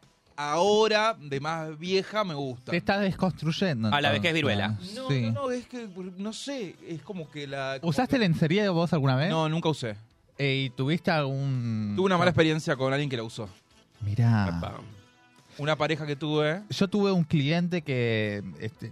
[0.53, 2.73] ahora de más vieja me gustan.
[2.73, 3.93] Te estás desconstruyendo.
[3.93, 4.77] A la vez que es viruela.
[4.95, 5.21] No, Sí.
[5.23, 5.89] no, no, es que
[6.19, 7.79] no sé, es como que la.
[7.81, 9.31] como ¿Usaste que- lencería vos alguna vez?
[9.31, 9.97] No, nunca usé.
[10.39, 11.93] Eh, ¿Y tuviste algún...?
[11.97, 13.49] Tuve una mala experiencia con alguien que la usó.
[14.01, 14.57] Mirá.
[14.59, 14.81] Epa.
[15.61, 16.63] Una pareja que tuve.
[16.71, 18.91] Yo tuve un cliente que este,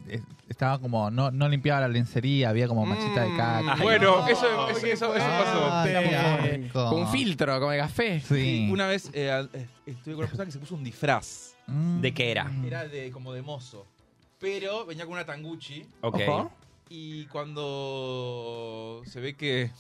[0.51, 1.11] estaba como...
[1.11, 3.73] No, no limpiaba la lencería, había como machita de caca.
[3.73, 4.29] Ay, bueno, no.
[4.29, 6.91] eso, eso, eso, eso pasó.
[6.91, 8.21] Con un filtro, como de café.
[8.21, 8.69] Sí.
[8.71, 11.55] Una vez eh, eh, estuve con una persona que se puso un disfraz.
[11.69, 12.03] Mm.
[12.03, 12.53] ¿De qué era?
[12.67, 13.87] Era de como de mozo.
[14.39, 15.87] Pero venía con una tanguchi.
[16.03, 16.21] Ok.
[16.91, 19.71] Y cuando se ve que.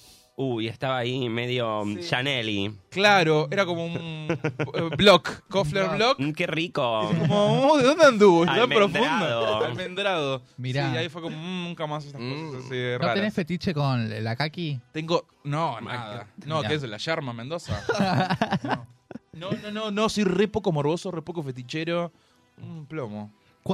[0.41, 2.09] Uy, estaba ahí medio Sí.
[2.09, 3.93] Chanel Claro, era como un
[4.31, 6.17] eh, block, Kofler block.
[6.37, 7.09] Qué rico.
[7.09, 8.43] Como, oh, ¿de dónde anduvo?
[8.45, 8.89] Almendrado.
[8.89, 9.65] profundo.
[9.65, 10.43] Almendrado.
[10.57, 10.93] Mirá.
[10.93, 12.51] Sí, ahí fue como, mm, nunca más estas Mm.
[12.53, 13.15] cosas así ¿No raras.
[13.17, 14.79] tenés fetiche con la kaki?
[14.93, 15.27] Tengo.
[15.43, 16.29] No, nada.
[16.47, 16.69] No, Mirá.
[16.69, 16.83] ¿qué es?
[16.85, 17.83] ¿La Yarma Mendoza?
[19.33, 22.11] No, no, no, no, soy re poco morboso, re poco fetichero.
[22.61, 23.33] Un plomo.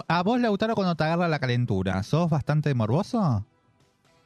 [0.08, 3.44] ¿A vos, Lautaro, cuando te agarra la calentura, sos bastante morboso?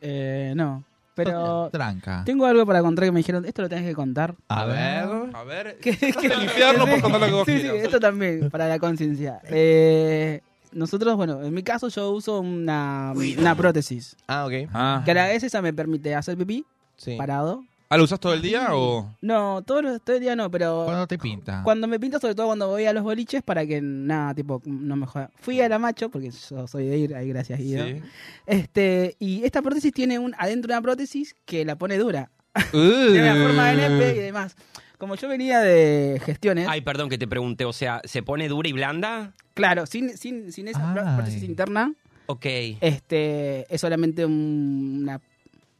[0.00, 0.82] Eh, no.
[1.24, 2.22] Pero Tranca.
[2.24, 4.34] tengo algo para contar que me dijeron, esto lo tenés que contar.
[4.48, 5.08] A A ver.
[5.36, 5.78] A ver.
[5.82, 8.78] Que- que- el infierno por contar lo que vos Sí, sí, esto también, para la
[8.78, 9.40] conciencia.
[9.50, 10.40] Eh,
[10.72, 14.16] nosotros, bueno, en mi caso yo uso una, una prótesis.
[14.26, 14.68] Ah, ok.
[14.74, 15.02] Ah.
[15.04, 16.64] Que a la vez esa me permite hacer pipí
[16.96, 17.16] Sí.
[17.16, 17.64] parado.
[17.90, 19.14] ¿Ah, lo usás todo el día o...?
[19.22, 21.62] No, todo, lo- todo el día no, pero ¿Cuándo te pinta?
[21.64, 24.94] cuando me pinto, sobre todo cuando voy a los boliches, para que nada, tipo, no
[24.96, 25.30] me joda.
[25.40, 27.86] Fui a la macho, porque yo soy de ir, ahí gracias Guido.
[27.86, 28.02] Sí.
[28.46, 32.30] Este, y esta prótesis tiene un adentro una prótesis que la pone dura.
[32.74, 33.12] Uh.
[33.12, 34.56] Tiene la forma de nepe y demás.
[34.98, 37.64] Como yo venía de gestiones, Ay, perdón que te pregunte.
[37.64, 39.32] O sea, ¿se pone dura y blanda?
[39.54, 41.16] claro, sin, sin, sin esa Ay.
[41.16, 41.92] prótesis interna,
[42.26, 42.46] Ok.
[42.80, 45.20] este, es solamente un, una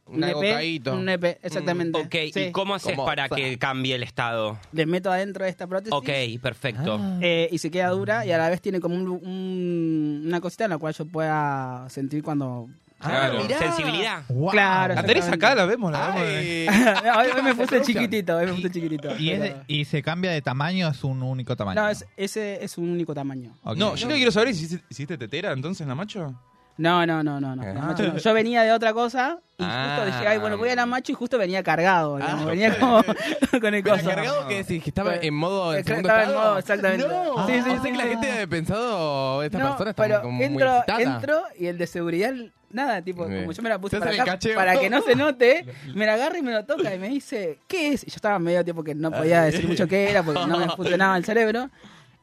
[0.09, 1.99] Un un EP, un EP, exactamente.
[1.99, 2.39] Ok, Sí.
[2.41, 4.57] ¿y cómo haces para que cambie el estado?
[4.71, 5.93] Le meto adentro de esta prótesis.
[5.93, 6.09] Ok,
[6.41, 6.97] perfecto.
[6.99, 7.19] Ah.
[7.21, 10.63] eh, y se queda dura y a la vez tiene como un- un- una cosita
[10.65, 12.67] en la cual yo pueda sentir cuando...
[12.99, 13.41] Claro.
[13.41, 13.57] mirá.
[13.59, 14.23] Sensibilidad.
[14.27, 14.51] Wow.
[14.51, 16.75] Claro, La tenés acá, la vemos, la vemos.
[17.01, 19.15] No, hoy, hoy me puse chiquitito, hoy me puse chiquitito.
[19.17, 21.81] ¿Y, es de- pero- ¿Y se cambia de tamaño o es un único tamaño?
[21.81, 23.53] No, es, ese es un único tamaño.
[23.63, 26.33] No, yo lo que quiero saber es si hiciste, hiciste tetera entonces, la macho.
[26.79, 27.61] No, no, no, no, no.
[27.61, 27.73] Ah.
[27.87, 28.17] macho no.
[28.17, 29.95] Yo venía de otra cosa y Ah.
[29.97, 32.15] justo dije, ay, bueno, voy a la macho y justo venía cargado.
[32.17, 33.03] digamos, Ah, venía como
[33.61, 34.09] con el ¿Pero coso.
[34.09, 34.81] cargado que decís?
[34.83, 37.05] ¿Que estaba en modo en Estaba en modo, exactamente.
[37.05, 37.45] No.
[37.47, 40.45] Sí, sí, sí, que la gente había pensado, esta No, persona está pero como muy
[40.45, 41.01] entro, excitada.
[41.01, 42.33] entro y el de seguridad,
[42.71, 43.41] nada, tipo, Bien.
[43.41, 45.65] como yo me la puse para acá, para que no se note,
[45.95, 48.03] me la agarra y me lo toca y me dice, ¿qué es?
[48.03, 50.69] Y yo estaba medio tipo que no podía decir mucho qué era porque no me
[50.69, 51.69] funcionaba el cerebro.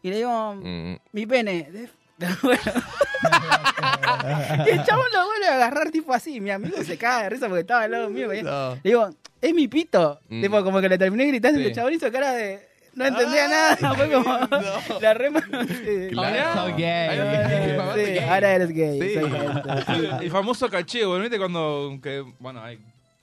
[0.03, 0.97] Y le digo, Mm.
[1.13, 1.69] mi pene.
[4.67, 6.41] Y el chabón lo vuelve a agarrar tipo así.
[6.41, 8.29] Mi amigo se caga de risa porque estaba al lado mío.
[8.43, 8.75] No.
[8.75, 9.11] Le digo,
[9.41, 10.19] es mi pito.
[10.29, 10.43] Mm.
[10.43, 12.67] Tipo, como que le terminé gritando y el chabón hizo cara de.
[12.95, 13.95] No entendía Ay, nada.
[13.95, 14.39] Fue como.
[14.51, 15.01] no.
[15.01, 15.41] La rema.
[15.69, 16.09] sí.
[16.11, 16.77] Claro.
[16.77, 17.19] Gay.
[17.95, 19.01] Sí, ahora eres gay.
[19.01, 21.39] El, el famoso cacheo, ¿viste?
[21.39, 22.79] Cuando, que, bueno, hay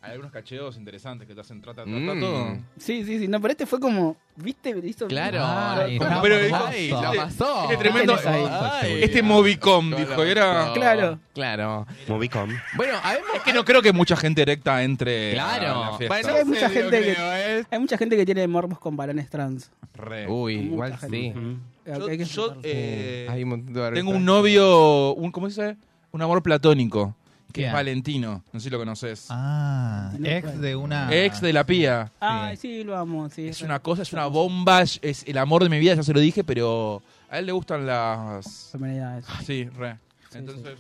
[0.06, 2.06] Hay algunos cacheos interesantes que te hacen trata, Mm.
[2.06, 2.58] trata todo.
[2.78, 3.28] Sí, sí, sí.
[3.30, 4.18] No, pero este fue como.
[4.36, 4.72] ¿Viste?
[4.84, 5.40] Hizo- Claro.
[5.42, 6.66] Ay, Como- está pero- hermoso.
[6.68, 7.64] Ay, la pasó.
[7.64, 8.16] Este tremendo.
[8.26, 9.02] Ay.
[9.04, 10.72] Este Movicom, dijo, era.
[10.74, 11.20] Claro.
[11.34, 11.88] Claro.
[12.10, 12.50] Movicom.
[12.76, 13.30] Bueno, habemos...
[13.36, 15.32] Es que no creo que mucha gente erecta entre.
[15.34, 15.92] Claro.
[15.92, 16.08] la fiesta.
[16.16, 17.66] Bueno, Sí, hay mucha sí, gente yo que- creo, ¿eh?
[17.72, 19.72] Hay mucha gente que tiene morbos con varones trans.
[19.96, 20.28] Re.
[20.28, 21.18] Uy, igual gente.
[21.18, 21.40] sí.
[21.40, 21.62] Mm.
[21.86, 22.62] Yo, Hay que yo, aceptarlo.
[22.66, 25.78] eh, Hay un montón de tengo un novio, un, ¿cómo se dice?
[26.12, 27.16] Un amor platónico,
[27.54, 28.44] que es Valentino.
[28.52, 29.28] No sé si lo conoces.
[29.30, 31.14] Ah, ex de una.
[31.14, 32.12] Ex de la pía.
[32.20, 33.30] Ay, sí, lo amo.
[33.30, 36.14] Sí, Es una cosa, es una bomba, es- el amor de mi vida, ya se
[36.14, 38.70] lo dije, pero a él le gustan las...
[38.72, 39.26] Femenidades.
[39.46, 39.98] Sí, re.
[40.30, 40.78] Sí, Entonces,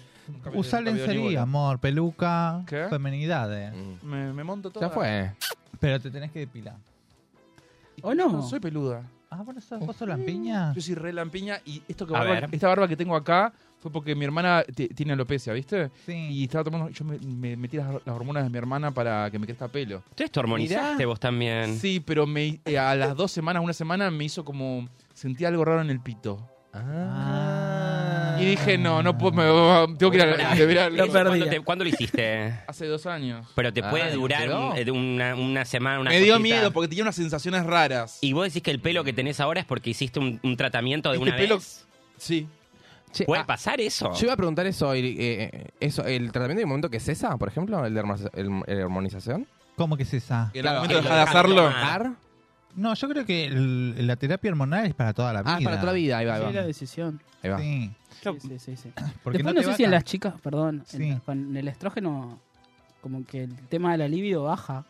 [0.53, 2.87] ni lencería, amor, peluca, ¿Qué?
[2.89, 3.73] femenidades.
[3.73, 4.05] Mm.
[4.07, 4.81] Me, me monto todo.
[4.83, 5.31] Ya fue.
[5.79, 6.75] Pero te tenés que depilar.
[8.01, 8.29] ¿O no?
[8.29, 9.03] No soy peluda.
[9.29, 10.73] Ah, bueno, ¿sos, vos sos lampiña?
[10.75, 12.49] Yo soy re lampiña y esto que A barba- ver.
[12.51, 13.51] esta barba que tengo acá
[13.83, 15.91] fue porque mi hermana ti- tiene alopecia, ¿viste?
[16.05, 16.13] Sí.
[16.13, 19.37] Y estaba tomando, yo me, me metí las, las hormonas de mi hermana para que
[19.37, 19.97] me crezca pelo.
[20.09, 21.05] Entonces te hormonizaste Mirá.
[21.05, 21.77] vos también.
[21.79, 24.87] Sí, pero me, eh, a las dos semanas, una semana, me hizo como...
[25.13, 26.39] Sentí algo raro en el pito.
[26.73, 28.37] Ah.
[28.39, 29.33] Y dije, no, no puedo,
[29.87, 31.11] me- tengo que ir a, Eso, perdí.
[31.11, 32.47] ¿cuándo, te- cuándo lo hiciste?
[32.67, 33.47] Hace dos años.
[33.55, 36.39] Pero te Ah, puede ¿y durar un- eh, una, una semana, una me dio cosita.
[36.55, 38.17] miedo porque tenía unas sensaciones raras.
[38.21, 41.09] Y vos decís que el pelo que tenés ahora es porque hiciste un, un tratamiento
[41.11, 41.85] de Este una pelo- vez.
[42.17, 42.47] Sí.
[43.13, 44.11] Che, ¿Puede ah, pasar eso?
[44.13, 47.47] Yo iba a preguntar eso, el, eh, eso, el tratamiento de momento que cesa, por
[47.47, 48.01] ejemplo, el de
[48.33, 49.47] el- el hormonización.
[49.77, 50.51] ¿Cómo que es esa?
[50.53, 51.71] En el momento de dejar de hacerlo.
[52.75, 55.55] No, yo creo que el- la terapia hormonal es para toda la vida.
[55.55, 56.51] Ah, es para toda la vida, ahí va, ahí Sí, va.
[56.51, 57.21] la decisión.
[57.43, 57.59] Ahí va.
[57.59, 57.91] Sí.
[58.21, 58.75] Sí, sí, sí.
[58.77, 58.89] sí.
[59.23, 61.19] Porque Después no te sé va si en tan- las chicas, perdón, en- Sí.
[61.25, 62.39] con el estrógeno,
[63.01, 64.85] como que el tema del alivio baja.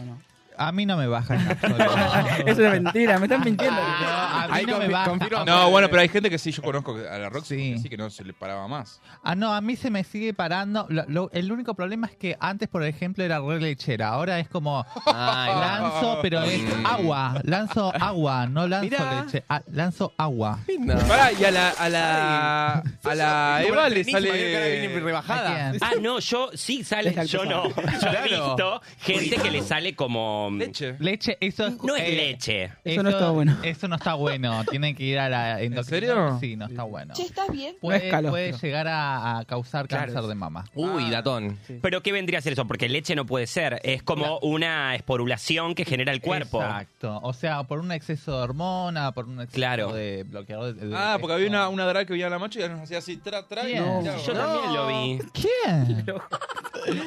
[0.00, 0.18] ¿o no?
[0.56, 1.84] A mí no me baja en absoluto.
[2.46, 3.80] es mentira, me están mintiendo.
[3.80, 5.10] a mí Ahí no me confi- baja.
[5.10, 5.44] confirmo.
[5.44, 7.72] No, bueno, pero hay gente que sí, yo conozco a la Roxy Sí.
[7.74, 9.00] que sí que no se le paraba más.
[9.22, 10.86] Ah, no, a mí se me sigue parando.
[10.88, 14.08] Lo- lo- el único problema es que antes, por ejemplo, era re lechera.
[14.08, 15.80] Ahora es como Ay, va.
[15.80, 17.40] lanzo, pero es agua.
[17.44, 19.22] Lanzo agua, no lanzo Mirá.
[19.24, 19.44] leche.
[19.48, 20.58] Ah, lanzo agua.
[20.78, 20.96] No.
[20.98, 22.72] Pará, y a la, a la,
[23.04, 25.00] a la Eva le viene sale...
[25.00, 25.68] rebajada.
[25.68, 25.82] ¿A quién?
[25.82, 27.68] Ah, no, yo sí sale, yo no.
[27.68, 28.46] Yo he Claro.
[28.56, 30.43] visto gente que le sale como...
[30.50, 30.96] Leche.
[30.98, 31.82] Leche, eso es.
[31.82, 32.70] No es eh, leche.
[32.84, 33.56] Eso no está bueno.
[33.62, 34.64] Eso no está bueno.
[34.70, 35.66] Tienen que ir a la serio?
[36.12, 36.40] endocrino.
[36.40, 37.14] Sí, no está bueno.
[37.18, 37.76] ¿estás bien?
[37.80, 38.30] Puede, No es calostro.
[38.32, 40.12] puede llegar a, a causar Claro.
[40.12, 40.64] cáncer de mama.
[40.74, 41.58] Uy, datón.
[41.82, 42.66] Pero ¿qué vendría a ser eso?
[42.66, 43.80] Porque leche no puede ser.
[43.84, 46.62] Es como una esporulación que genera el cuerpo.
[46.62, 47.20] Exacto.
[47.22, 49.92] O sea, por un exceso de hormona, por un exceso Claro.
[49.92, 50.74] de bloqueador.
[50.74, 52.80] de- de- Ah, porque había una, una drag que venía a la macho y nos
[52.80, 53.84] hacía así, tra, tra, y Bien.
[53.84, 54.02] No.
[54.24, 55.18] Yo también lo vi.
[55.32, 56.04] ¿Quién?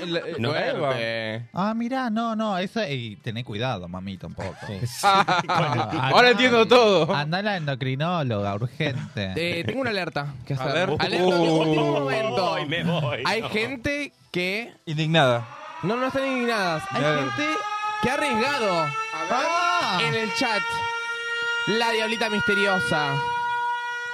[0.07, 0.49] La- No.
[0.51, 1.49] Fuerte.
[1.53, 2.81] Ah, mirá, no, no, eso.
[2.87, 4.55] Y tené cuidado, mamita, un poco.
[5.03, 7.13] Ah, ahora entiendo todo.
[7.13, 9.33] Anda a la endocrinóloga, urgente.
[9.35, 10.73] Eh, tengo una alerta que A hacer.
[10.89, 10.97] ver.
[10.99, 11.43] Alerta Uh.
[11.43, 12.49] de último momento.
[12.51, 13.23] Voy, me voy.
[13.25, 13.49] Hay No.
[13.49, 15.47] gente que Indignada.
[15.83, 16.83] no, no están indignadas.
[16.91, 17.45] Hay gente
[18.01, 18.85] que ha arriesgado
[19.31, 20.61] Ah, en el chat
[21.67, 23.13] la diablita misteriosa.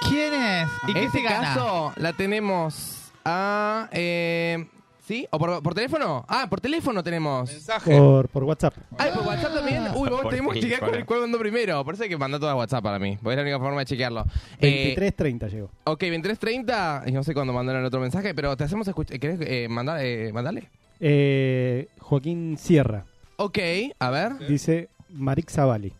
[0.08, 0.68] ¿Quién es?
[0.86, 1.40] ¿Y en qué este se gana?
[1.54, 3.88] caso la tenemos a...
[3.92, 4.66] Eh,
[5.06, 5.26] ¿Sí?
[5.30, 6.24] ¿O por, por teléfono?
[6.28, 7.50] Ah, por teléfono tenemos.
[7.50, 7.96] Mensaje.
[7.98, 8.74] Por, por WhatsApp.
[8.96, 9.82] Ay, por WhatsApp también.
[9.94, 11.84] Uy, vos Por tenemos que chequear con el cuál mandó primero.
[11.84, 13.18] Por eso hay que mandar todas WhatsApp para mí.
[13.22, 14.24] Porque es la única forma de chequearlo.
[14.60, 15.70] Eh, 23.30 llegó.
[15.84, 17.02] ok, 23.30.
[17.08, 19.18] Y no sé cuándo mandaron el otro mensaje, pero te hacemos escuchar.
[19.20, 20.70] ¿Querés eh, mandar, eh, mandarle?
[21.00, 23.04] Eh, Joaquín Sierra
[23.36, 23.58] Ok,
[23.98, 24.38] a ver.
[24.48, 25.92] dice Marix Zavali.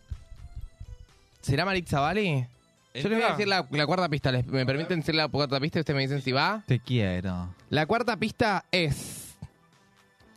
[1.41, 2.47] ¿Será Marit Zavali?
[3.01, 4.31] Yo les voy a decir la, la cuarta pista.
[4.31, 5.79] ¿Les, ¿Me permiten decir la cuarta pista?
[5.79, 6.63] Ustedes me dicen si va.
[6.65, 7.53] Te quiero.
[7.69, 9.35] La cuarta pista es,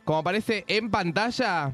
[0.03, 1.71] como aparece en pantalla,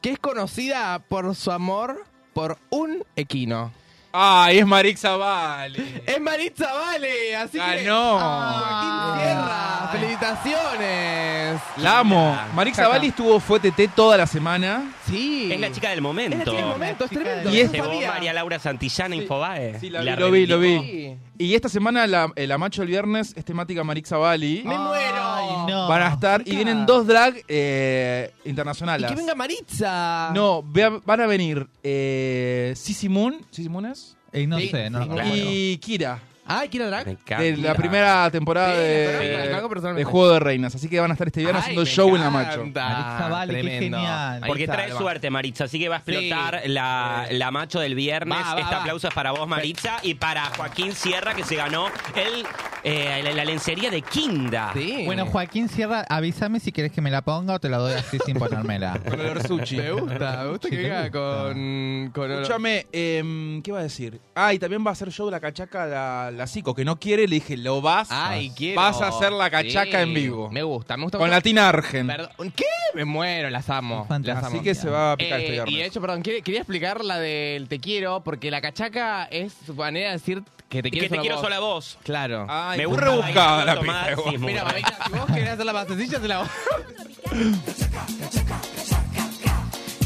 [0.00, 3.72] que es conocida por su amor por un equino.
[4.12, 6.02] Ay, es Marix Zavali.
[6.04, 7.84] Es Maritza Vale, así que...
[7.84, 8.18] Ganó.
[8.18, 11.60] Joaquín Sierra, felicitaciones.
[11.76, 12.36] La amo.
[12.54, 14.92] Marix Zavali estuvo fue TT toda la semana.
[15.06, 15.50] Sí.
[15.52, 16.38] Es la chica del Es la momento.
[16.38, 17.50] chica del momento, es tremendo.
[17.50, 18.00] Y es- Llevó.
[18.00, 19.78] María Laura Santillana Infobae.
[19.78, 20.78] Sí, la La vi, lo vi, lo vi.
[20.80, 21.16] Sí.
[21.42, 24.62] Y esta semana la, eh, la macho del viernes es temática Marix Zavali.
[24.62, 25.16] Me muero.
[25.22, 25.88] Ay, no.
[25.88, 29.08] Van a estar y vienen dos drag eh, Y internacionales.
[29.10, 30.32] que venga Maritza.
[30.34, 34.16] No, vea- van a venir eh, Sissy Moon, ¿Sissy Moon es?
[34.34, 35.30] Y no Sí, sé, no sí, lo claro.
[35.30, 35.50] recuerdo.
[35.50, 37.06] Y Kira, Ay, ¿quiere drag?
[37.06, 37.42] Me encanta.
[37.42, 40.04] de la primera temporada Sí, de, personalmente.
[40.10, 40.74] Juego de Reinas.
[40.74, 42.60] Así que van a estar este viernes Ay, haciendo me show en la macho.
[42.62, 42.88] encanta.
[42.88, 43.96] Maritza Vale, qué Tremendo.
[43.98, 44.40] genial.
[44.46, 45.64] Porque Maritza, trae suerte, Maritza.
[45.64, 46.68] Así que va a explotar Sí.
[46.68, 48.38] la, la macho del viernes.
[48.38, 48.80] Va, va, este va.
[48.80, 49.98] aplauso es para vos, Maritza.
[50.02, 51.86] Y para Joaquín Sierra, que se ganó
[52.16, 52.44] el
[52.82, 54.70] eh, la, la lencería de Kinda.
[54.74, 55.02] Sí.
[55.04, 58.18] Bueno, Joaquín Sierra, avísame si querés que me la ponga o te la doy así
[58.24, 58.98] sin ponérmela.
[59.08, 59.76] Con olor sushi.
[59.76, 61.18] Me gusta, me gusta Sí, que te venga gusta.
[61.18, 64.18] con, con olor- Escúchame, em, ¿qué va a decir?
[64.34, 66.98] Ah, y también va a hacer show de la cachaca la, la Zico, que no
[66.98, 68.80] quiere, le dije, lo vas, Ay, quiero.
[68.80, 70.50] vas a hacer la cachaca Sí, en vivo.
[70.50, 71.18] Me gusta, me gusta.
[71.18, 71.34] Con mucho.
[71.36, 72.06] la Tina Argen.
[72.06, 72.64] Perdón, ¿Qué?
[72.94, 74.04] Me muero, las amo.
[74.06, 74.34] Fantástico.
[74.34, 74.56] Las amo.
[74.56, 75.74] Así que se va a picar Eh, este viernes.
[75.74, 79.52] y de hecho, perdón, quería, quería explicar la del te quiero, porque la cachaca es
[79.64, 81.44] su manera de decir que te quiero que te quiero vos.
[81.44, 81.98] sola vos.
[82.04, 82.46] Claro.
[82.48, 83.74] Ay, Me gusta rebuscada la.
[83.76, 86.48] Tomás, sí, muy Mira, mamita, si vos querés hacerla más sencilla, te la hago.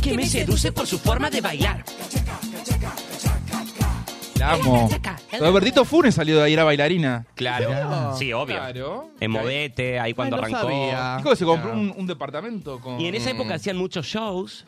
[0.03, 1.85] Que me seduce por su forma de bailar.
[4.39, 4.89] La amo.
[5.39, 7.25] Robertito Funes salió de ahí, era bailarina.
[7.35, 8.57] Claro, sí, obvio.
[8.57, 9.11] Claro.
[9.21, 10.69] En Movete, ahí cuando Ay, no arrancó.
[10.69, 11.17] sabía.
[11.19, 13.01] Dijo que se compró un, un departamento con...
[13.01, 14.65] Y en esa época hacían muchos shows.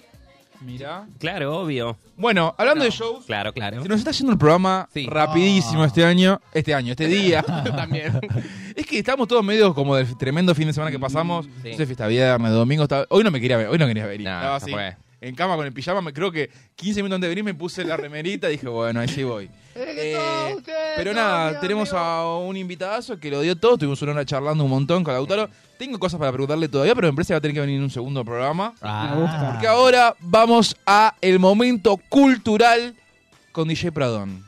[0.63, 1.07] Mira.
[1.19, 1.99] Claro, obvio.
[2.17, 3.83] Bueno, hablando de shows, Claro, claro.
[3.83, 5.07] se nos está yendo el programa Sí.
[5.07, 6.41] rapidísimo este año.
[6.55, 7.43] Este año, este día.
[7.77, 8.19] También.
[8.75, 11.45] es que estamos todos medio como del tremendo fin de semana que pasamos.
[11.63, 11.73] Sí.
[11.73, 12.85] No sé, fiesta viernes, domingo.
[12.85, 14.21] estaba- Hoy no me quería ver, hoy no quería ver.
[14.21, 14.97] No, Estaba se así, fue.
[15.29, 16.01] En cama con el pijama.
[16.01, 19.01] me- Creo que 15 minutos antes de venir me puse la remerita y dije, bueno,
[19.01, 19.51] ahí sí voy.
[19.79, 20.17] Eh,
[20.97, 23.77] pero nada, tenemos a un invitadazo que lo dio todo.
[23.77, 25.51] Tuvimos una hora charlando un montón con Lautaro.
[25.79, 27.83] Tengo cosas para preguntarle todavía, pero me parece que va a tener que venir en
[27.83, 28.73] un segundo programa.
[28.81, 29.51] Ah.
[29.53, 32.95] Porque ahora vamos a el momento cultural
[33.53, 34.46] con DJ Pradón.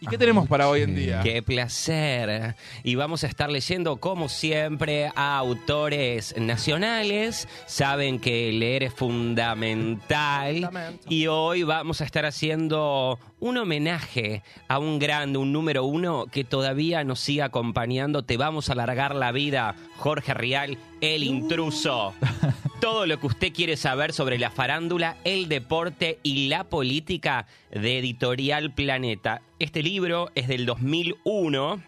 [0.00, 1.20] ¿Y qué tenemos para hoy en día?
[1.22, 2.54] Qué placer.
[2.84, 7.48] Y vamos a estar leyendo, como siempre, a autores nacionales.
[7.66, 10.70] Saben que leer es fundamental.
[11.08, 16.44] Y hoy vamos a estar haciendo un homenaje a un grande, un número uno que
[16.44, 18.22] todavía nos sigue acompañando.
[18.22, 22.14] Te vamos a alargar la vida, Jorge Rial, el intruso.
[22.80, 27.98] Todo lo que usted quiere saber sobre la farándula, el deporte y la política de
[27.98, 29.42] Editorial Planeta.
[29.58, 31.82] Este libro es del 2001.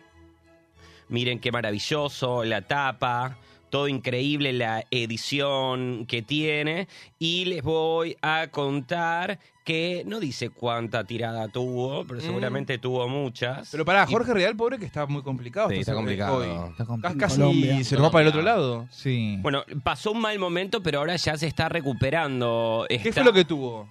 [1.08, 3.36] Miren qué maravilloso, la tapa,
[3.70, 6.88] todo increíble la edición que tiene.
[7.18, 9.38] Y les voy a contar
[9.70, 13.68] que no dice cuánta tirada tuvo, pero seguramente tuvo muchas.
[13.70, 15.68] Pero pará, Y- Jorge Real, pobre, que está muy complicado.
[15.70, 16.38] Sí, está complicado.
[16.38, 16.70] hoy.
[16.70, 17.84] Está compl- Casi- Colombia.
[17.84, 18.86] se nos va para el otro lado.
[18.90, 19.36] Sí.
[19.40, 22.84] Bueno, pasó un mal momento, pero ahora ya se está recuperando.
[22.88, 23.88] ¿Qué fue lo que tuvo?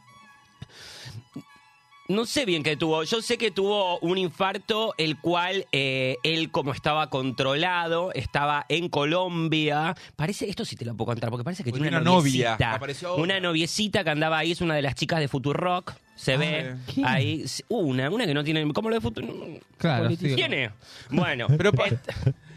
[2.10, 3.04] No sé bien qué tuvo.
[3.04, 8.90] Yo sé que tuvo un infarto, el cual eh, él, como estaba controlado, estaba en
[8.90, 9.96] Colombia.
[10.16, 12.80] Parece, esto sí te lo puedo contar, porque parece que tiene una, una novia, noviecita.
[13.06, 13.22] ahora.
[13.22, 15.94] Una noviecita que andaba ahí, es una de las chicas de Futurock.
[16.20, 17.06] Se ve ¿Quién?
[17.08, 17.46] ahí.
[17.70, 18.72] Una, una que no tiene.
[18.74, 19.28] ¿Cómo lo de Futuro?
[19.78, 20.36] Claro, sí.
[20.36, 20.72] ¿Quién es?
[21.10, 21.48] Bueno.
[21.58, 22.00] Pero et-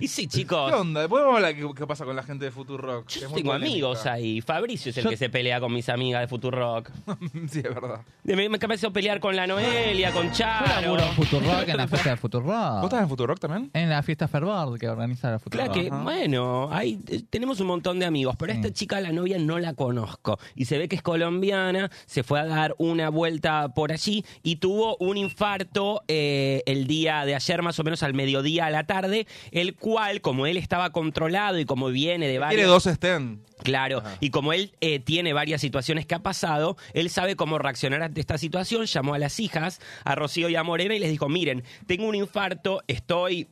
[0.00, 0.68] y sí, chicos.
[0.72, 1.02] ¿Qué onda?
[1.02, 3.06] Después vamos a hablar qué, qué pasa con la gente de Futurock.
[3.08, 3.54] Yo tengo polémica.
[3.54, 4.40] amigos ahí.
[4.40, 6.90] Fabricio es el Yo- que se pelea con mis amigas de Futurock.
[7.48, 8.00] sí, es verdad.
[8.24, 10.80] Me, me empezó pelear con la Noelia, con Yo Charo.
[10.80, 12.82] laburo en Futurock, en la fiesta de ¿Vos Futurock.
[12.84, 13.70] estás en Futurock también?
[13.74, 15.66] En la fiesta Fervor que organiza la Futurock.
[15.66, 16.02] Claro que, Ajá.
[16.02, 18.74] bueno, ahí eh, tenemos un montón de amigos, pero a esta Sí.
[18.74, 20.36] chica, la novia, no la conozco.
[20.56, 24.56] Y se ve que es colombiana, se fue a dar una vuelta por allí y
[24.56, 28.84] tuvo un infarto eh, el día de ayer, más o menos al mediodía a la
[28.84, 32.68] tarde, el cual, como él estaba controlado y como viene de Tiene varios...
[32.68, 33.42] dos Sten.
[33.62, 38.02] Claro, y como él eh, tiene varias situaciones que ha pasado, él sabe cómo reaccionar
[38.02, 41.28] ante esta situación, llamó a las hijas, a Rocío y a Morena, y les dijo,
[41.28, 43.48] miren, tengo un infarto, estoy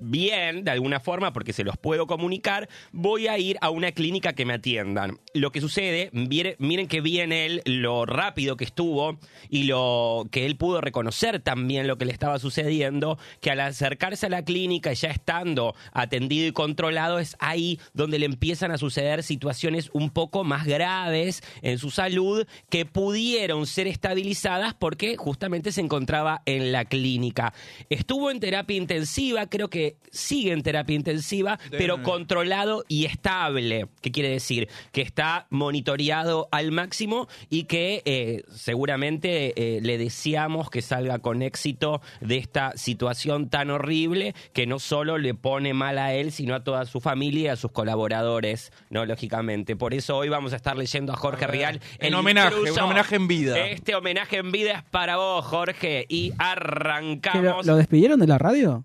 [0.00, 4.34] bien de alguna forma porque se los puedo comunicar, voy a ir a una clínica
[4.34, 5.18] que me atiendan.
[5.34, 9.18] Lo que sucede, miren que bien él, lo rápido que estuvo
[9.48, 14.26] y lo que él pudo reconocer también lo que le estaba sucediendo, que al acercarse
[14.26, 18.78] a la clínica y ya estando atendido y controlado, es ahí donde le empiezan a
[18.78, 25.72] suceder situaciones un poco más graves en su salud que pudieron ser estabilizadas porque justamente
[25.72, 27.52] se encontraba en la clínica.
[27.90, 33.88] Estuvo en terapia intensiva, creo que sigue en terapia intensiva, pero controlado y estable.
[34.02, 34.68] ¿Qué quiere decir?
[34.92, 41.40] Que está monitoreado al máximo y que eh, seguramente eh, le deseamos que salga con
[41.40, 46.54] éxito de esta situación tan horrible que no solo le pone mal a él, sino
[46.54, 49.06] a toda su familia y a sus colaboradores, ¿no?
[49.06, 49.74] Lógicamente.
[49.74, 51.80] Por eso hoy vamos a estar leyendo a Jorge Rial.
[51.98, 52.74] En el homenaje, intruso.
[52.74, 53.58] un homenaje en vida.
[53.58, 56.04] Este homenaje en vida es para vos, Jorge.
[56.10, 57.66] Y ¿Que lo, arrancamos.
[57.66, 58.84] lo despidieron de la radio?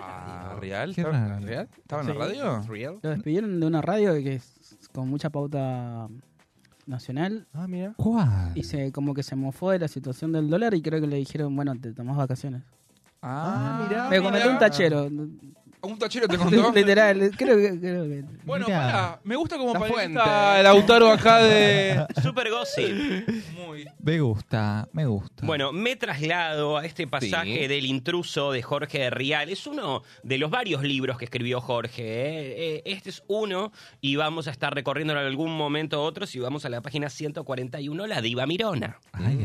[0.00, 0.94] Ah, ¿Real?
[0.94, 1.46] Qué ¿Estaba, raro.
[1.46, 1.68] ¿Real?
[1.76, 2.18] ¿Estaba en la Sí.
[2.20, 2.62] radio?
[2.68, 2.98] ¿Real?
[3.02, 4.52] Lo despidieron de una radio que es
[4.92, 6.08] con mucha pauta
[6.86, 7.94] nacional Ah, mira.
[7.96, 8.52] ¿Cuál?
[8.56, 11.16] y se como que se mofó de la situación del dólar y creo que le
[11.16, 12.62] dijeron, bueno, te tomás vacaciones.
[13.22, 14.08] Ah, mirá.
[14.08, 15.08] Me comentó un tachero.
[15.82, 16.72] ¿Un tachero te contó?
[16.72, 17.80] Literal, creo que.
[17.80, 18.24] Creo que...
[18.44, 22.04] Bueno, pará, me gusta como La el Lautaro acá de...
[22.22, 23.28] Super gossip.
[23.54, 23.86] Muy...
[24.02, 25.46] Me gusta, me gusta.
[25.46, 27.66] Bueno, me traslado a este pasaje Sí.
[27.68, 29.48] del intruso de Jorge Rial.
[29.50, 32.02] Es uno de los varios libros que escribió Jorge.
[32.02, 32.54] ¿eh?
[32.76, 36.64] Eh, Este es uno y vamos a estar recorriéndolo en algún momento otros y vamos
[36.64, 38.98] a la página 141, La Diva Mirona.
[39.12, 39.38] Ay,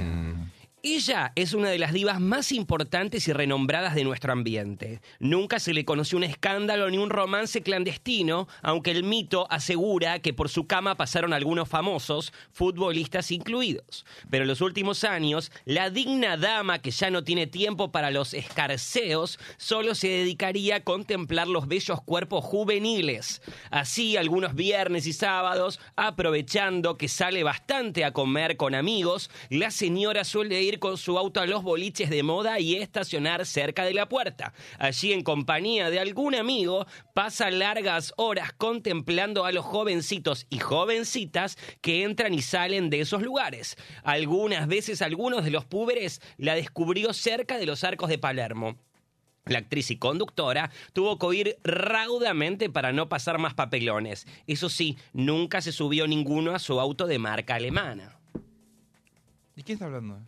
[0.88, 5.02] Ella es una de las divas más importantes y renombradas de nuestro ambiente.
[5.18, 10.32] Nunca se le conoció un escándalo ni un romance clandestino, aunque el mito asegura que
[10.32, 14.06] por su cama pasaron algunos famosos, futbolistas incluidos.
[14.30, 18.36] Pero en los últimos años, la digna dama que ya no tiene tiempo para los
[18.36, 23.42] escarceos, solo se dedicaría a contemplar los bellos cuerpos juveniles.
[23.72, 30.24] Así, algunos viernes y sábados, aprovechando que sale bastante a comer con amigos, la señora
[30.24, 34.08] suele ir con su auto a los boliches de moda y estacionar cerca de la
[34.08, 34.54] puerta.
[34.80, 41.58] Allí, en compañía de algún amigo, pasa largas horas contemplando a los jovencitos y jovencitas
[41.82, 43.78] que entran y salen de esos lugares.
[44.04, 48.78] Algunas veces algunos de los púberes la descubrió cerca de los arcos de Palermo.
[49.46, 54.26] La actriz y conductora tuvo que huir raudamente para no pasar más papelones.
[54.48, 58.18] Eso sí, nunca se subió ninguno a su auto de marca alemana.
[59.56, 60.20] ¿Y quién está hablando?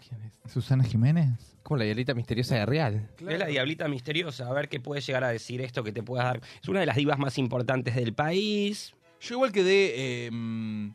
[0.47, 1.27] ¿Susana Jiménez?
[1.63, 3.09] Como la diablita misteriosa de Real.
[3.19, 6.23] Es la diablita misteriosa, a ver qué puede llegar a decir esto que te pueda
[6.23, 6.41] dar.
[6.61, 8.93] Es una de las divas más importantes del país.
[9.19, 10.91] Yo igual quedé eh, mm,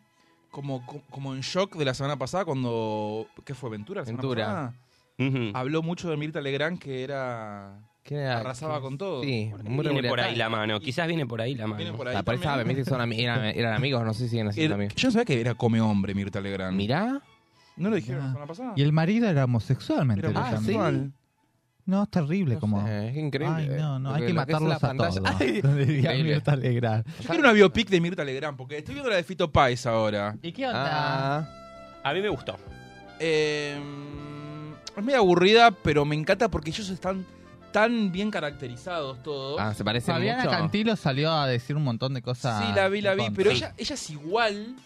[0.50, 3.26] como, co- como en shock de la semana pasada cuando...
[3.44, 3.68] ¿Qué fue?
[3.68, 4.00] ¿Ventura?
[4.00, 4.72] la Ventura.
[5.54, 7.78] Habló mucho de Mirta Legrand que era...
[8.02, 8.38] ¿Quién era?
[8.38, 9.22] Arrasaba con todo.
[9.22, 11.76] Sí, muy viene por ahí la mano, quizás viene por ahí la mano.
[11.76, 12.66] Viene por ahí La pareja también.
[12.66, 14.94] me dice que son eran, eran amigos, no sé si siguen siendo Era- amigos.
[14.96, 16.76] yo no sabía que era come hombre Mirta Legrand.
[16.76, 17.20] Mirá.
[17.77, 18.27] ¿No lo dijeron Ah.
[18.27, 18.73] la semana pasada?
[18.77, 20.93] Y el marido era homosexual, me enteré Ah.
[21.85, 22.86] No, es terrible No como...
[22.86, 23.57] sé, es increíble.
[23.74, 25.20] Ay, no, no, hay que- que que matarlos la a pantalla.
[25.20, 25.36] todos.
[25.40, 26.23] Ay.
[26.23, 27.05] Mirta Legrand.
[27.20, 30.36] Yo quiero una biopic de Mirta Legrand porque estoy viendo la de Fito Páez ahora.
[30.43, 31.44] ¿Y qué Ah,
[32.05, 32.57] A mí me gustó.
[33.19, 33.81] Eh,
[34.97, 37.27] es medio aburrida, pero me encanta porque ellos están
[37.73, 39.59] tan bien caracterizados todos.
[39.61, 40.57] ah, se parece Fabiana mucho.
[40.57, 42.65] Cantilo salió a decir un montón de cosas.
[42.65, 44.77] sí, la vi, la vi, pero ella es igual.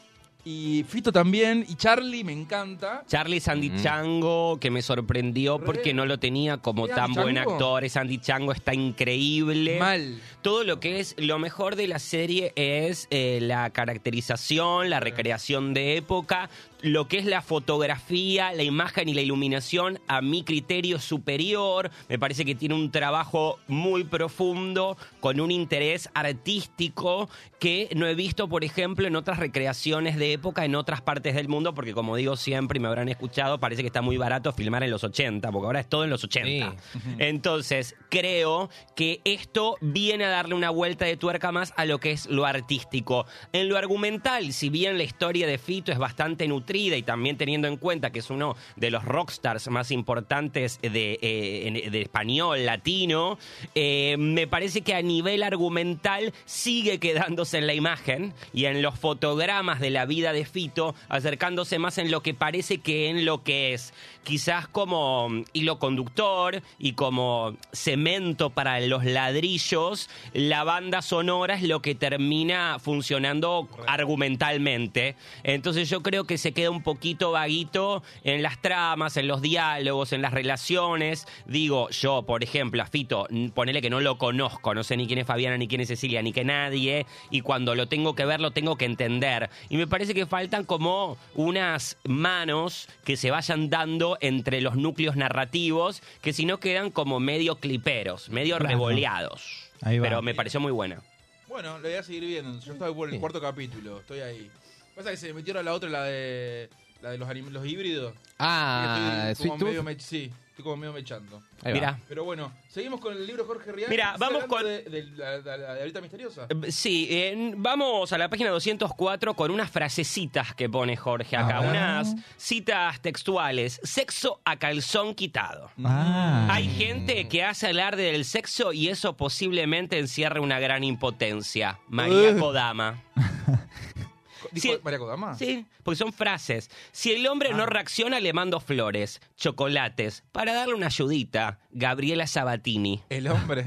[0.48, 1.66] Y Fito también.
[1.68, 3.02] Y Charlie me encanta.
[3.09, 3.82] Charlie Sandy Mm.
[3.82, 5.64] Chango, que me sorprendió Re.
[5.66, 7.89] porque no lo tenía como ¿Era tan buen actor.
[7.90, 9.77] Sandy Chango está increíble.
[9.81, 10.20] Mal.
[10.43, 15.74] Todo lo que es lo mejor de la serie es eh, la caracterización, la recreación
[15.74, 16.48] de época,
[16.87, 21.91] lo que es la fotografía, la imagen y la iluminación a mi criterio superior.
[22.09, 28.15] Me parece que tiene un trabajo muy profundo, con un interés artístico que no he
[28.15, 32.15] visto, por ejemplo, en otras recreaciones de época en otras partes del mundo, porque como
[32.15, 35.51] digo siempre y me habrán escuchado, parece que está muy barato filmar en los 80,
[35.51, 36.77] porque ahora es todo en los 80.
[37.19, 42.13] Entonces, creo que esto viene a darle una vuelta de tuerca más a lo que
[42.13, 43.27] es lo artístico.
[43.53, 47.69] En lo argumental, si bien la historia de Fito es bastante nutrida y también teniendo
[47.69, 53.39] en cuenta que es uno de los rockstars más importantes de, eh, de español, latino,
[53.74, 58.98] eh, me parece que a nivel argumental sigue quedándose en la imagen y en los
[58.98, 63.43] fotogramas de la vida de Fito, acercándose más en lo que parece que en lo
[63.43, 63.94] que es.
[64.23, 71.62] Quizás como mm, hilo conductor y como cemento para los ladrillos, la banda sonora es
[71.62, 75.16] lo que termina funcionando argumentalmente.
[75.44, 80.12] Entonces yo creo que se queda un poquito vaguito en las tramas, en los diálogos,
[80.12, 81.27] en las relaciones.
[81.47, 85.20] Digo, yo, por ejemplo, a Fito, ponele que no lo conozco, no sé ni quién
[85.20, 88.41] es Fabiana, ni quién es Cecilia, ni que nadie, y cuando lo tengo que ver,
[88.41, 89.51] lo tengo que entender.
[89.69, 95.15] Y me parece que faltan como unas manos que se vayan dando entre los núcleos
[95.15, 98.70] narrativos, que si no quedan como medio cliperos, medio Claro.
[98.70, 99.70] revoleados.
[99.83, 100.09] Ahí va.
[100.09, 101.03] Pero me pareció muy buena.
[101.49, 102.59] Bueno, lo voy a seguir viendo.
[102.61, 103.20] Yo estaba por el Sí.
[103.20, 104.01] cuarto capítulo.
[104.01, 104.51] Estoy ahí.
[104.97, 106.68] Pasa que se me metieron la otra, la de.
[107.02, 108.14] La de los, anim- los híbridos.
[108.39, 111.43] Ah, estoy como medio mech- sí, estoy como medio mechando.
[111.62, 111.74] Ahí va.
[111.74, 112.01] Mira.
[112.09, 113.90] Pero bueno, seguimos con el libro de Jorge Rial.
[113.90, 116.47] Mira, ¿Estás vamos con- De, de la, de la diablita misteriosa.
[116.48, 121.59] Eh, Sí, eh, vamos a la página 204 con unas frasecitas que pone Jorge acá,
[121.59, 121.70] A ver.
[121.70, 123.78] unas citas textuales.
[123.85, 125.70] Sexo a calzón quitado.
[125.85, 126.48] Ah.
[126.51, 131.78] Hay gente que hace alarde del sexo y eso posiblemente encierre una gran impotencia.
[131.89, 132.35] María.
[132.39, 133.02] Kodama.
[134.53, 134.81] ¿Dijo sí.
[134.83, 135.35] María Kodama?
[135.35, 136.71] Sí, porque son frases.
[136.93, 141.59] Si el hombre no reacciona, le mando flores, chocolates, para darle una ayudita.
[141.71, 143.03] Gabriela Sabatini.
[143.09, 143.67] El hombre.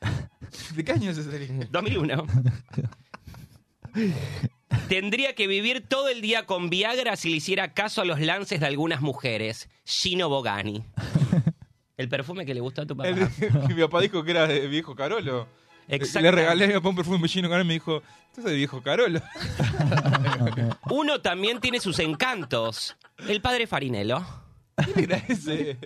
[0.74, 1.68] ¿De qué año es ese serie?
[1.70, 2.26] 2001.
[4.88, 8.60] Tendría que vivir todo el día con Viagra si le hiciera caso a los lances
[8.60, 9.68] de algunas mujeres.
[9.84, 10.84] Gino Bogani.
[11.96, 13.08] El perfume que le gustó a tu papá.
[13.10, 13.28] El-
[13.74, 15.46] mi papá dijo que era de viejo Carolo.
[16.20, 18.02] Le regalé a mi papá un perfume Gino Carano y me dijo,
[18.34, 19.20] ¿tú de viejo Carolo?
[20.90, 22.96] Uno también tiene sus encantos.
[23.28, 24.24] El padre Farinello.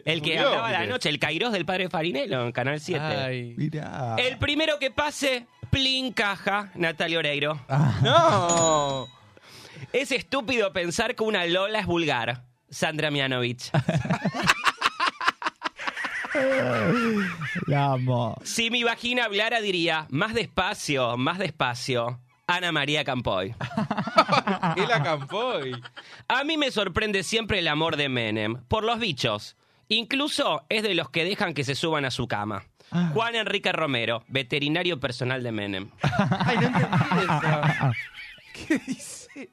[0.05, 0.48] El que Murió.
[0.48, 3.01] hablaba la noche, el Kairos del padre Farinello en Canal 7.
[3.01, 3.55] Ay.
[3.56, 4.16] Mirá.
[4.18, 7.60] El primero que pase, plin caja, Natalia Oreiro.
[8.02, 9.09] ¡No!
[9.93, 13.70] Es estúpido pensar que una Lola es vulgar, Sandra Mianovich.
[17.66, 18.36] La amo.
[18.43, 23.55] Si mi vagina hablara diría, más despacio, más despacio, Ana María Campoy.
[24.77, 25.73] Él acampó y...
[26.28, 29.56] A mí me sorprende siempre el amor de Menem, por los bichos.
[29.89, 32.65] Incluso es de los que dejan que se suban a su cama.
[33.12, 35.90] Juan Enrique Romero, veterinario personal de Menem.
[36.02, 37.93] Ay, no entendí eso.
[38.52, 39.51] ¿Qué dice?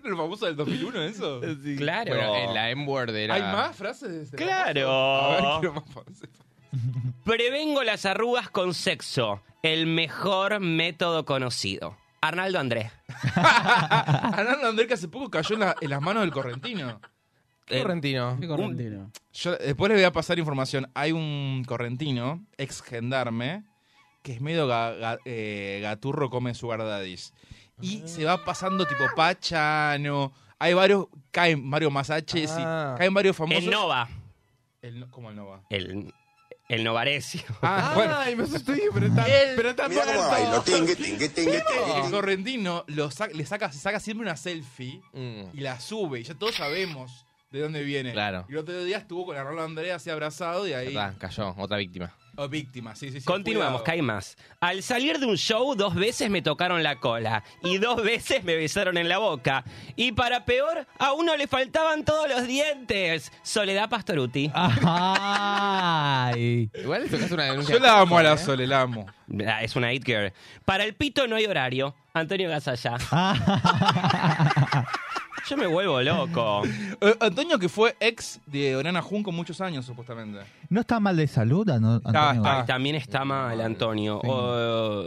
[0.00, 1.40] ¿Por qué era el famoso del 2001 eso?
[1.76, 2.14] Claro.
[2.14, 3.34] Bueno, en la M-Word era...
[3.34, 4.10] ¿Hay más frases?
[4.10, 4.90] de ese Claro.
[4.90, 6.28] A ver, quiero más frases.
[7.24, 11.96] Prevengo las arrugas con sexo, el mejor método conocido.
[12.22, 12.92] Arnaldo Andrés.
[13.34, 17.00] Arnaldo Andrés que hace poco cayó en, la- en las manos del correntino.
[17.68, 18.36] Eh, Correntino.
[18.40, 19.10] Qué correntino.
[19.32, 20.90] Yo después les voy a pasar información.
[20.94, 23.62] Hay un correntino, ex gendarme,
[24.22, 27.32] que es medio ga- ga- eh, gaturro come su daddies.
[27.82, 30.32] Y se va pasando tipo Pachano.
[30.58, 32.92] Hay varios, caen Mario Masaches Ah.
[32.94, 33.64] y caen varios famosos.
[33.64, 34.08] el Nova.
[34.82, 35.62] El ¿Cómo el Nova?
[35.70, 36.12] El,
[36.68, 37.42] el Novarecio.
[37.62, 38.14] Ah, bueno.
[38.16, 39.26] Ay, me asusté, pero está,
[39.56, 40.64] pero está muerto.
[42.04, 45.42] El correntino lo sa- le saca, se saca siempre una selfie Mm.
[45.54, 46.20] y la sube.
[46.20, 48.12] Y ya todos sabemos de dónde viene.
[48.12, 48.46] Claro.
[48.48, 50.88] Y el otro día estuvo con Arnaldo Andrea así abrazado y ahí.
[50.88, 52.14] Está, cayó, otra víctima.
[52.42, 53.26] Oh, víctima, sí, sí, sí.
[53.26, 53.84] Continuamos, cuidado.
[53.84, 54.38] que hay más.
[54.60, 58.56] Al salir de un show, dos veces me tocaron la cola y dos veces me
[58.56, 59.62] besaron en la boca.
[59.94, 63.30] Y para peor, a uno le faltaban todos los dientes.
[63.42, 64.50] Soledad Pastoruti.
[64.54, 65.50] Ay.
[66.82, 67.74] Igual esto es una denuncia.
[67.74, 68.38] Yo la amo a la ¿eh?
[68.38, 69.04] Sole, la amo.
[69.46, 70.32] Ah, Es una hit girl.
[70.64, 71.94] Para el pito no hay horario.
[72.14, 72.96] Antonio Gasalla.
[75.50, 76.62] Yo me vuelvo loco.
[77.02, 80.40] Eh, Antonio, que fue ex de Oriana Junco muchos años, supuestamente.
[80.68, 82.42] ¿No está mal de salud, Ano- Antonio?
[82.44, 84.20] Ah, Ay, también está mal, Antonio.
[84.22, 84.28] Sí.
[84.30, 85.04] Oh,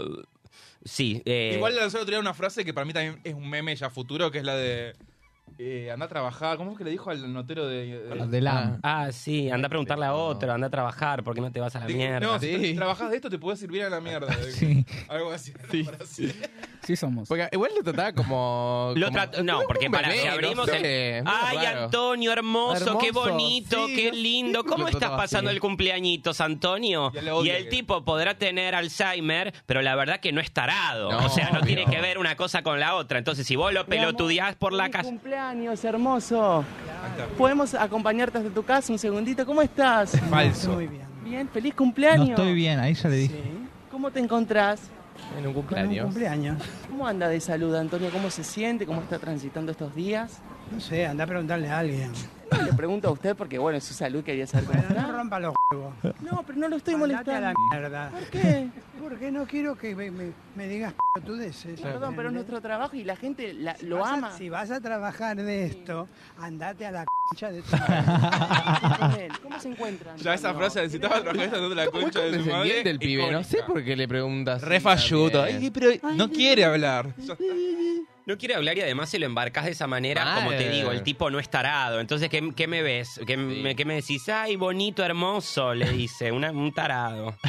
[0.84, 1.22] sí.
[1.26, 3.76] eh, Igual lanzó el otro día una frase que para mí también es un meme
[3.76, 4.96] ya futuro, que es la de.
[5.58, 6.58] Eh, anda a trabajar.
[6.58, 7.86] ¿Cómo es que le dijo al notero de.
[8.00, 8.80] de- De la...
[8.84, 11.76] Ah, sí, anda a preguntarle a otro, anda a trabajar, ¿por qué no te vas
[11.76, 12.20] a la mierda?
[12.20, 12.76] No, si Sí.
[12.76, 14.28] trabajas de esto te puede servir a la mierda.
[14.54, 14.86] Sí.
[15.10, 15.54] Algo así.
[16.06, 16.32] Sí.
[16.82, 17.30] Sí somos.
[17.30, 18.94] Porque igual lo trataba como.
[18.96, 21.24] Lo como- trat- no, porque para si no abrimos sé, el...
[21.26, 21.84] Ay, raro.
[21.86, 24.64] Antonio, hermoso, qué bonito, sí, qué lindo.
[24.66, 25.56] ¿Cómo estás pasando así.
[25.56, 27.12] el cumpleañitos, Antonio?
[27.44, 31.12] Y el que- tipo podrá tener Alzheimer, pero la verdad que no es tarado.
[31.12, 33.18] No, o sea, no tiene que ver una cosa con la otra.
[33.18, 35.10] Entonces, si vos lo pelotudeás por la casa...
[35.52, 36.64] cumpleaños, hermoso.
[37.38, 39.46] ¿Podemos acompañarte hasta tu casa un segundito?
[39.46, 40.18] ¿Cómo estás?
[40.30, 40.72] Falso.
[40.74, 41.04] Muy bien.
[41.26, 42.30] Bien, feliz No cumpleaños.
[42.30, 43.42] estoy bien, ahí ya le dije.
[43.92, 44.80] ¿Cómo te encontrás?
[45.38, 46.06] En un cumpleaños.
[46.06, 46.64] cumpleaños.
[46.90, 48.10] ¿Cómo anda de salud, Antonio?
[48.12, 48.86] ¿Cómo se siente?
[48.86, 50.40] ¿Cómo está transitando estos días?
[50.72, 52.12] No sé, anda a preguntarle a alguien.
[52.52, 55.02] No, le pregunto a usted porque, bueno, es su salud, quería saber cómo Bueno, no
[55.02, 55.12] está.
[55.18, 55.94] rompa los huevos.
[56.22, 57.42] No, pero no lo estoy Andate a molestando.
[57.42, 58.10] la mierda.
[58.10, 58.68] ¿Por qué?
[59.02, 61.82] Porque no quiero que me, me- me digas pelotudeces.
[61.82, 64.38] Perdón, pero es nuestro trabajo y la gente la- Si lo vas a- ama.
[64.38, 66.08] si vas a trabajar de esto,
[66.40, 69.32] andate a la concha de tu Con él.
[69.42, 70.18] ¿Cómo se encuentran?
[70.18, 72.52] Ya esa frase necesitaba trabajar esta de la Muy concha de su madre.
[72.52, 73.74] condescendiente el pibe, no sé icónica.
[73.74, 74.62] por qué le preguntas.
[74.62, 74.82] Re.
[74.86, 77.14] Ay, pero no quiere hablar.
[77.18, 77.44] Ya está.
[78.26, 80.36] No quiere hablar y además si lo embarcas de esa manera, Mal.
[80.46, 82.00] como te digo, el tipo no es tarado.
[82.00, 83.20] Entonces, ¿qué, qué me ves?
[83.28, 84.30] ¿Qué, me, qué me decís?
[84.30, 87.36] Ay, bonito, hermoso, le dice, una- un tarado.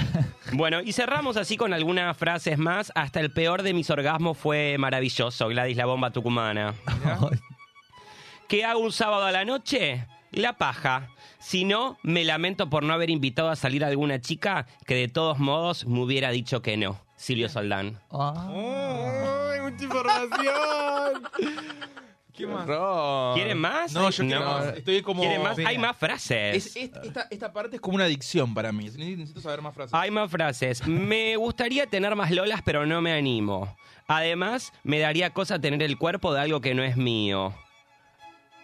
[0.53, 2.93] Bueno, y cerramos así con algunas frases más.
[2.95, 6.75] Hasta el peor de mis orgasmos fue maravilloso, Gladys la bomba tucumana.
[8.49, 10.07] ¿Qué hago un sábado a la noche?
[10.31, 11.09] La paja.
[11.41, 15.09] Si no, me lamento por no haber invitado a salir a alguna chica que de
[15.09, 17.01] todos modos me hubiera dicho que no.
[17.25, 17.99] Silvio Soldán.
[18.11, 18.51] Ah.
[19.53, 21.23] ¡Ay, mucha información!
[22.35, 22.67] ¿Qué más?
[23.35, 23.93] ¿Quieren más?
[23.95, 24.47] No, yo quiero No.
[24.59, 24.77] más.
[24.77, 25.23] Estoy como.
[25.23, 25.57] ¿Quieren más?
[25.57, 25.71] Venga.
[25.71, 26.55] Hay más frases.
[26.67, 28.85] Es- es- esta, esta parte es como una adicción para mí.
[28.91, 29.95] Necesito saber más frases.
[29.95, 30.87] Hay más frases.
[30.87, 33.75] Me gustaría tener más lolas, pero no me animo.
[34.07, 37.55] Además, me daría cosa tener el cuerpo de algo que no es mío.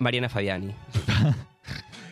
[0.00, 0.74] Mariana Fabiani.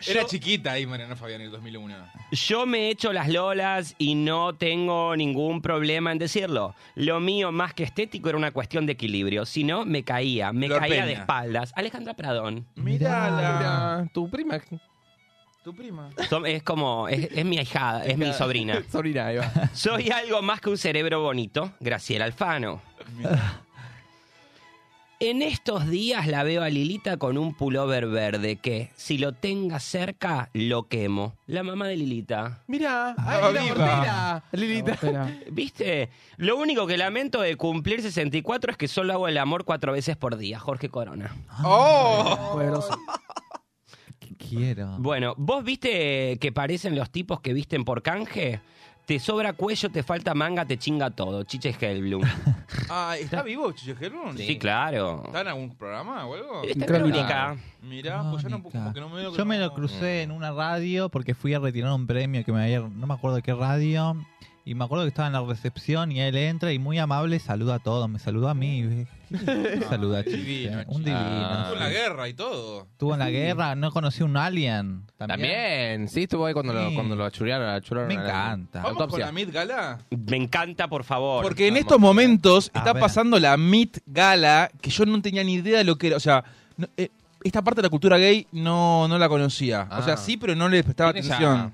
[0.07, 1.95] Era yo- chiquita ahí, Mariana Fabián, en el 2001.
[2.31, 6.75] Yo me he hecho las lolas y no tengo ningún problema en decirlo.
[6.95, 9.45] Lo mío más que estético era una cuestión de equilibrio.
[9.45, 11.71] Si no, me caía, me Flor caía de espaldas.
[11.75, 12.65] Alejandra Pradón.
[12.75, 13.57] Mírala.
[14.01, 14.59] Mira, tu prima.
[15.63, 16.09] Tu prima.
[16.29, 18.81] Som- Es como, es, es mi ahijada, es mi sobrina.
[18.91, 19.51] Sobrina, ahí va.
[19.73, 22.81] Soy algo más que un cerebro bonito, Graciela Alfano.
[25.21, 29.81] En estos días la veo a Lilita con un pullover verde que, si lo tenga
[29.81, 31.35] cerca, lo quemo.
[31.45, 32.63] La mamá de Lilita.
[32.69, 32.79] Ahí
[33.53, 34.97] la portera, Lilita.
[35.51, 36.09] ¿Viste?
[36.37, 40.15] Lo único que lamento de cumplir 64 es que solo hago el amor cuatro veces
[40.15, 40.57] por día.
[40.57, 41.35] Jorge Corona.
[41.65, 42.51] ¡Oh!
[42.53, 42.97] Poderoso.
[44.37, 44.95] Quiero.
[44.99, 48.61] Bueno, ¿vos viste que parecen los tipos que visten por canje?
[49.09, 51.43] Te sobra cuello, te falta manga, te chinga todo.
[51.43, 52.21] Chiche Hellblum.
[52.91, 54.37] Ah, ¿está vivo Chiche Gerón?
[54.37, 55.23] Sí, claro.
[55.25, 56.63] ¿Está en algún programa o algo?
[56.63, 57.57] Está en Crónica.
[57.81, 60.51] Mirá, pues yo no, como que no me veo Yo me lo crucé en una
[60.51, 63.55] radio porque fui a retirar un premio que me había, no me acuerdo de qué
[63.55, 64.15] radio,
[64.63, 67.75] y me acuerdo que estaba en la recepción y él entra y muy amable saluda
[67.75, 69.07] a todos, me saludó a mí.
[69.29, 70.37] ¿Qué saluda, chiche?
[70.37, 71.51] Divino, Un divino.
[71.61, 72.87] Estuvo en la guerra y todo.
[72.91, 75.03] Estuvo en la guerra, no conocí un alien.
[75.17, 75.39] También.
[75.39, 76.95] También, sí, estuvo ahí cuando, lo, Sí.
[76.95, 77.69] cuando lo achuraron.
[77.69, 78.79] achuraron Me a la- encanta.
[78.81, 79.25] ¿Vamos con autopsia.
[79.27, 79.99] la Mid Gala?
[80.09, 81.43] Me encanta, por favor.
[81.43, 81.81] Porque en Vamos.
[81.81, 83.01] estos momentos A está ver.
[83.01, 86.17] pasando la Meet Gala, que yo no tenía ni idea de lo que era.
[86.17, 86.43] O sea,
[86.77, 87.09] no- eh,
[87.43, 89.87] esta parte de la cultura gay no, no la conocía.
[89.91, 90.17] O sea, Ah.
[90.17, 91.73] sí, pero no le prestaba atención.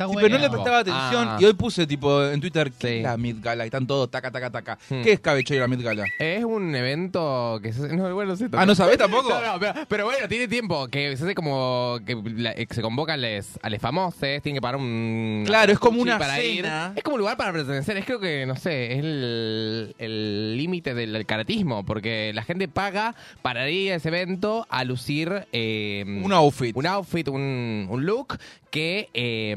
[0.00, 0.28] Está Sí, bueno.
[0.28, 1.28] pero no le prestaba atención.
[1.28, 1.36] Ah.
[1.38, 2.94] Y hoy puse, tipo, en Twitter, ¿qué Sí.
[2.96, 3.64] es la Meet Gala?
[3.64, 4.78] Y están todos taca, taca, taca.
[4.88, 5.02] Hmm.
[5.02, 5.20] ¿Qué es
[5.50, 6.04] y la Meet Gala?
[6.18, 9.28] Es un evento que se, no, bueno, Ah, ¿no sabés tampoco?
[9.28, 12.80] No, no, pero, pero bueno, tiene tiempo que se hace como que, la- que se
[12.80, 16.36] convocan les, a los famosos, tienen que pagar un Claro, es como un una para
[16.36, 16.92] cena.
[16.94, 16.96] ir.
[16.96, 20.94] Es como un lugar para pertenecer, es creo que no sé, es el el límite
[20.94, 26.04] del, del caratismo, porque la gente paga para ir a ese evento a lucir eh,
[26.24, 26.74] Un outfit.
[26.74, 28.38] un outfit, un, un look
[28.70, 29.54] que eh,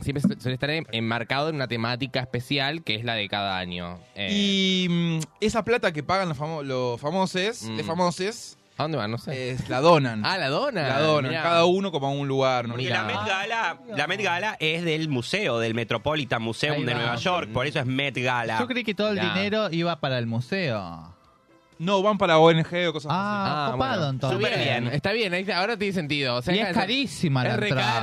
[0.00, 3.98] siempre suele estar en- enmarcado en una temática especial que es la de cada año.
[4.14, 7.76] Eh, Y mm, esa plata que pagan los, famo- los famosos, Mm.
[7.76, 9.10] de famosos, ¿A dónde van?
[9.10, 9.58] No sé.
[9.68, 10.24] la donan.
[10.24, 10.88] ah, la dona.
[10.88, 11.42] la donan, mirá.
[11.42, 12.66] cada uno como a un lugar.
[12.66, 12.78] ¿no?
[12.78, 16.98] La Met Gala, la Met Gala es del museo, del Metropolitan Museum de va.
[17.00, 18.58] Nueva York, por eso es Met Gala.
[18.58, 21.14] Yo creí que todo el dinero iba para el museo.
[21.80, 23.18] No, van para ONG o cosas así.
[23.20, 24.10] Ah, Ah, copado bueno.
[24.10, 24.38] entonces.
[24.38, 24.86] Súper bien.
[24.88, 26.36] Está bien, ahí- ahora tiene sentido.
[26.36, 28.00] O sea, Y es es- carísima la Es re entrada.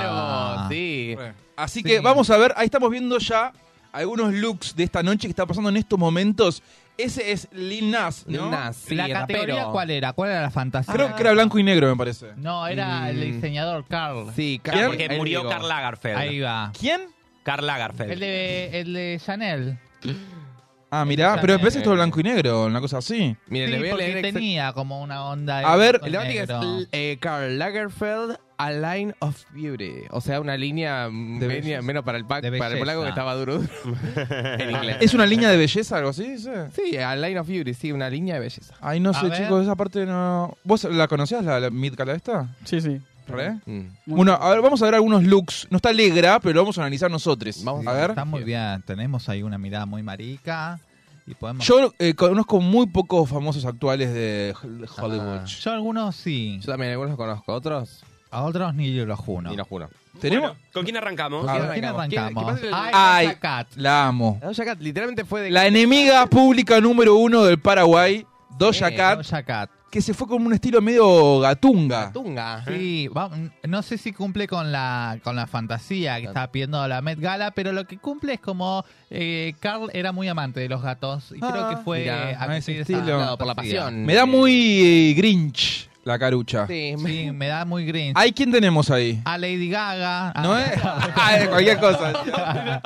[0.56, 1.14] caro, sí.
[1.16, 1.32] Re.
[1.56, 1.84] Así Sí.
[1.84, 3.52] que vamos a ver, ahí estamos viendo ya
[3.92, 6.62] algunos looks de esta noche que está pasando en estos momentos.
[6.96, 8.42] Ese es Lil Nas, ¿no?
[8.42, 9.72] Lil Nas, sí, ¿La categoría rapero.
[9.72, 10.12] cuál era?
[10.12, 10.92] ¿Cuál era la fantasía?
[10.92, 12.32] Creo que era blanco y negro, me parece.
[12.36, 13.32] No, era el Mm.
[13.34, 14.32] diseñador Carl.
[14.34, 15.50] Sí, Claro, Carl- porque murió digo.
[15.52, 16.16] Karl Lagerfeld.
[16.18, 16.72] Ahí va.
[16.76, 17.02] ¿Quién?
[17.44, 18.10] Karl Lagerfeld.
[18.10, 19.78] El de, el de Chanel.
[20.90, 23.36] Ah, mirá, pero es- parece que todo blanco y negro, una cosa así.
[23.48, 25.58] Miren, Sí, les voy a leer tenía como una onda.
[25.60, 26.86] A ver, El debate que es negro.
[26.92, 29.92] eh, Karl Lagerfeld, A Line of Beauty.
[30.10, 31.82] O sea, una línea media- belleza.
[31.82, 33.60] menos para el, pack, De para el polaco que estaba duro.
[34.58, 34.96] en inglés.
[35.00, 36.28] ¿Es una línea de belleza, algo así?
[36.32, 36.50] dice?
[36.74, 38.74] Sí, A Line of Beauty, sí, una línea de belleza.
[38.80, 39.38] Ay, no A sé, ver.
[39.38, 40.56] chicos, esa parte no...
[40.64, 42.48] ¿Vos la conocías, la, la Mid Gala esta?
[42.64, 43.00] Sí, sí.
[43.28, 43.58] ¿Re?
[43.66, 43.86] Mm.
[44.06, 45.66] Bueno, a ver, vamos a ver algunos looks.
[45.70, 47.62] No está alegra, pero lo vamos a analizar nosotros.
[47.62, 48.10] Vamos a ver.
[48.10, 48.82] Está muy bien.
[48.86, 50.80] Tenemos ahí una mirada muy marica.
[51.26, 51.66] Y podemos.
[51.66, 54.54] Yo eh, conozco muy pocos famosos actuales de
[54.96, 55.40] Hollywood.
[55.42, 55.44] Ah.
[55.44, 56.58] Yo algunos sí.
[56.62, 59.50] Yo también algunos conozco, otros A otros ni los juro.
[59.50, 59.90] ni lo juro.
[60.20, 60.48] ¿Tenemos?
[60.50, 61.44] Bueno, ¿Con quién arrancamos?
[61.46, 62.60] ¿Con ¿Quién arrancamos?
[62.72, 63.26] Ay, Ay.
[63.26, 63.68] Doja Cat.
[63.76, 64.38] La amo.
[64.40, 65.50] La Doja Cat literalmente fue de...
[65.50, 68.26] La enemiga pública número uno del Paraguay,
[68.58, 69.70] Doja Eh, Cat, Doja Cat.
[69.90, 72.12] Que se fue con un estilo medio gatunga.
[72.12, 72.62] Tunga.
[72.66, 73.30] Sí, va-
[73.66, 77.52] no sé si cumple con la con la fantasía que estaba pidiendo la Met Gala,
[77.52, 81.40] pero lo que cumple es como eh, Carl era muy amante de los gatos y
[81.40, 83.24] creo Ah, que fue mira, a a ese estilo.
[83.24, 83.84] No, por la fantasía.
[83.84, 84.04] pasión.
[84.04, 86.66] Me da muy eh, Grinch la carucha.
[86.66, 88.12] Sí, Sí, me da muy green.
[88.16, 89.20] ¿Hay quién tenemos ahí?
[89.26, 90.32] A Lady Gaga.
[90.42, 90.80] ¿No Ah, es?
[91.16, 92.12] Ah, es cualquier cosa.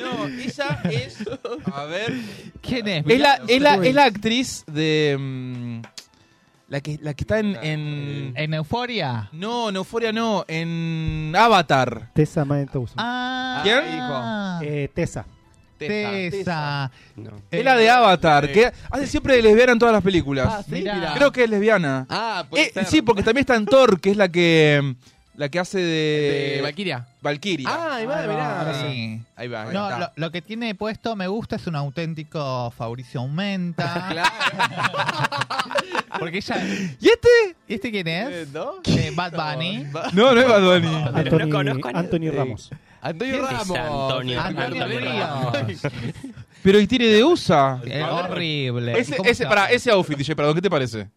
[0.00, 1.18] No, esa es.
[1.72, 2.12] A ver.
[2.60, 3.04] ¿Quién es?
[3.06, 5.16] Es la, Mirá, es la, es la actriz de.
[5.18, 5.80] mm,
[6.68, 7.56] la, que, la que está en.
[7.62, 9.28] en- ¿En Euforia?
[9.32, 10.44] no, en Euforia no.
[10.48, 12.10] En Avatar.
[12.14, 12.96] Tessa Thompson.
[12.98, 13.80] Ah, ¿Quién?
[14.62, 15.24] Eh, Tessa.
[15.78, 16.90] Tessa.
[17.16, 17.30] No.
[17.50, 20.48] Es la de Avatar, que hace siempre de lesbiana en todas las películas.
[20.50, 20.94] Ah, sí, Mirá.
[20.94, 21.14] mira.
[21.14, 22.06] Creo que es lesbiana.
[22.08, 22.86] Ah, puede Eh, ser.
[22.86, 24.96] sí, porque también está en Thor, que es la que.
[25.36, 26.54] La que hace de.
[26.56, 27.06] De Valkyria.
[27.20, 27.68] Valkyria.
[27.70, 28.74] Ah, ahí va, Ahí va, mirá.
[28.80, 29.20] Sí.
[29.36, 29.64] Ahí va.
[29.66, 34.08] No, lo, lo que tiene puesto me gusta es un auténtico Fabricio Aumenta.
[34.10, 34.30] Claro.
[36.18, 36.56] Porque ella.
[37.00, 37.28] ¿Y este?
[37.68, 38.28] ¿Y este quién es?
[38.28, 38.74] Eh, ¿No?
[38.84, 39.86] Eh, Bad Bunny.
[40.12, 41.04] No, no es Bad Bunny.
[41.14, 41.98] Pero no Anthony, conozco a.
[41.98, 42.70] Anthony Ramos.
[43.02, 43.78] Antonio ¿Quién es Ramos.
[43.78, 44.40] Antonio?
[44.40, 45.82] Antonio Ríos.
[46.62, 47.80] Pero y tiene de USA.
[47.84, 48.98] Es horrible.
[48.98, 51.08] Ese, ¿Cómo ese, se para, ese outfit, DJ, perdón, ¿qué te parece?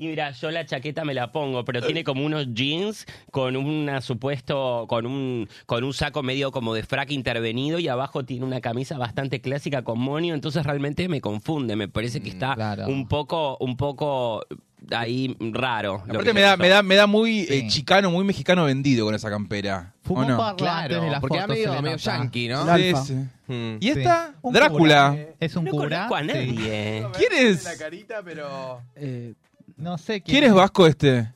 [0.00, 4.00] Y mira, yo la chaqueta me la pongo, pero tiene como unos jeans con una
[4.00, 8.62] supuesto, con un, con un saco medio como de frac intervenido y abajo tiene una
[8.62, 12.86] camisa bastante clásica con monio, entonces realmente me confunde, me parece que Mm, está claro.
[12.88, 14.42] un poco, un poco
[14.90, 15.96] ahí raro.
[15.96, 19.14] Aparte que me da, me da, me da muy eh, chicano, muy mexicano vendido con
[19.14, 19.92] esa campera.
[20.02, 20.38] Fumó ¿O no?
[20.38, 22.64] parla Claro, la porque foto, era medio, yankee, ¿no?
[22.64, 23.14] La Sí, sí.
[23.52, 23.76] Mm.
[23.80, 24.34] ¿Y esta?
[24.40, 25.10] Un Drácula.
[25.10, 25.26] cura.
[25.40, 26.06] Es un No cura.
[26.06, 26.26] a sí.
[26.26, 27.06] nadie.
[27.18, 27.64] ¿Quién es?
[27.78, 28.80] carita, pero...
[28.96, 29.34] Eh,
[29.80, 31.32] No sé ¿Quién es vasco este?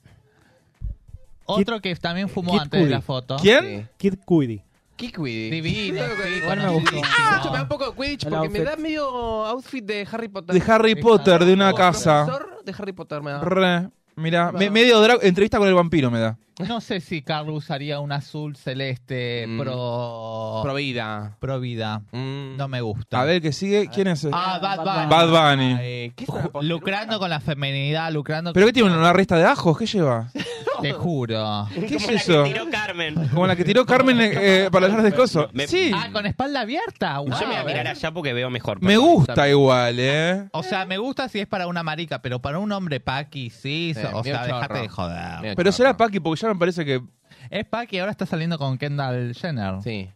[1.46, 3.36] Otro que también fumó Kid antes de la foto.
[3.40, 3.88] ¿Quién?
[3.96, 4.62] Kid Cudi.
[4.96, 5.50] Kikwidi.
[5.50, 7.00] Divino, sí, Igual me conocidísimo.
[7.00, 7.16] gustó.
[7.18, 8.64] Ah, me da un poco de Quidditch El porque me outfit.
[8.76, 10.54] da medio outfit de Harry Potter.
[10.54, 12.24] De Harry Potter, de una casa.
[12.24, 13.40] Profesor de Harry Potter me da.
[13.40, 13.88] Re.
[14.16, 16.38] Mira, me- medio entrevista con el vampiro me da.
[16.68, 19.58] No sé si Carlos usaría un azul celeste Mm.
[19.60, 20.60] pro...
[20.62, 21.36] Pro vida.
[21.40, 22.02] pro vida.
[22.12, 22.56] Mm.
[22.56, 23.20] No me gusta.
[23.20, 23.88] A ver, que sigue.
[23.92, 24.26] ¿Quién es?
[24.32, 25.06] Ah, Bad Bunny.
[25.10, 26.14] Bad Bunny.
[26.62, 28.96] Lucrando con la feminidad, lucrando ¿Pero con- qué tiene?
[28.96, 29.76] ¿Una resta de ajos?
[29.78, 30.30] ¿Qué lleva?
[30.82, 31.68] Te juro.
[31.72, 32.44] ¿Qué es Como la eso?
[32.44, 33.28] que tiró Carmen.
[33.28, 35.48] Como la que tiró Carmen eh, para hablar de coso.
[35.52, 35.90] Me- Sí.
[35.94, 37.16] Ah, con espalda abierta.
[37.16, 37.66] Yo me voy a Wow.
[37.68, 38.82] mirar allá porque veo mejor.
[38.82, 40.48] Me gusta igual, ¿eh?
[40.52, 43.92] O sea, me gusta si es para una marica, pero para un hombre paqui, sí.
[43.94, 45.54] Sí, o sea, déjate de joder.
[45.56, 45.96] Pero será.
[45.96, 47.02] Paki porque ya me parece que.
[47.50, 49.82] Es paqui, ahora está saliendo con Kendall Jenner.
[49.82, 50.10] Sí.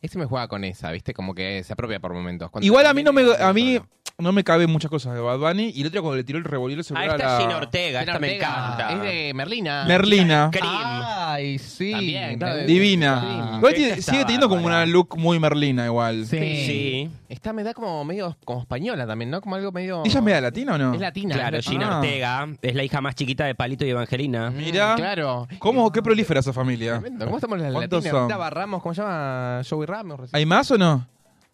[0.00, 1.12] Ese me juega con esa, ¿viste?
[1.12, 2.50] Como que se apropia por momentos.
[2.50, 3.80] Cuando Igual a mí no me a mí.
[4.20, 6.44] No me caben muchas cosas de Bad Bunny y el otro cuando le tiró el
[6.44, 8.92] revolver Ah, celular esta a es Gina Ortega, esta me encanta.
[8.92, 9.84] Es de Merlina.
[9.86, 10.48] Merlina.
[10.50, 10.66] Cream.
[10.72, 11.92] Ay, sí.
[11.92, 12.64] También, claro.
[12.66, 13.52] Divina.
[13.58, 16.26] Igual Esta tiene- sigue teniendo como una look muy Merlina igual.
[16.26, 16.36] Sí.
[16.66, 17.10] Sí.
[17.28, 19.40] Esta me da como medio como española también, ¿no?
[19.40, 20.02] Como algo medio.
[20.04, 20.94] ¿Ella es media latina o no?
[20.94, 21.34] Es latina.
[21.36, 21.88] Claro, Gina.
[21.88, 21.96] Ah.
[22.00, 24.50] Ortega es la hija más chiquita de Palito y Evangelina.
[24.50, 24.96] Mira.
[24.96, 25.46] Claro.
[25.60, 25.92] ¿Cómo?
[25.92, 26.98] ¿Qué prolífera esa familia?
[26.98, 27.24] Tremendo.
[27.24, 28.28] ¿Cómo estamos las ¿Cuántos latinas?
[28.36, 28.50] son?
[28.50, 29.60] Ramos, ¿cómo se llama?
[29.68, 30.18] Joey Ramos.
[30.18, 30.36] recién.
[30.36, 31.06] ¿Hay más o no?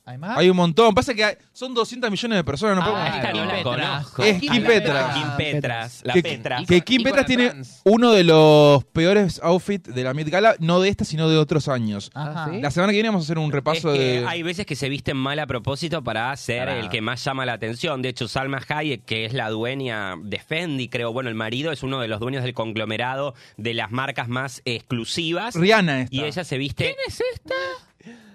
[0.07, 0.37] ¿Hay más?
[0.37, 0.95] Hay un montón.
[0.95, 2.77] Pasa que hay- son 200 millones de personas.
[2.77, 3.63] No Ah, podemos- Esta no la Petras.
[4.07, 4.23] conozco.
[4.23, 5.15] Es Kim Petras.
[5.17, 6.01] Kim Petras.
[6.05, 6.59] La que, Petra.
[6.69, 7.81] que Kim Ícono Petras tiene trans.
[7.85, 11.69] uno de los peores outfits de la Met Gala, no de esta, sino de otros
[11.69, 12.11] años.
[12.13, 12.45] Ajá.
[12.45, 12.61] Ah, ¿sí?
[12.61, 14.27] La semana que viene vamos a hacer un Es repaso que de.
[14.27, 17.47] hay veces que se visten mal a propósito para ser Para- el que más llama
[17.47, 18.03] la atención.
[18.03, 21.83] De hecho, Salma Hayek, que es la dueña de Fendi, creo, bueno, el marido es
[21.83, 25.55] uno de los dueños del conglomerado de las marcas más exclusivas.
[25.55, 26.15] Rihanna esta.
[26.15, 26.85] Y ella se viste.
[26.85, 27.55] ¿Quién es esta?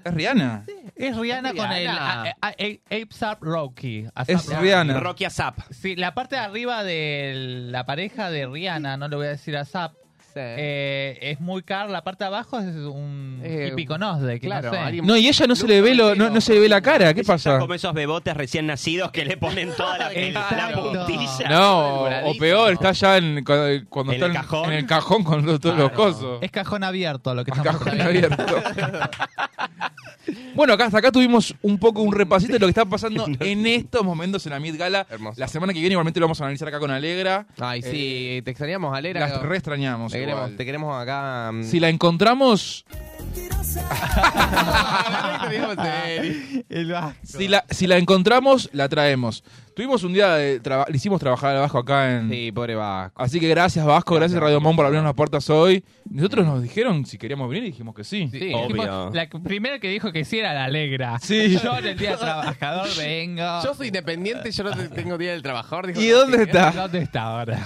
[0.04, 0.66] Es Rihanna.
[0.96, 2.24] Es Rihanna con el Rihanna.
[2.24, 4.08] a- a- a- Ape Rocky.
[4.28, 5.00] Es Rihanna.
[5.00, 5.60] Rocky Azap.
[5.72, 7.34] Sí, la parte de arriba de
[7.70, 9.94] la pareja de Rihanna, no le voy a decir a Zap,
[10.34, 10.40] Sí.
[10.42, 11.88] eh, es muy cara.
[11.90, 14.78] La parte de abajo es un Eh, típico que claro, no sé.
[14.80, 16.82] alguien- No, y ella no se le ve lo, no, no se le ve la
[16.82, 17.14] cara.
[17.14, 17.58] ¿Qué pasa?
[17.60, 21.50] Como esos bebotes recién nacidos que le ponen toda la, el- la puntilla.
[21.50, 24.66] No, o peor, está ya en, cuando, cuando ¿En está el en- cajón?
[24.66, 26.40] en el cajón con todos los cosos.
[26.42, 28.46] Es cajón abierto lo que El estamos cajón abierto.
[30.56, 33.66] bueno, acá hasta acá tuvimos un poco un repasito de lo que está pasando en
[33.66, 35.06] estos momentos en la Mid Gala.
[35.10, 35.40] Hermoso.
[35.40, 37.48] La semana que viene igualmente lo vamos a analizar acá con Alegra.
[37.60, 39.20] Ay, sí, te extrañamos, Alera.
[39.22, 40.12] Las re extrañamos.
[40.20, 40.58] Te queremos, igual.
[40.58, 41.52] te queremos acá.
[41.54, 41.64] mm.
[41.64, 42.86] Si la encontramos,
[46.70, 47.20] El vasco.
[47.24, 49.44] si la, si la encontramos, la traemos.
[49.76, 52.30] Tuvimos un día de traba- le hicimos trabajar al Vasco acá en.
[52.30, 53.22] Sí, pobre Vasco.
[53.22, 55.84] Así que gracias Vasco, gracias, Gracias, Radio Mon por abrirnos las puertas hoy.
[56.10, 58.30] Nosotros nos dijeron si queríamos venir y dijimos que sí.
[58.32, 58.68] Sí, Obvio.
[58.76, 61.18] Dijimos- La que- primera que dijo que sí era la alegra.
[61.20, 61.58] Sí.
[61.64, 63.64] Yo en el día del trabajador vengo.
[63.64, 65.88] Yo soy independiente, yo no te- tengo día del trabajador.
[65.88, 66.44] dijo ¿Y que dónde sí.
[66.44, 66.72] está?
[66.72, 67.66] ¿Dónde está ahora?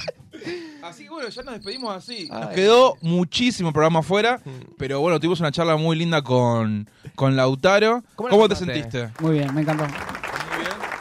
[0.84, 2.28] Así que bueno, ya nos despedimos así.
[2.30, 2.56] Nos Ay.
[2.56, 4.42] quedó muchísimo programa afuera,
[4.78, 8.04] pero bueno, tuvimos una charla muy linda con, con Lautaro.
[8.16, 8.74] ¿Cómo ¿Cómo, la te pasaste?
[8.74, 9.10] sentiste?
[9.24, 9.86] Muy bien, me encantó.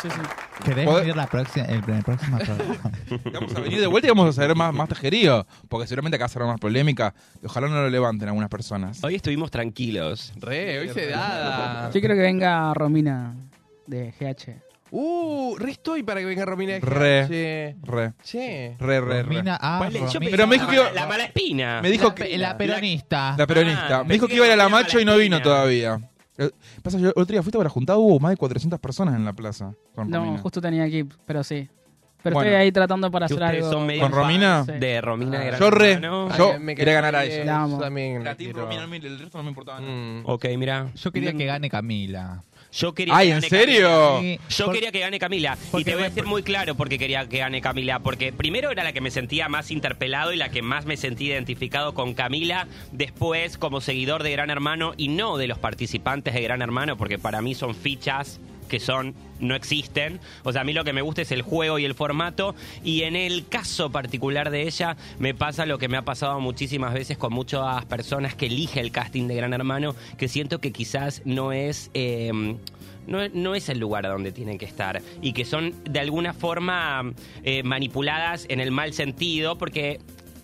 [0.00, 0.20] Sí, sí.
[0.64, 2.92] ¿Querés ¿Podés- venir la próxima, el, el próximo programa?
[3.32, 6.28] Vamos a venir de vuelta y vamos a saber más, más tejerío, porque seguramente acá
[6.28, 7.12] será más polémica.
[7.42, 9.02] y Ojalá no lo levanten algunas personas.
[9.02, 10.32] Hoy estuvimos tranquilos.
[10.36, 11.90] Re, hoy se da.
[11.94, 13.34] Yo quiero que venga Romina
[13.86, 14.71] de GH.
[14.94, 16.74] Uh, re estoy para que venga Romina.
[16.74, 17.26] de Re.
[17.26, 17.76] Che.
[17.82, 18.76] Re, Che.
[18.78, 19.22] re, re, re.
[19.22, 20.00] Romina, ah, ¿Cuál es?
[20.12, 20.20] Yo Romina.
[20.20, 21.80] pensaba Pero me dijo que la- iba- La mala espina.
[21.82, 22.38] Me dijo la, que...
[22.38, 23.34] la peronista.
[23.38, 23.98] La peronista.
[24.00, 25.42] Ah, me dijo que iba a ir a la macho y no vino Valentina.
[25.42, 26.00] todavía.
[26.36, 26.50] Eh,
[26.82, 29.32] Pasa, yo el otro día fuiste para juntar, hubo más de 400 personas en la
[29.32, 29.72] plaza.
[29.94, 30.38] Con No, Romina.
[30.38, 31.68] justo tenía aquí, pero sí.
[32.22, 32.50] Pero Bueno.
[32.50, 33.78] estoy ahí tratando para Que hacer ustedes algo.
[33.78, 34.64] son medio ¿Con Romina?
[34.64, 34.72] Sí.
[34.78, 35.92] De Romina de Gran Yo re.
[35.92, 36.28] Hermano.
[36.36, 37.44] Yo me quería ganar a ella.
[37.44, 37.76] La amo.
[37.78, 38.22] Yo también.
[38.22, 38.66] La Team quiero.
[38.80, 39.92] Romina, el resto no me importaba nada.
[39.92, 40.22] Mm.
[40.26, 40.88] Ok, mira.
[40.94, 42.44] Yo quería que gane Camila.
[42.72, 43.88] Yo quería Ay, que ¿en gane serio?
[44.16, 44.38] Camila.
[44.48, 45.58] Yo por- quería que gane Camila.
[45.76, 47.98] Y te voy a decir muy claro por qué quería que gane Camila.
[47.98, 51.26] Porque primero era la que me sentía más interpelado y la que más me sentí
[51.26, 52.66] identificado con Camila.
[52.90, 57.18] Después, como seguidor de Gran Hermano y no de los participantes de Gran Hermano, porque
[57.18, 58.40] para mí son fichas
[58.72, 60.18] que son no existen.
[60.44, 62.54] O sea, a mí lo que me gusta es el juego y el formato.
[62.82, 66.94] Y en el caso particular de ella, me pasa lo que me ha pasado muchísimas
[66.94, 71.20] veces con muchas personas que elige el casting de Gran Hermano, que siento que quizás
[71.26, 71.90] no es.
[71.92, 72.56] eh,
[73.06, 77.12] no, no es el lugar donde tienen que estar y que son de alguna forma
[77.42, 79.98] eh, manipuladas en el mal sentido porque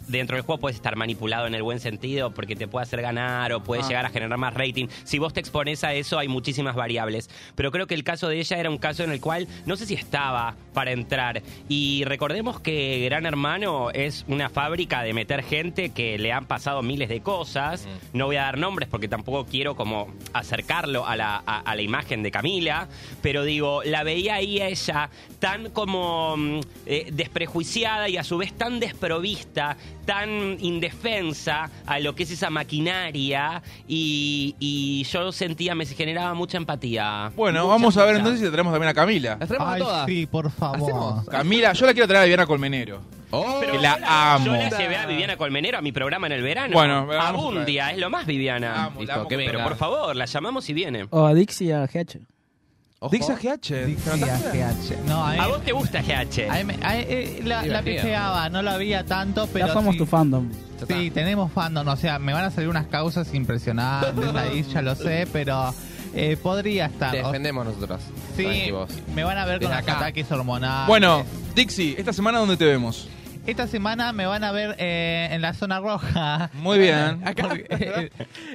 [0.08, 3.52] dentro del juego puedes estar manipulado en el buen sentido porque te puede hacer ganar
[3.52, 3.88] o puede Ah.
[3.88, 4.88] llegar a generar más rating.
[5.04, 7.30] Si vos te expones a eso, hay muchísimas variables.
[7.54, 9.86] Pero creo que el caso de ella era un caso en el cual no sé
[9.86, 11.42] si estaba para entrar.
[11.68, 16.82] Y recordemos que Gran Hermano es una fábrica de meter gente que le han pasado
[16.82, 17.86] miles de cosas.
[18.12, 21.82] No voy a dar nombres porque tampoco quiero como acercarlo a la, a- a la
[21.82, 22.88] imagen de Camila.
[23.22, 28.38] Pero digo, la veía ahí a ella tan como mm, eh, desprejuiciada y a su
[28.38, 29.76] vez tan desprovista,
[30.08, 33.62] tan indefensa a lo que es esa maquinaria.
[33.86, 37.30] Y, y yo sentía, me generaba mucha empatía.
[37.36, 38.18] Bueno, Mucha, vamos a ver mucha.
[38.20, 39.36] entonces si traemos también a Camila.
[39.38, 40.06] Las traemos a Ay, todas.
[40.06, 40.80] sí, por favor.
[40.80, 41.26] Hacemos.
[41.28, 43.02] Camila, yo la quiero traer a Viviana Colmenero.
[43.30, 43.58] Oh.
[43.60, 44.46] Pero que la la, amo.
[44.46, 46.72] Yo la llevé a Viviana Colmenero a mi programa en el verano.
[46.72, 48.68] Bueno, a Abundia, es lo más Viviana.
[48.72, 51.06] La amo, la Listo, amo, que pero por favor, la llamamos y viene.
[51.10, 52.20] O a Dixie a GH.
[53.00, 53.12] Ojo.
[53.12, 53.86] Dixa GH.
[55.06, 56.50] No, a mí, ¿A vos te gusta GH?
[56.50, 59.98] a mí me- a- eh, la, la no la veía tanto, pero ya somos sí,
[59.98, 60.48] tu fandom.
[60.86, 64.94] Sí, tenemos fandom, o sea, me van a salir unas causas impresionantes ahí, ya lo
[64.96, 65.72] sé, pero
[66.14, 67.12] eh, podría estar.
[67.12, 68.00] Te defendemos nosotros.
[68.36, 68.70] sí,
[69.14, 69.98] me van a ver con Desde los acá.
[70.00, 70.88] ataques hormonales.
[70.88, 73.08] Bueno, Dixie, esta semana ¿dónde te vemos?
[73.48, 76.50] Esta semana me van a ver eh, en la zona roja.
[76.52, 77.22] Muy bien.
[77.40, 78.10] Porque-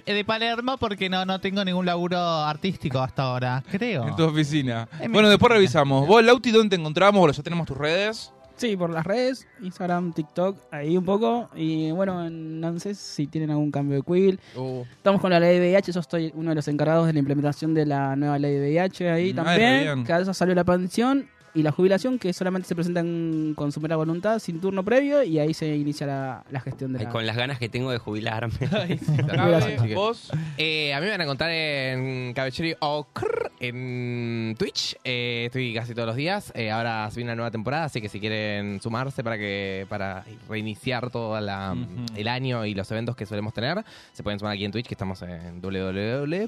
[0.06, 4.07] eh, de Palermo porque no, no tengo ningún laburo artístico hasta ahora, creo.
[4.07, 4.88] En tu oficina.
[4.99, 5.56] En Bueno, después oficina.
[5.56, 6.07] revisamos.
[6.07, 7.20] Vos, Lauti, ¿dónde te encontramos?
[7.20, 8.32] Bueno, ya tenemos tus redes.
[8.56, 11.49] Sí, por las redes, Instagram, TikTok, ahí un poco.
[11.56, 14.40] Y bueno, en ANSES, si tienen algún cambio de quill.
[14.56, 17.20] Uh, Estamos con la ley de VIH, yo estoy uno de los encargados de la
[17.20, 19.82] implementación de la nueva ley de VIH ahí Mm, también.
[19.82, 20.03] bien.
[20.03, 23.96] Cada vez salió la pensión y la jubilación, que solamente se presentan con su mera
[23.96, 27.12] voluntad, sin turno previo, y ahí se inicia la, la gestión de Ay, la...
[27.12, 28.54] con las ganas que tengo de jubilarme.
[29.28, 30.32] Cabe, vos.
[30.58, 34.96] Eh, a mí me van a encontrar en Cabecheri o Crr en Twitch.
[35.04, 36.52] Eh, estoy casi todos los días.
[36.56, 40.26] Eh, ahora se viene una nueva temporada, así que si quieren sumarse para que para
[40.50, 41.76] reiniciar todo la-
[42.16, 44.94] el año y los eventos que solemos tener, se pueden sumar aquí en Twitch, que
[44.96, 45.62] estamos en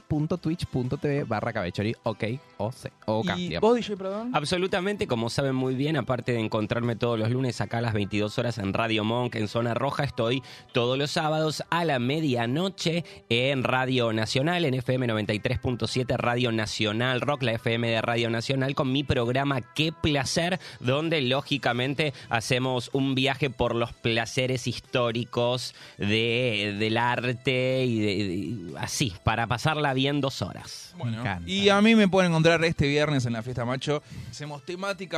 [0.10, 2.23] www.twitch.tv barra Cabecheri, ok,
[2.57, 3.69] o c, o K, ¿Y digamos.
[3.69, 4.32] vos, DJ, perdón?
[4.34, 8.39] Absolutamente, como saben muy bien, aparte de encontrarme todos los lunes acá a las 22
[8.39, 10.41] horas en Radio Monk en Zona Roja, estoy
[10.72, 17.43] todos los sábados a la medianoche en Radio Nacional, en FM 93.7 Radio Nacional Rock,
[17.43, 23.49] la FM de Radio Nacional, con mi programa Qué Placer, donde lógicamente hacemos un viaje
[23.49, 28.15] por los placeres históricos de, del arte y de-
[28.73, 30.93] de- así, para pasarla bien dos horas.
[30.97, 34.01] Bueno, y a mí me pueden encontrar este viernes en la fiesta macho.
[34.31, 34.63] Hacemos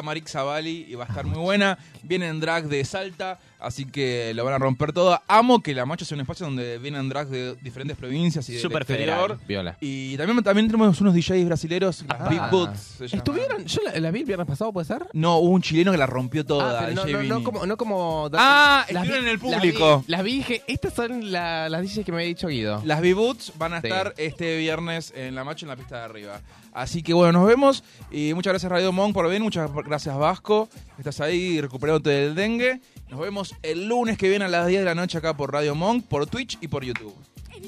[0.01, 1.77] Marix Zavali y va a estar muy buena.
[2.03, 5.19] Vienen drag de Salta, así que lo van a romper todo.
[5.27, 8.61] Amo que la macho sea un espacio donde vienen drag de diferentes provincias y del
[8.61, 9.39] Súper exterior.
[9.47, 9.77] Viola.
[9.81, 12.29] Y también, también tenemos unos DJs brasileros, las Ah.
[12.29, 12.99] Big Boots.
[12.99, 13.17] llaman.
[13.17, 13.65] ¿Estuvieron?
[13.65, 15.05] ¿Yo la, la vi el viernes pasado, puede ser?
[15.13, 16.87] No, hubo un chileno que la rompió toda.
[16.87, 18.29] Ah, pero no, como, no como.
[18.33, 20.03] Ah, Las estuvieron vi- en el las vi- público.
[20.07, 22.81] Las vi y dije, estas son la- las DJs que me había dicho Guido.
[22.85, 23.87] Las B-Boots van a Sí.
[23.87, 26.41] estar este viernes en la macho en la pista de arriba.
[26.73, 27.83] Así que bueno, nos vemos.
[28.11, 29.41] Y muchas gracias Radio Monk por venir.
[29.41, 30.69] Muchas gracias Vasco.
[30.99, 32.79] Estás ahí recuperándote del dengue.
[33.09, 35.51] Nos vemos vemos el lunes que viene a las 10 de la noche acá por
[35.51, 37.15] Radio Monk, por Twitch y por YouTube.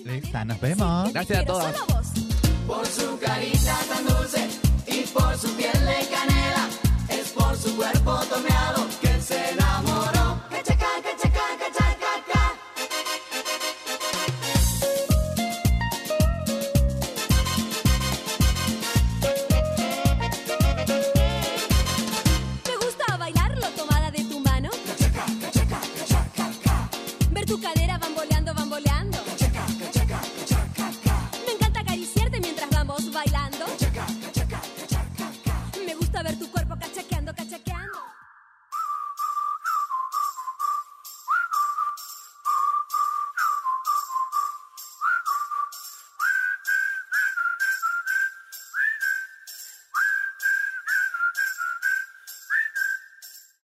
[0.06, 1.11] Lista, nos vemos.
[1.14, 1.76] Gracias a todos.
[2.68, 4.47] Por su carita tan dulce
[4.88, 6.69] y por su piel de canela,
[7.10, 9.09] es por su cuerpo torneado que